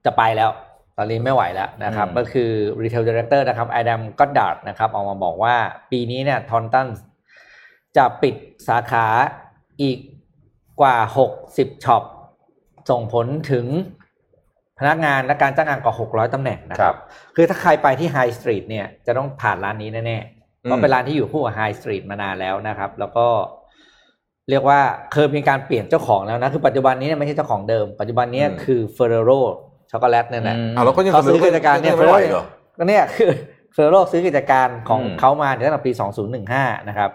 [0.05, 0.51] จะไปแล้ว
[0.97, 2.51] ตอนนี้ไม่ไหวแล้วนะครับอืมก็คือ
[2.83, 5.55] Retail Director นะครับ Adam Goddard นะครับออกมาบอกว่า
[5.91, 7.03] ปีนี้เนี่ย Thorntons
[7.97, 8.35] จะปิด
[8.69, 9.07] สาขา
[9.83, 9.99] อีก
[10.81, 10.97] กว่า
[11.39, 12.03] 60 shop
[12.91, 13.67] ส่งผลถึง
[14.79, 16.99] พนักงานและการจ้างงานกว่า 600ตำแหน่งนะคครัรับบ
[17.37, 23.27] คือถ้าใครไปที่ high street เนี่ยจะต้องผ่านร้านนี้แน่ๆเพราะอืมเป็นร้านที่อยู่คู่กับ high street มานานแล้วนะครับ แล้วก็
[24.51, 24.81] เรียกว่า
[25.13, 29.31] เคยมีการเปลี่ยนเจ้าของแล้วนะ คือปัจจุบันนี้เนี่ยไม่ใช่เจ้าของเดิม ปัจจุบันนี้คือ Ferrero
[29.91, 32.45] ช็อกโกแลตเนี่ยนะอืมเอาแล้วก็ยังเขาซื้อกิจการเนี่ยไม่ไหวเหรอ
[32.79, 33.31] ก็เนี่ยคือ
[33.75, 35.93] Ferrero ซื้อกิจการของอืมเขามาตั้งแต่ปี
[36.41, 37.11] 2015 นะครับ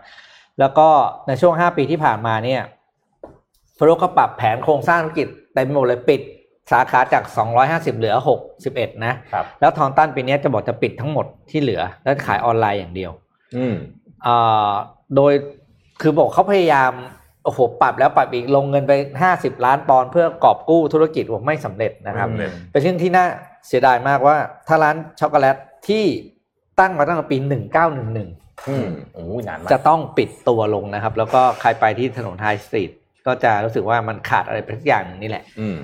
[0.60, 0.88] แล้วก็
[1.28, 6.22] ในช่วง 5 ปีที่ผ่านมาเนี่ย Ferrero ก็ปรับแผนโครงสร้างธุรกิจเต็มไปหมดเลยปิด
[6.72, 7.24] สาขาจาก
[7.62, 8.16] 250 เหลือ
[8.60, 13.12] 61 นะครับแล้ว Thorntons ปีนี้จะบอกจะปิดทั้งหมดที่เหลือ แล้วขายออนไลน์อย่างเดียว
[13.56, 13.76] อืม
[14.26, 14.72] อ่า
[15.16, 15.34] โดย
[16.02, 16.92] คือบอกเขาพยายาม
[17.44, 18.94] โอ้โหปรับแล้วปรับอีกลงเงินไป
[19.30, 23.26] 50 ล้านปอนด์เพื่อกอบกู้ธุรกิจผมไม่สำเร็จนะครับไม่สำเร็จเป็นเรื่องที่น่า
[23.68, 24.36] เสียดายมากว่า
[24.68, 25.58] ถ้าร้านช็อกโกแลต
[25.88, 26.04] ที่
[26.80, 27.38] ตั้งมาตั้งแต่ปี
[28.02, 32.92] 1911อืมโอ้ยนานมากจะต้องปิดตัวลงนะครับ แล้วก็ใครไปที่ถนนไฮสตรีท
[33.26, 35.78] ก็จะรู้สึกว่ามันขาดอะไรไปทุกอย่างนี่แหละ อืม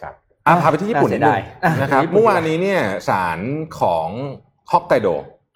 [0.00, 0.14] ครับ
[0.46, 3.38] อะพาไปที่ญี่ปุ่นนิดนึงน่าเสียดายอะนะครับญี่ปุ่นเมื่อวานนี้เนี่ยศาล
[3.80, 4.08] ของ
[4.72, 5.08] ฮอกไกโด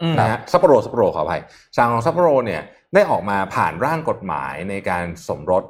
[0.02, 1.42] อืมนะฮะซัปโปโรซัปโปโรขออภัย
[1.76, 2.62] ศาลของซัปโปโรเนี่ย
[2.94, 5.64] ได้ออกมาผ่านร่างกฎหมายในการสมรส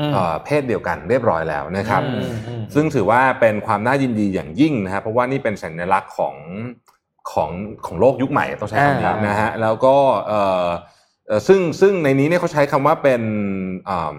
[0.00, 6.36] อืมเอ่อเพศเดียวกันเรียบร้อยแล้วนะครับอืมอืมซึ่งถือว่าเป็นความน่ายินดีอย่างยิ่งนะครับเพราะว่านี่เป็นสัญลักษณ์ของ
[7.32, 7.50] ของ
[7.86, 9.96] ของโลกยุคใหม่ต้องใช้คำนี้อ่านนะฮะแล้วก็
[10.28, 10.68] เอ่อ
[11.26, 13.22] เอ่อซึ่งซึ่งในนี้เนี่ยเขาใช้คำว่าเป็น
[13.88, 14.18] อืม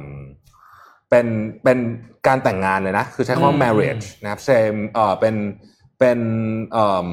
[1.15, 1.29] เป็น
[1.63, 1.79] เป็น
[2.27, 5.35] การแต่งงานเลยนะ คือใช้คำว่า marriage นะครับ same เอ่อเป็น
[5.99, 6.19] เป็น
[6.73, 7.09] เอ่อ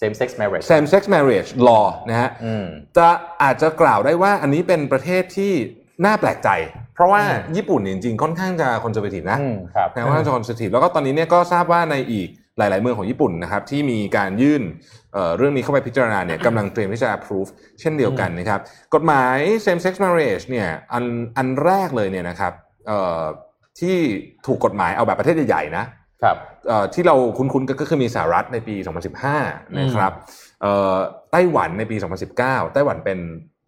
[0.00, 2.66] same sex marriage same sex marriage law นะฮะอืม
[2.96, 3.08] จะ
[3.42, 5.52] อาจจะกล่าวได้ว่าอันนี้เป็นประเทศที่
[6.04, 6.48] น่าแปลกใจ
[6.94, 7.22] เพราะว่า
[7.56, 14.62] ญี่ปุ่นเนี่ยจริงๆ ค่อนข้างจะ conservative นะอืมครับนะค่อนข้างจะ conservative แล้วก็ตอนนี้เนี่ยก็ทราบว่าในอีกหลาย ๆ เมืองของญี่ปุ่นนะครับที่มีการยื่น
[15.12, 17.50] เอ่อเรื่องนี้เข้าไปพิจารณาเนี่ยกำลังเตรียมที่จะ approve
[17.80, 18.60] เช่นเดียวกันนะครับ
[18.94, 21.04] กฎหมาย same sex marriage เนี่ยอัน
[21.36, 22.67] อันแรกเลยเนี่ยนะครับเอ่อ
[23.80, 23.96] ที่
[24.46, 25.84] ถูกกฎหมายเอาแบบประเทศใหญ่ๆนะ
[26.22, 26.36] ครับ
[26.68, 28.74] เอ่อที่เราคุ้นๆก็คือมีสหรัฐในปี
[29.26, 30.12] 2015 นะครับ
[30.62, 30.96] เอ่อ
[31.32, 31.96] ไต้หวันในปี
[32.34, 33.18] 2019 ไต้หวันเป็น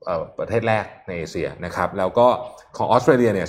[0.05, 2.27] เอ่อประเทศแรกในเอเชียนะครับ แล้วก็
[2.77, 3.47] ของออสเตรเลียเนี่ย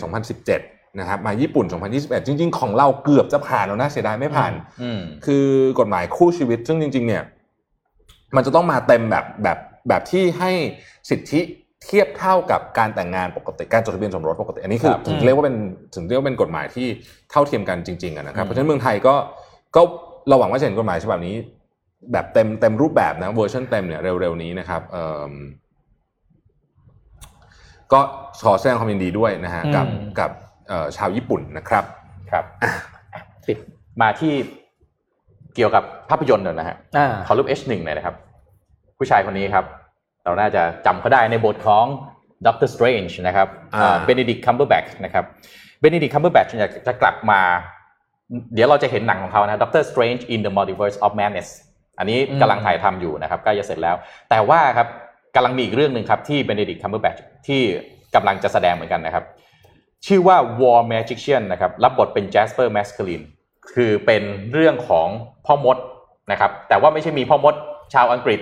[0.48, 1.66] 2017 นะครับ มาญี่ปุ่น
[1.96, 5.46] 2021 จริง ๆ ของเราเกือบจะผ่านแล้วนะเสียดายไม่ผ่านอืมคือ
[5.80, 7.24] กฎหมายคู่ชีวิต ซึ่งจริง ๆ เนี่ย
[8.36, 9.58] มันจะต้องมาเต็มแบบแบบ
[9.88, 10.52] แบบที่ให้
[11.10, 11.42] สิทธิ
[11.84, 15.56] เทียบเท่ากับการแต่งงานปกติการจดทะเบียนสมรสปกติ อันนี้คือครับถึงเรียกว่าเป็น
[15.96, 16.88] ถึงเรียกว่าเป็นกฎหมายที่
[17.32, 19.16] เท่าเทียมกันจริงๆอะนะครับเพราะฉะนั้นเมืองไทยก็
[19.76, 19.82] ก็
[20.28, 21.36] เราหวังว่าจะเห็นกฎหมายฉบับนี้
[22.12, 25.34] แบบเต็มเต็มรูปแบบนะเวอร์ชันเต็มเนี่ยเร็วๆนี้นะครับเอิ่ม
[27.94, 28.00] ก็
[28.44, 30.32] ขอแสดงความยินดีด้วยนะฮะกับอืมกับ
[30.68, 31.84] เอ่อชาวญี่ปุ่นนะครับ
[32.32, 32.46] ครับ
[33.48, 33.58] ปิด
[34.02, 34.34] มาที่
[35.56, 38.16] เกี่ยวกับภาพยนตร์หน่อยนะฮะอ่าขอรูป H1 หน่อยนะครับ
[38.98, 39.66] ผู้ชายคนนี้ครับ
[40.24, 41.86] เราน่าจะจำเขาได้ในบทของ
[42.48, 45.26] ด็อกเตอร์สเตรนจ์นะครับอ่าเบน e ดิกคัมเบอร์แบ็กนะครับ
[45.80, 47.42] เบน e ดิกคัมเบอร์แบ็กจะจะกลับมา
[48.54, 51.50] เดี๋ยวเราจะเห็นหนังของเขานะด็อกเตอร์สเตรนจ์ in the multiverse of madness
[52.00, 53.96] อันนี้อืมกำลังถ่ายทำอยู่นะครับใกล้จะเสร็จแล้ว
[54.30, 54.88] แต่ว่าครับ
[55.36, 57.16] กำลังมีอีกเรื่องหนึ่งครับที่เบน e ดิกคัมเบอร์แบ็ก
[57.48, 57.62] ที่
[58.16, 59.26] กำลังจะแสดงเหมือนกันนะครับ
[60.08, 63.22] ชื่อว่า War Magician นะครับรับบทเป็น Jasper m a s c a l i n
[63.74, 65.08] คือเป็นเรื่องของ
[65.46, 65.78] พ่อมด
[66.32, 67.56] นะครับแต่ว่าไม่ใช่มีพ่อมด
[67.94, 68.40] ชาวอังกฤษ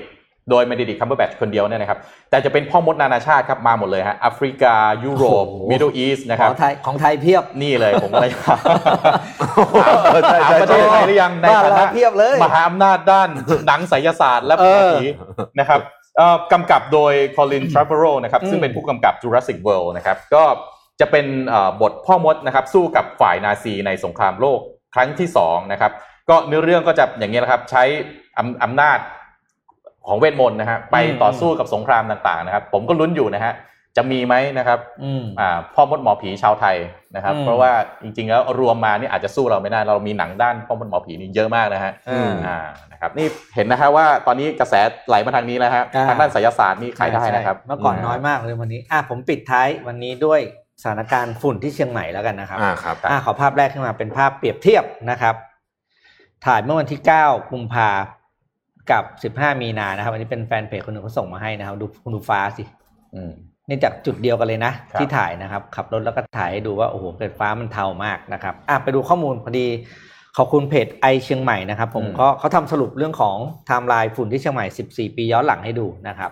[0.49, 8.59] โดย m มดิดิคัมเบอร์แบทคนเดียวเนี่ยนะครับ แต่จะเป็นพ่อมดนานาชาติครับมาหมดเลยฮะแอฟริกา ยุโรปโอ้โห Middle East นะครับของไทยของไทยเพียบ นี่เลยผมก็เลยถาม
[10.23, 13.29] ใช่ถามใช่ประเทศไทยหรือยังในบ้านฐาเรานะเพียบเลยมหาอำนาจด้าน
[13.67, 15.05] หนังไสยศาสตร์และเออผี
[15.59, 15.79] นะครับ
[16.17, 20.43] เอ่อกำกับโดย Colin Trevorrow นะครับอืมซึ่งเป็นผู้กำกับ Jurassic World นะครับ ก็
[20.99, 24.59] จะเป็นเอ่อบทพ่อมดนะครับ สู้กับฝ่ายนาซีในสงครามโลก
[24.95, 25.91] ครั้งที่สองนะครับ
[26.29, 27.83] ก็เนื้อเรื่องก็จะอย่างนี้ยนะครับ ใช้
[28.37, 28.97] อำอำนาจ
[30.09, 33.53] ของเวทมนต์นะฮะไปต่อสู้กับสงครามต่างๆนะครับ ผมก็ลุ้นอยู่นะฮะ
[33.97, 36.77] จะมีไหมนะครับอืมอ่าพ่อมดหมอผีชาวไทย
[37.15, 37.71] นะครับอืมเพราะว่า
[38.03, 42.57] จริงๆแล้วรวมมานี่อาจจะสู้เราไม่ได้เรามีหนังด้านพ่อมดหมอผีนี่เยอะมากนะฮะอืมอ่า
[42.91, 44.73] นะครับนี่เห็นนะฮะว่าตอนนี้กระแส
[45.07, 50.39] ไหลมาทางนี้แล้วฮะอ่าทางด้านไสยศาสตร์นี่ขายได้นะครับใช่เมื่อก่อนน้อยมากเลยวันนี้อะผมปิดท้ายวันนี้ด้วย
[50.81, 55.35] สถานการณ์ฝุ่นที่เชียงใหม่แล้วกันนะครับอ่าครับอะขอภาพแรกขึ้นมาเป็นภาพเปรียบเทียบนะครับ
[56.45, 57.89] ถ่ายเมื่อวันที่ 9 กุมภา
[58.91, 62.63] กับ 15 มีนานะครับ อันนี้เป็นแฟนเพจคนหนึ่งเขาส่งมาให้นะครับ ดูคุณดูฟ้าสิ
[63.15, 63.31] อืม
[63.67, 69.67] นี่จากจุดเดียวกันเลยนะครับที่ถ่ายนะครับ ขับรถแล้วก็ถ่ายให้ดูว่าโอ้โหเกิดฟ้ามันเทามากนะครับอะไปดูข้อมูลพอดี
[70.37, 76.31] ขอบคุณเพจไอเชียงใหม่นะครับผมก็เขาทำสรุปเรื่องของไทม์ไลน์ฝุ่นที่เชียงใหม่ 14 ปีย้อนหลังให้ดูนะครับ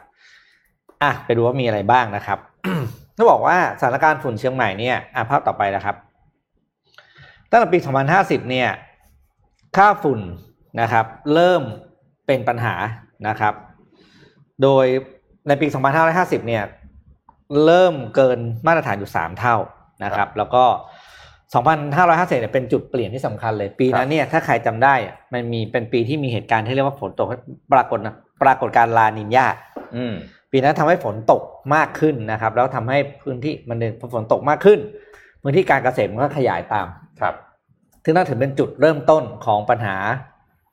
[1.03, 2.39] อะไปดูว่ามีอะไรบ้างนะครับ
[3.17, 5.95] ต้องบอกว่าสถานการณ์ฝุ่นเชียงใหม่เนี่ยอะภาพต่อไปนะครับ
[7.51, 7.77] ตั้งแต่ปี
[8.13, 8.69] 2050 เนี่ย
[9.77, 10.19] ค่าฝุ่น
[10.81, 11.61] นะครับ เริ่ม
[12.27, 12.75] เป็นปัญหา
[13.27, 13.53] นะครับ
[14.63, 14.85] โดย
[15.47, 15.67] ในปี
[16.07, 16.63] 2550 เนี่ย
[17.65, 19.55] เริ่มเกินมาตรฐานอยู่ 3 เท่า
[20.03, 20.63] นะครับ แล้วก็
[21.47, 27.27] 2550เนี่ยเป็นจุดเปลี่ยนที่สำคัญเลย ปีนั้นเนี่ยถ้าใครจำได้อะมันมีเป็นปีที่มีเหตุการณ์ที่เรียกว่าฝนตก
[27.73, 27.99] ปรากฏ
[28.43, 29.47] ปรากฏการณ์ลานินยา
[29.95, 30.13] อืม
[30.51, 31.41] ปีนั้นทำให้ฝนตก
[31.75, 34.79] มากขึ้นนะครับ แล้วทำให้พื้นที่มันเป็นพอฝนตกมากขึ้น
[35.41, 36.87] พื้นที่การเกษตรมันก็ขยายตาม
[37.21, 37.35] ครับ
[38.03, 39.97] ซึ่งน่าถือเป็นจุดเริ่มต้นของปัญหา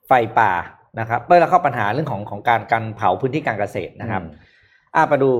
[0.06, 0.52] ไฟป่า
[1.00, 4.32] นะครับเมื่อเราเข้าปัญหาเรื่องของของการการเผาพื้นที่การเกษตรนะครับอืม
[4.94, 5.30] อะไปดู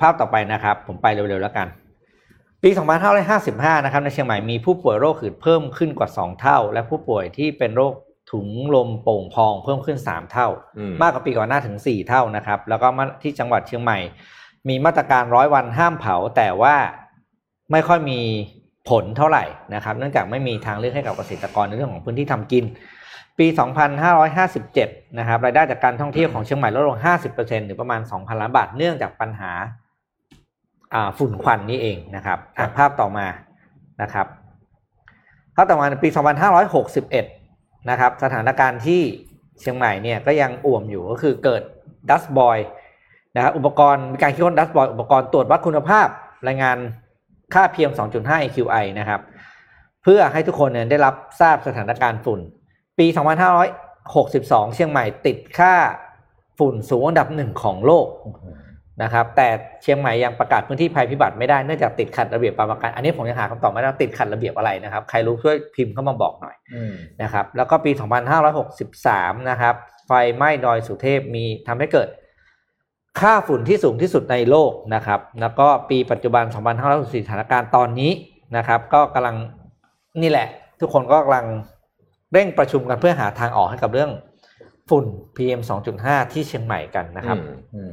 [0.00, 1.66] ภาพต่อไปนะครับ ผมไปเร็วๆแล้วกัน
[2.62, 2.70] ปี
[3.28, 7.94] 2555 นะครับในเชียงใหม่มีผู้ป่วยโรคหืดเพิ่มขึ้นกว่า 2 เท่า และผู้ป่วยที่เป็นโรค
[8.32, 10.48] ถุงลมโป่งพองเพิ่มขึ้น 3 เท่า
[10.78, 13.98] อืมมากกว่าปีก่อนหน้าถึง 4 เท่านะครับ แล้วก็มาที่จังหวัดเชียงใหม่
[14.68, 16.74] มีมาตรการร้อยวันห้ามเผา แต่ว่า
[17.72, 18.20] ไม่ค่อยมี
[18.88, 19.44] ผลเท่าไหร่
[19.74, 22.64] นะครับ เนื่องจากไม่มีทางเลือกให้กับเกษตรกรในเรื่องของพื้นที่ทำกิน
[23.38, 23.46] ปี
[24.32, 26.98] 2557 นะครับรายได้จากการท่องเที่ยวของเชียงใหม่ลดลง
[27.32, 29.52] 50%หรือประมาณ 2,000 ล้านบาทเนื่องจากปัญหา
[30.94, 33.26] อ่าฝุ่นควันนี้เองนะครับอะภาพต่อมา
[34.02, 34.26] นะครับ
[35.54, 36.08] ภาพต่อมาในปี
[37.18, 39.00] 2561 นะครับสถานการณ์ที่
[39.60, 41.62] เชียงใหม่เนี่ยก็ยังอ่วมอยู่ก็คือเกิด
[42.10, 42.58] ดัสบอย
[43.36, 46.08] นะครับอุปกรณ์มีการคิดค้นดัสบอยอุปกรณ์ตรวจวัดคุณภาพ
[46.48, 46.76] รายงาน
[47.54, 49.20] ค่า PM 2.5 AQI นะครับ
[50.02, 52.40] เพื่อให้ทุกคนเนี่ยได้รับทราบสถานการณ์ฝุ่น
[52.98, 53.06] ปี
[53.90, 55.74] 2562 เชียงใหม่ติดค่า
[56.58, 58.06] ฝุ่นสูงอันดับหนึ่งของโลก
[59.02, 59.48] นะครับ แต่
[59.82, 66.56] เชียงใหม่ยังประกาศพื้นที่ภัยพิบัติไม่ได้เนื่องจากติดขัดระเบียบประกันอันนี้ผมยังหาคำตอบไม่ได้ติดขัดระเบียบอะไรนะครับ ใครรู้ช่วยพิมพ์เข้ามาบอกหน่อย
[67.22, 67.90] นะครับ แล้วก็ปี
[68.70, 69.74] 2563 นะครับ
[70.06, 72.08] ไฟไหม้ดอยสุเทพมีทำให้เกิด
[73.20, 76.44] ค่าฝุ่นที่สูงที่สุดในโลกนะครับ แล้วก็ปีปัจจุบัน
[76.84, 78.10] 2564สถานการณ์ตอนนี้
[78.56, 79.36] นะครับ ก็กำลัง
[80.22, 80.48] นี่แหละ
[80.80, 81.46] ทุกคนก็กำลัง
[82.32, 84.10] เร่งประชุมกันเพื่อหาทางออกให้กับเรื่อง
[84.90, 85.04] ฝุ่น
[85.36, 85.60] PM
[85.96, 87.92] 2.5 ที่เชียงใหม่กันนะครับอืมอืม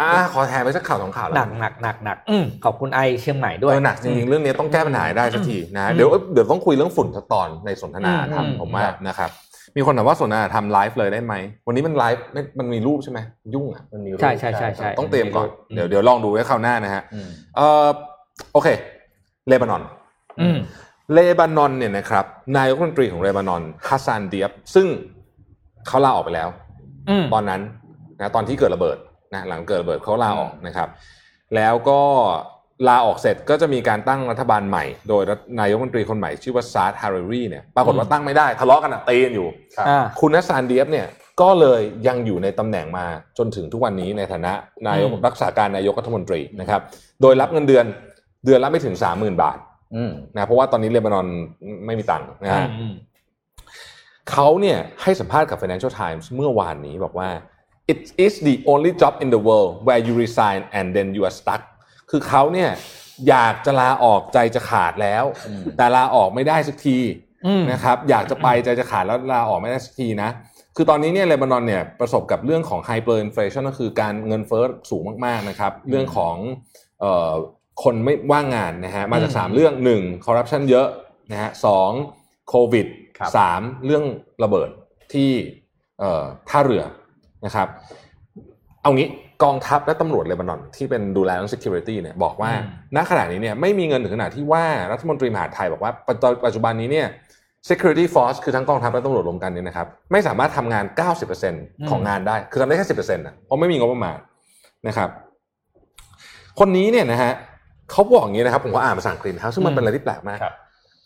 [0.00, 9.30] อ่าขอแทนไปสักข่าวสองข่าวแล้วหนักหนักหนักหนักอืมขอบคุณไอเชียงใหม่ด้วยเออหนักจริงๆเรื่องนี้ต้องแก้ปัญหาให้ได้สักทีนะอืมเดี๋ยวเดี๋ยวต้องคุยเรื่องฝุ่นสักตอนในสนทนาธรรมอืมผมว่านะครับ
[9.76, 11.34] มีคนถามว่าสนทนาธรรมไลฟ์เลยได้ไหม
[11.66, 13.18] วันนี้มันไลฟ์ไม่มันมีรูปใช่ไหม
[13.54, 17.86] ยุ่งอะมันมีรูปใช่ใช่ใช่ใช่ต้องเตรียมก่อนอืมเดี๋ยวเดี๋ยวลองดูไว้คราวหน้านะฮะอืมเอ่อ
[18.52, 18.68] โอเค
[19.48, 19.82] เลบานอน
[20.40, 20.58] อืม
[21.12, 22.24] เลบานอนเนี่ยนะครับ
[22.56, 24.86] นายกรัฐมนตรีของเลบานอนฮัสซานเดียบ ซึ่ง
[25.86, 26.48] เขาลาออกไปแล้ว
[27.08, 27.60] อืมตอนนั้น
[28.18, 28.96] นะตอนที่เกิดระเบิด
[29.34, 30.88] นะหลังเกิดระเบิดเขาลาออกนะครับ
[31.54, 32.00] แล้วก็
[32.88, 35.22] ลาออกเสร็จก็จะมีการตั้งรัฐบาลใหม่ โดย
[35.60, 39.48] นายกรัฐมนตรีคนใหม่ชื่อว่าซาอัดฮาริรีเนี่ยปรากฏว่าตั้งไม่ได้ทะเลาะกันอะตีกันอยู่
[39.88, 41.06] อ่าคุณฮัสซานเดียบเนี่ย
[41.40, 43.06] ก็เลยยังอยู่ในตำแหน่งมา
[43.38, 44.52] จนถึงทุกวันนี้ในฐานะ
[44.86, 46.80] นายกอืมรักษาการนายกรัฐมนตรีนะครับ
[47.22, 47.84] โดยรับเงินเดือน
[48.44, 49.65] เดือนละไม่ถึงสามหมื่นบาทอืม
[50.36, 51.26] นะเพราะว่าตอนนี้เลบานอน
[51.86, 52.94] ไม่มีตังค์นะฮะอืม
[54.30, 57.30] เขาเนี่ยให้สัมภาษณ์กับ Financial Times เมื่อวานนี้บอกว่า
[57.92, 61.36] it is the only job in the world where you resign and then you are
[61.40, 61.62] stuck
[62.10, 62.70] คือเขาเนี่ย
[63.28, 66.98] อยากจะลาออกใจจะขาดแล้วอืมแต่ลาออกไม่ได้สักที
[67.46, 70.30] อืมนะครับอยากจะไปใจจะขาดแล้วลาออกไม่ได้สักทีนะ
[70.76, 76.36] คือตอนนี้เนี่ยเลบานอนเนี่ยประสบกับเรื่องของ hyperinflation ก็คือการเงินเฟ้อสูงมากๆนะครับ เรื่องของ
[77.00, 77.32] เอ่อ
[77.82, 80.26] คนไม่ว่างงานนะฮะมาจากอืม3เรื่อง 1.
[80.26, 80.88] corruption เยอะ
[81.32, 81.90] นะฮะสอง
[82.48, 82.86] โควิด
[83.18, 84.04] ครับสามเรื่อง
[84.44, 84.68] ระเบิด
[85.12, 85.30] ที่
[86.00, 86.82] เอ่อท่าเรือ
[87.44, 87.68] นะครับ
[88.82, 89.08] เอางี้
[89.44, 97.06] กองทัพและตำรวจเลบานอน ที่เป็นดูแลเรื่อง security เนี่ยบอกว่าอืมณขณะนี้เนี่ยไม่มีเงินถึงขนาดที่ว่ารัฐมนตรีมหาดไทยบอกว่าปัจจุปัจจุบันนี้เนี่ย
[97.68, 100.84] security force คือทั้งกองทัพและตำรวจรวมกันเนี่ยนะครับไม่สามารถทำงาน
[101.36, 104.18] 90%ของงานได้ คือทำได้แค่ 10%นะเพราะไม่มีงบประมาณ
[104.88, 105.10] นะครับ
[106.58, 107.32] คนนี้เนี่ยนะฮะ
[107.90, 110.54] เขาบอกอย่างนี้นะครับ ผมก็อ่านภาษาอังกฤษนะครับซึ่งมันเป็นอะไรที่แปลกมากครับ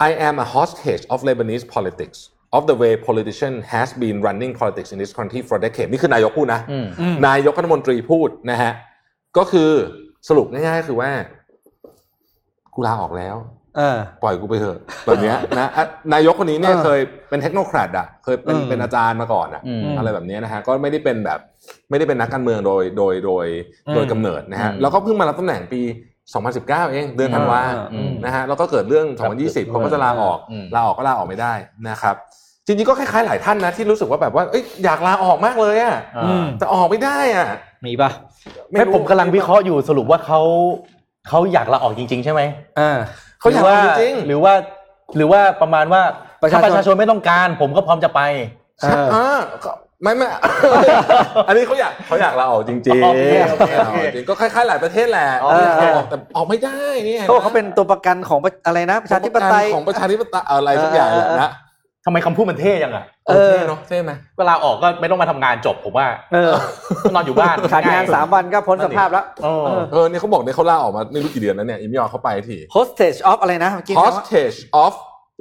[0.09, 2.19] I am a hostage of Lebanese politics
[2.57, 8.73] of the way politician has been running politics in this country for decades นี่คือนายกพูดนะอืมอืมนายกรัฐมนตรีพูดนะฮะ
[9.37, 9.71] ก็คือ
[10.29, 11.11] สรุปง่ายๆก็คือว่า
[12.75, 13.37] กูลาออกแล้ว
[13.77, 21.41] เออปล่อยกูไปเถอะแบบเนี้ยนะอะนายกคนนี้เนี่ยเออเคยเป็นเทคโนแครดอะเคยเป็นอืมเป็นอาจารย์มาก่อนอะอืมอะไรแบบเนี้ยนะฮะก็ไม่ได้เป็นแบบ
[21.91, 23.47] ไม่ได้เป็นนักการเมืองโดยโดยโดย
[23.95, 25.81] โดยอืมกำเนิดนะฮะอืมแล้วก็เพิ่งมารับตำแหน่งปี
[26.39, 27.61] 2019 เองเดือนธันวา
[27.95, 29.31] อืมนะฮะแล้วก็เกิดเรื่องครับ
[29.67, 31.53] 2020เขาก็จะลาออกอืมลาออกก็ลาออกไม่ได้
[31.89, 32.15] นะครับ
[32.67, 37.49] จริงๆก็คล้ายๆหลายท่านนะที่รู้สึกว่าแบบว่าเอ้ยอยากลาออกมากเลยอะอ่าอืมแต่ออกไม่ได้อะ
[37.87, 38.11] มีป่ะ
[38.71, 40.41] ไม่ผมกำลังวิเคราะห์อยู่สรุปว่าเขา
[41.29, 42.41] เขาอยากลาออกจริง ๆ ใช่ไหม
[42.79, 42.97] อ่า
[43.41, 44.55] เขาอยากหว่าลาจริงๆหรือว่า
[45.17, 46.03] หรือว่าประมาณว่า
[46.43, 48.21] ประชาชนถ้าประชาชนไม่ต้องการ ผมก็พร้อมจะไป
[48.83, 49.73] เอออ่าก็
[50.03, 50.29] ไม่ไม่
[51.49, 61.53] อันนี้เขาอยากเขาอยากลาออกจริงๆโอเคโอเคโอเค จริงๆก็คล้ายๆหลายประเทศแหละเออ เขาออกแต่ออกไม่ได้เนี่ยเขาบอกเขาเป็นตัวประกันของประอะไรนะประชาธิปไตย ของประชาธิปไตยอะไรทุกอย่างแหละนะ
[62.07, 66.53] ทำไมคำพูดมันเท่ยังอะเออ เท่เนาะเท่ไหม เวลาออกก็ไม่ต้องมาทำงานจบผมว่า เออ
[67.15, 74.95] นอนอยู่บ้านขาดงานสามวันก็พ้นสภาพแล้ว เออ เออเออเนี่ยเขาบอกเนี่ยเขาลาออกมาไม่รู้กี่เดือนแล้วเนี่ยอิมยอเขาไปที hostage of อะไรนะเมื่อกี้นะว่า hostage of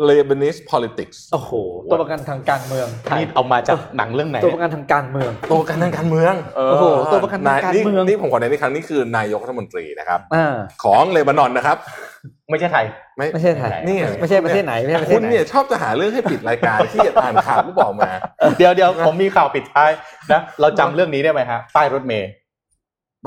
[0.07, 1.51] Lebanese politics โอ้โห
[1.91, 11.77] ตัวประกันทางการเมืองไทยนี่เอามาจากหนังเรื่องไหน ตัวประกันทางการเมือง ตัวประกันทางการเมือง โอ้โห ตัวประกันทางการเมือง นี่นี่ผมขอในนี้ครั้งนี้คือนายกรัฐมนตรีนะครับอ่าของเลบานอนนะครับ
[12.49, 12.85] ไม่ใช่ไทย
[13.17, 18.09] ไม่ใช่ไทย นี่ไม่ใช่ประเทศไหนไม่ใช่ประเทคุศณไหนเนี่ยชอบจะหาเรื่องให้ปิดรายการที่อ่านข่าวก็บอกมา
[18.57, 19.91] เดี๋ยวเดี๋ยวผมมีข่าวปิดท้าย
[20.31, 22.29] นะ เราจำเรื่องนี้ได้ไหมฮะ ป้ายรถเมย์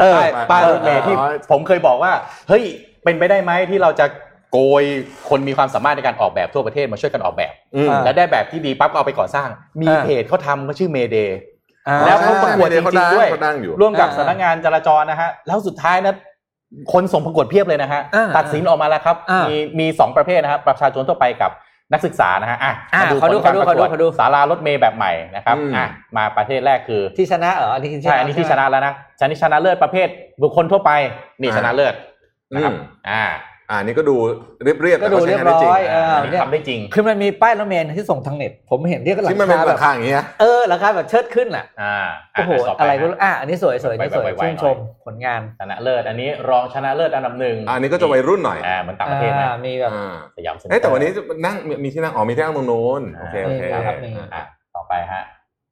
[0.00, 2.12] เออป้ายป้ายรถเมย์ที่อ๋อผมเคยบอกว่า
[2.48, 2.64] เฮ้ย
[3.04, 4.06] เป็นไปได้ไหมที่เราจะ
[4.53, 4.84] โกย
[5.28, 9.48] คนมีความสามารถในการออกแบบทั่วประเทศมาช่วยกันออกแบบอืมอ่าและได้แบบที่ดีปั๊บก็เอาไปก่อสร้าง
[9.80, 11.38] มีอ่าเพจเขาทำเขาชื่อเมเดย์
[11.88, 16.14] อ่าแล้วเขาประกวดใช่จริงๆด้วยเขาดังอยู่ร่วมกับอ่าสำนักงานจราจรนะฮะแล้วสุดท้ายนะ
[16.92, 21.50] คนส่งประกวดเพียบเลยนะฮะอ่าตัดสินออกมาแล้วครับอ่ามีมีมีสองประเภทนะครับประชาชนทั่วไปกับ
[21.92, 25.86] นักศึกษานะฮะอะอ่ามาดูขอดูผลการขอดูประกวดขอดูสารารถเมย์แบบใหม่นะครับอืมอะ
[26.16, 30.09] มาประเภทแรกคือที่ชนะเหรออันนี้ที่ใช่อันนี้ที่ชนะแล้วนะชนะชนะเลิศประเภท
[30.42, 30.90] บุคคลทั่วไป
[31.40, 31.94] นี่ชนะเลิศ
[32.55, 32.72] นะครับ
[33.09, 33.22] อ่า
[33.70, 34.16] อ่านี่ก็ดู
[34.64, 41.96] เรียบเรียบๆก็แต่ดูก็ใช้เรียบงานได้จริงร้อยเอออันนี้ทำได้จริง คือมันมีป้ายรถเมล์ที่ส่งทางเน็ต ผมเห็นที่ก็ราที่มันเป็นคาแบราบคาอย่างเงี้ยเออราคาแบบเชิดขึ้นอะอ่า
[42.32, 54.42] โอ้โหต่ปอะไรก็ฮรู้อะอันนี้สวยสวยนี่สวยไวๆๆชื่นชมผลงานชนะเลิศอันนี้รองชนะเลิศอันดับหนึ่งอันนี้ก็จะวัยรุ่นหน่อยอ่าเหมือนต่างประเทศนะอ่ามีแบบอ่าสยามเซ็นเตอร์เอ้ยแต่วันนี้จะนั่งมีมีที่นั่งอ๋อมีที่นั่งตรงนู้นโอเคโอเคมีครับมีอะ
[54.76, 55.22] ต่อไปฮะ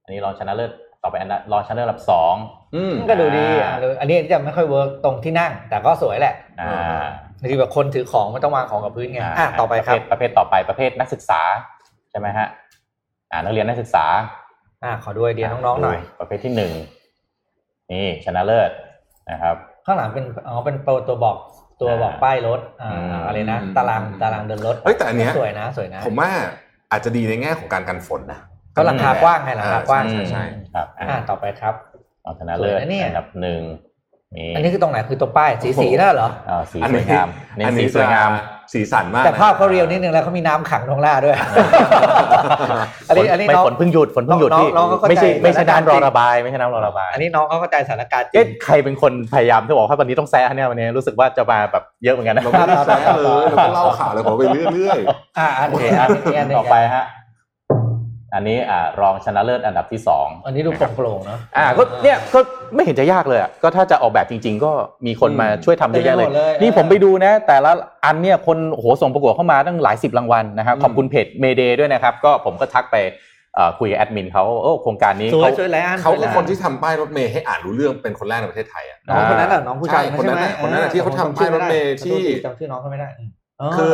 [0.05, 0.73] อันนี้รองชนะเลิศ
[1.03, 2.35] ต่อไปอันดับรองชนะเลิศอันดับสอง
[2.75, 7.05] อืมก็ดูดีอ่าอะอันนี้จะไม่ค่อย work ตรงที่นั่ง แต่ก็สวยแหละอ่า
[7.49, 11.41] คือแบบคนถือของไม่ต้องวางของกับพื้นไงอะต่อไปครับประเภทประเภทต่อไปประเภทนักศึกษา
[12.11, 12.47] ใช่ไหมฮะ
[13.31, 14.05] อ่านักเรียนนักศึกษา
[14.85, 16.73] อะขอดูไอเดียน้องๆหน่อย ประเภทที่หนึ่ง
[17.93, 18.71] นี่ชนะเลิศ
[19.31, 21.37] นะครับ ข้างหลังเป็นอ๋อเป็น pro ตัวบอก
[21.81, 26.31] ตัวบอกป้ายรถอ่าอืมอะไรนะตารางตารางเดินรถเฮ้ยแต่อันเนี้ยสวยนะ สวยนะ ผมว่า
[26.93, 28.41] อาจจะดีในแง่ของการกันฝนนะ
[28.77, 31.75] ก็ราคากว้างไงราคากว้างใช่ใช่ครับอะต่อไปครับ
[32.25, 33.90] รองชนะเลิศสวยนะเนี่ยอันดับหนึ่งนี่
[34.55, 38.31] อันนี้คือตรงไหนคือตัวป้ายสีสีนั่นเหรออ่าสีอันสวนี้ยงามเน้นสีสวยงาม
[38.73, 41.37] สีสันมาก แต่นะภาพเขาเรียวนิดนึงแล้วเขามีน้ำขังตรงหน้าด้วย
[43.09, 54.43] อันนี้อันนี้ไม่น้องฝนเพิ่งหยุดฝนเพิ่งหยุดน้องพี่น้องเขาเข้าใจไม่ใช่ไม่ใช่สถานการณ์น้ำรอระบายไม่ใช่น้ำรอระบาย อันนี้น้องเขาเข้าใจสถานการณ์จริเอ๊ะงใครเป็นคนพยายามที่บอกว่าวันนี้ต้องแซะเนี่ยวันนี้รู้สึกว่าจะมาแบบเยอะเหมือนกันนะเราไม่ได้แซะเลยเราก็เล่าข่าวเลยผมไป
[54.75, 54.99] เรื่อย
[55.39, 57.05] อ่าอันโอเคนี้ฮะอันนี้อันนี้ต่อไปฮะ
[58.35, 62.41] อันนี้อ่ารองชนะเลิศอันดับที่สองอันนี้ดูโปร่งๆเนาะอ่าก็เนี่ยก็
[62.75, 64.73] ไม่เห็นจะยากเลยอะก็ถ้าจะออกแบบจริง ๆ ก็
[65.07, 67.71] มีคนมาช่วยทำเยอะแยะเลยเต็มไปหมดเลยนี่ผมไปดูนะ แต่ละ
[68.05, 72.97] อันเนี่ยคนโอ้โหส่งประกวดเข้ามาตั้งหลายสิบรางวัลนะครับขอบคุณเพจเมเดย์ด้วยนะครับ ก็ผมก็ทักไป
[73.55, 83.93] เอ่อคุยกับแอดมินเขาโอ้โครงการนี้สวยเขาสวยแล้วอันๆเขาสวยคือแล้วคนที่ทำป้ายรถเมย์ให้อ่านรู้เรื่องเป็นคนแรกในประเทศไทยอะน้องคนนั้นน่ะน้องผู้ชายใช่คนนั้นน่ะใช่ไหมคนนั้นน่ะที่เขาทำป้ายรถเมล์ที่จำชื่อน้องเขาไม่ได้มคือ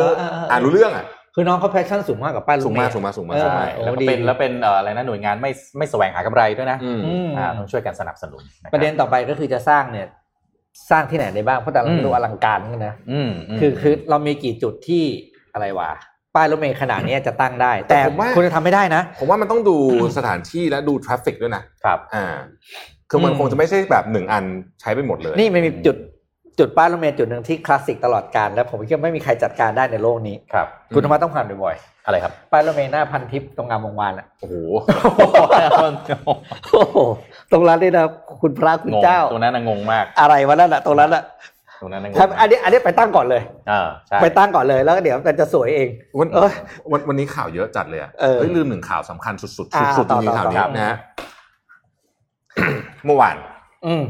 [0.51, 1.05] อ่านรู้เรื่องอะ
[1.39, 10.07] คือน้องเขา passion สูงมากกับป้ายรถเมล์สูงมากสูงมากสูงมากเออสูงมากใช่แล้วก็ดีเป็นแล้วเป็นเอ่ออะไรนะหน่วยงานไม่ไม่แสวงหากำไรด้วยนะอืมอืมอ่าต้องช่วยกันสนับสนุนครับประเด็นต่อไปก็คือจะสร้างเนี่ย
[10.91, 15.03] สร้างที่ไหนได้บ้างเพราะแต่ละอืมดูอลังการเหมือนกันนะอืมคือคือเรามีกี่จุดที่
[15.53, 15.89] อะไรวะ
[16.35, 19.75] ป้ายรถเมล์ขนาดนี้จะตั้งได้ แต่ผมว่าคุณจะทำไม่ได้นะ ผมว่ามันต้องดู
[20.17, 22.25] สถานที่และดู traffic ด้วยนะครับ อ่า
[23.09, 24.43] คือมันอืมคงจะไม่ใช่แบบหนึ่งอัน
[24.81, 25.97] ใช้ไปหมดเลย นี่มันมีจุด
[26.59, 34.55] จุดป้ายรถเมล์จุดหนึ่งที่คลาสสิกตลอดการแล้วผมคิดว่าไม่มีใครจัดการได้ในโลกนี้ครับคุณธรรมะต้องผ่านบ่อยอะไรครับๆป้ายรถเมล์หน้าพันทิพย์ตรงงามวงวานอะโอ้โห
[36.73, 36.97] โอ้โห
[37.51, 38.05] ตรงนั้นนี่นะ
[38.41, 41.23] คุณพระคุณงงเจ้าตรงนั้นน่ะงงมาก อะไรวะนั่นอะตรงนั้นอะ
[41.81, 43.41] ตรงนั้นน่ะงงครับมากอันนี้อันนี้ไปตั้งก่อนเลย
[43.71, 46.53] อ่าใช่ไปตั้งก่อนเลยแล้วก็เดี๋ยวมันจะสวยเองวันเอ้ย
[46.91, 50.95] วันวันนี้ข่าวเยอะจัดเลยอะเออเฮ้ยลืมหนึ่งข่าวสำคัญสุดๆอ่าสุดๆจต่อริงๆข่าวต่อนี้ต่อนะฮะ
[53.05, 53.35] เมื่อวาน
[53.85, 54.03] อืม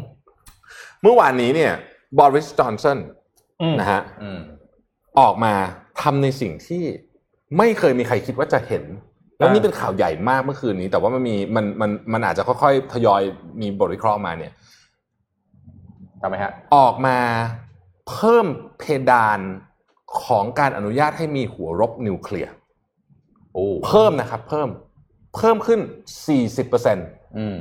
[1.04, 1.74] เมื่อวานนี้เนี่ย
[2.20, 3.00] บริสจอนสัน
[3.62, 4.40] อืมนะฮะอืม
[5.20, 5.54] ออกมา
[6.02, 6.84] ทำในสิ่งที่
[7.58, 8.84] ไม่เคยมีใครคิดว่าจะเห็น
[9.38, 13.22] แล้วนี่เป็นข่าวใหญ่มากเมื่อคืนนี้ แต่ว่ามันมีมันมันมันอาจจะค่อยๆทยอย
[13.62, 14.54] มีบทวิเคราะห์มาเนี่ย
[16.22, 17.18] ทำไมฮะ ออกมา
[18.10, 18.46] เพิ่ม
[18.80, 19.40] เพดาน
[20.24, 22.52] ของการอนุญาตให้มีหัวรบนิวเคลียร์
[23.54, 24.70] โอ้เพิ่มนะครับ เพิ่ม
[25.36, 25.80] เพิ่มขึ้น
[26.38, 26.98] 40%น
[27.38, 27.58] อืม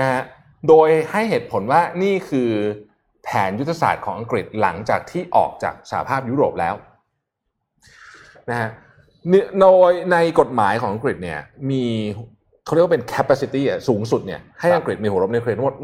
[0.00, 0.22] ะฮะ
[0.68, 2.50] โดยให้เหตุผลว่านี่คือ
[3.24, 6.74] แผนยุทธศาสตร์ของอังกฤษหลังจากที่ออกจากสหภาพยุโรปแล้ว
[8.50, 8.70] นะฮะ
[9.28, 11.84] เนี่ยโดยในกฎหมายของอังกฤษเนี่ยมี
[12.64, 15.76] เขาเรียกว่าเป็น capacity อะสูงสุดเนี่ยให้อังกฤษมีหัวรบนิวเคลียร์ทั้งหมด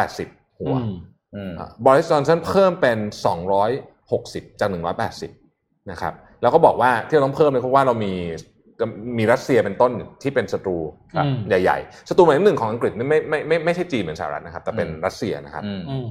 [0.00, 0.74] 180 หัว
[1.34, 1.52] อืม
[1.84, 2.98] บริสจอนสันเพิ่มเป็น
[3.78, 4.68] 260 จาก
[5.28, 8.12] 180 นะครับ แล้วก็บอกว่าที่เราต้องเพิ่มเนี่ยเพราะว่าเรามี
[9.18, 10.78] มีรัสเซียเป็นต้นที่เป็นศัตรู
[11.16, 16.06] ครับใหญ่ๆศัตรูหมายเลขหนึ่งของอังกฤษไม่ไม่ไม่ไม่ไม่ใช่จีนเหมือนสหรัฐนะครับ แต่เป็นอืมรัสเซียนะครับอืมอืม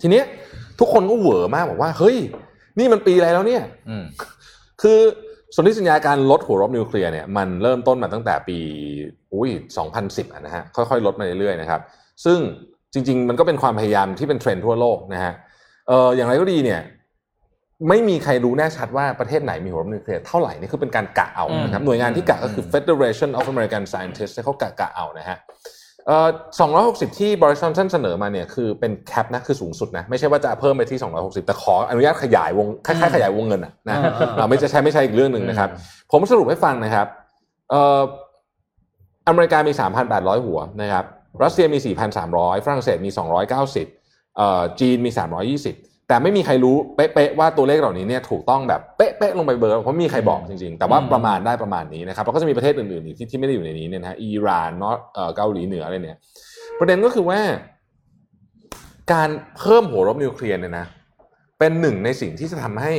[0.00, 0.24] ทีเนี้ย
[0.78, 2.16] ทุกคนก็เหวอมากบอกว่า เฮ้ย
[2.78, 4.04] นี่มันปีอะไรแล้วเนี่ยอืม
[4.82, 4.98] คือ
[5.54, 8.58] สนธิสัญญาการลดหัวรบนิวเคลียร์เนี่ยมันเริ่มต้นมาตั้งแต่ปี
[9.34, 9.50] อุ้ย
[9.92, 11.80] 2010อะนะฮะค่อยๆ ลดมาเรื่อยๆนะครับ
[12.24, 12.38] ซึ่ง
[12.92, 15.32] จริง ๆ มันก็เป็นความพยายามที่เป็นเทรนด์ทั่วโลกนะฮะ
[15.88, 16.80] เอออย่างไรก็ดีเนี่ย
[17.88, 25.38] ไม่มีใครรู้แน่ชัดว่าประเทศไหนมีหัวรบนิวเคลียร์เท่าไหร่นี่คือเป็นการกะเอานะครับหน่วยงานที่กะก็คือ Federation of American Scientists เนี่ยเขากะกะเอานะฮะ
[26.08, 26.28] เอ่อ
[26.74, 35.68] 260 ที่บริษัทท่านเสนอมาเนี่ยคือเป็นแคปนะคือสูงสุดนะไม่ใช่ว่าจะเพิ่มไปที่ 260 แต่ขออนุญาตขยายวงคล้ายๆขยายวงเงินอะนะอ่าอ่าเราไม่จะใช้ไม่ใช่อีกเรื่องหนึ่งนะครับ
[36.12, 37.06] ผมสรุปให้ฟังนะครับ
[37.70, 38.00] เอ่อ
[39.28, 39.72] อเมริกามี
[40.08, 41.04] 3,800 หัวนะครับ
[41.42, 41.78] รัสเซียมี
[42.26, 43.10] 4,300 ฝรั่งเศสมี
[43.74, 45.10] 290เอ่อจีนมี
[45.56, 56.18] 320 แต่ไม่มีใครรู้เป๊ะๆว่าตัวเลขเหล่านี้เนี่ยถูกต้องแบบเป๊ะๆลงไปเบอร์เพราะไม่มีใครบอกจริงๆ แต่ว่าอืมประมาณได้ประมาณนี้นะครับแล้วก็จะมีประเทศอื่นๆอีกที่ที่ไม่ได้อยู่ในนี้เนี่ยนะฮะอิหร่านนอตเอ่อเกาหลีเหนืออะไรเนี่ย
[56.78, 57.38] ประเด็นก็คือว่า
[59.12, 59.28] การ
[59.58, 60.86] เพิ่มหัวรบนิวเคลียร์เนี่ยนะ
[61.58, 62.92] เป็นหนึ่งในสิ่งที่จะทำให้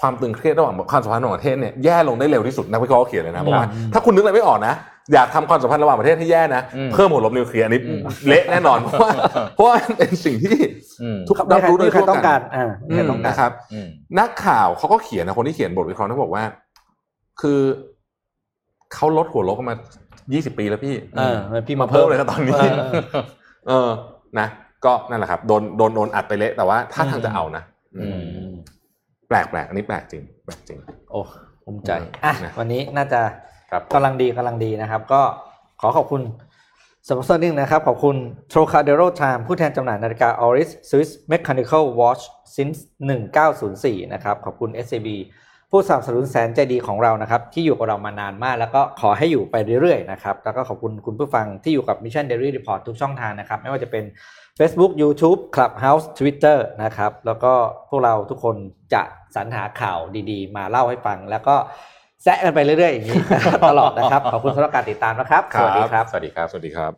[0.00, 4.74] ความตึงเครียดระหว่างความสัมพันธ์ของประเทศเนี่ยแย่ลงได้เร็วที่สุดนักวิเคราะห์เขียนเลยนะบอกว่าอืมถ้าคุณนึกอะไรไม่ออกนะ
[5.12, 9.10] อยากทำความสัมพันธ์ระหว่างประเทศให้แย่นะอืมเพิ่มหัวลบนิวเคลียร์อันนี้อืมเละแน่นอนเพราะว่า
[9.54, 10.56] เพราะว่ามันเป็นสิ่งที่
[11.02, 16.44] อืมทุกไม่รับใครรู้โดยไม่ใครทั่วต้องกักานรอ่าไม่อืใครมต้องการนะครับอืมนักข่าวเขาก็เขียนนะคนที่เขียนบทวิเคราะห์เขาบอกว่า
[17.40, 17.60] คือ
[18.94, 19.76] เขาลดหัวลบกันมา
[20.16, 21.36] 20 ปีแล้วพี่เออ
[21.66, 23.02] พี่มามาเพิ่เพิ่มมเลยนะตอนนี้เออเออ
[23.68, 23.90] เออ
[24.38, 24.48] นะ
[24.84, 27.62] ก็นั่นแหละครับ โดน โดนโดนอัดไปเละ แต่ว่าถ้าทางจะเอานะ
[27.96, 28.54] อืมอืม
[29.28, 30.78] แปลกแปลกอันนี้แปลกจริง แปลกจริง
[31.10, 31.20] โอ้
[31.64, 33.47] ภูมิใจอืมอะนะวันนี้น่าจะครับ
[33.94, 35.22] กำลังดีกำลังดีนะครับ ก็
[35.80, 36.22] ขอขอบคุณ
[37.08, 38.16] สปอนเซอร์นึงนะครับ ขอบคุณ
[38.52, 42.22] Trocadero Time ผู้แทนจำหน่ายนาฬิกา Oris Swiss Mechanical Watch
[42.56, 42.78] since
[43.44, 45.08] 1904 นะครับ ขอบคุณ SCB
[45.70, 54.04] ผู้สนับสนุนแสนใจดีของเรานะครับ ที่อยู่กับเรามานานมาก แล้วก็ขอให้อยู่ไปเรื่อยๆนะครับ แล้วก็ขอบคุณคุณผู้ฟังที่อยู่กับ Mission Daily Report ทุกช่องทางนะครับ ไม่ว่าจะเป็น
[54.58, 57.52] Facebook YouTube Clubhouse Twitter นะครับ แล้วก็
[57.88, 58.56] พวกเราทุกคน
[58.94, 59.02] จะ
[59.34, 59.98] สรรหาข่าว
[60.30, 61.56] ดีๆ มาเล่าให้ฟังแล้วก็
[62.28, 63.16] แซะกันไปเรื่อยๆอย่างนี้
[63.70, 66.92] ตลอดนะครับ ขอบคุณสำหรับการติดตามนะครับ สวัสดีครับ สวัสดีครับ สวัสดีครับ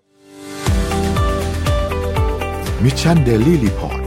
[2.84, 3.99] Mission Daily Report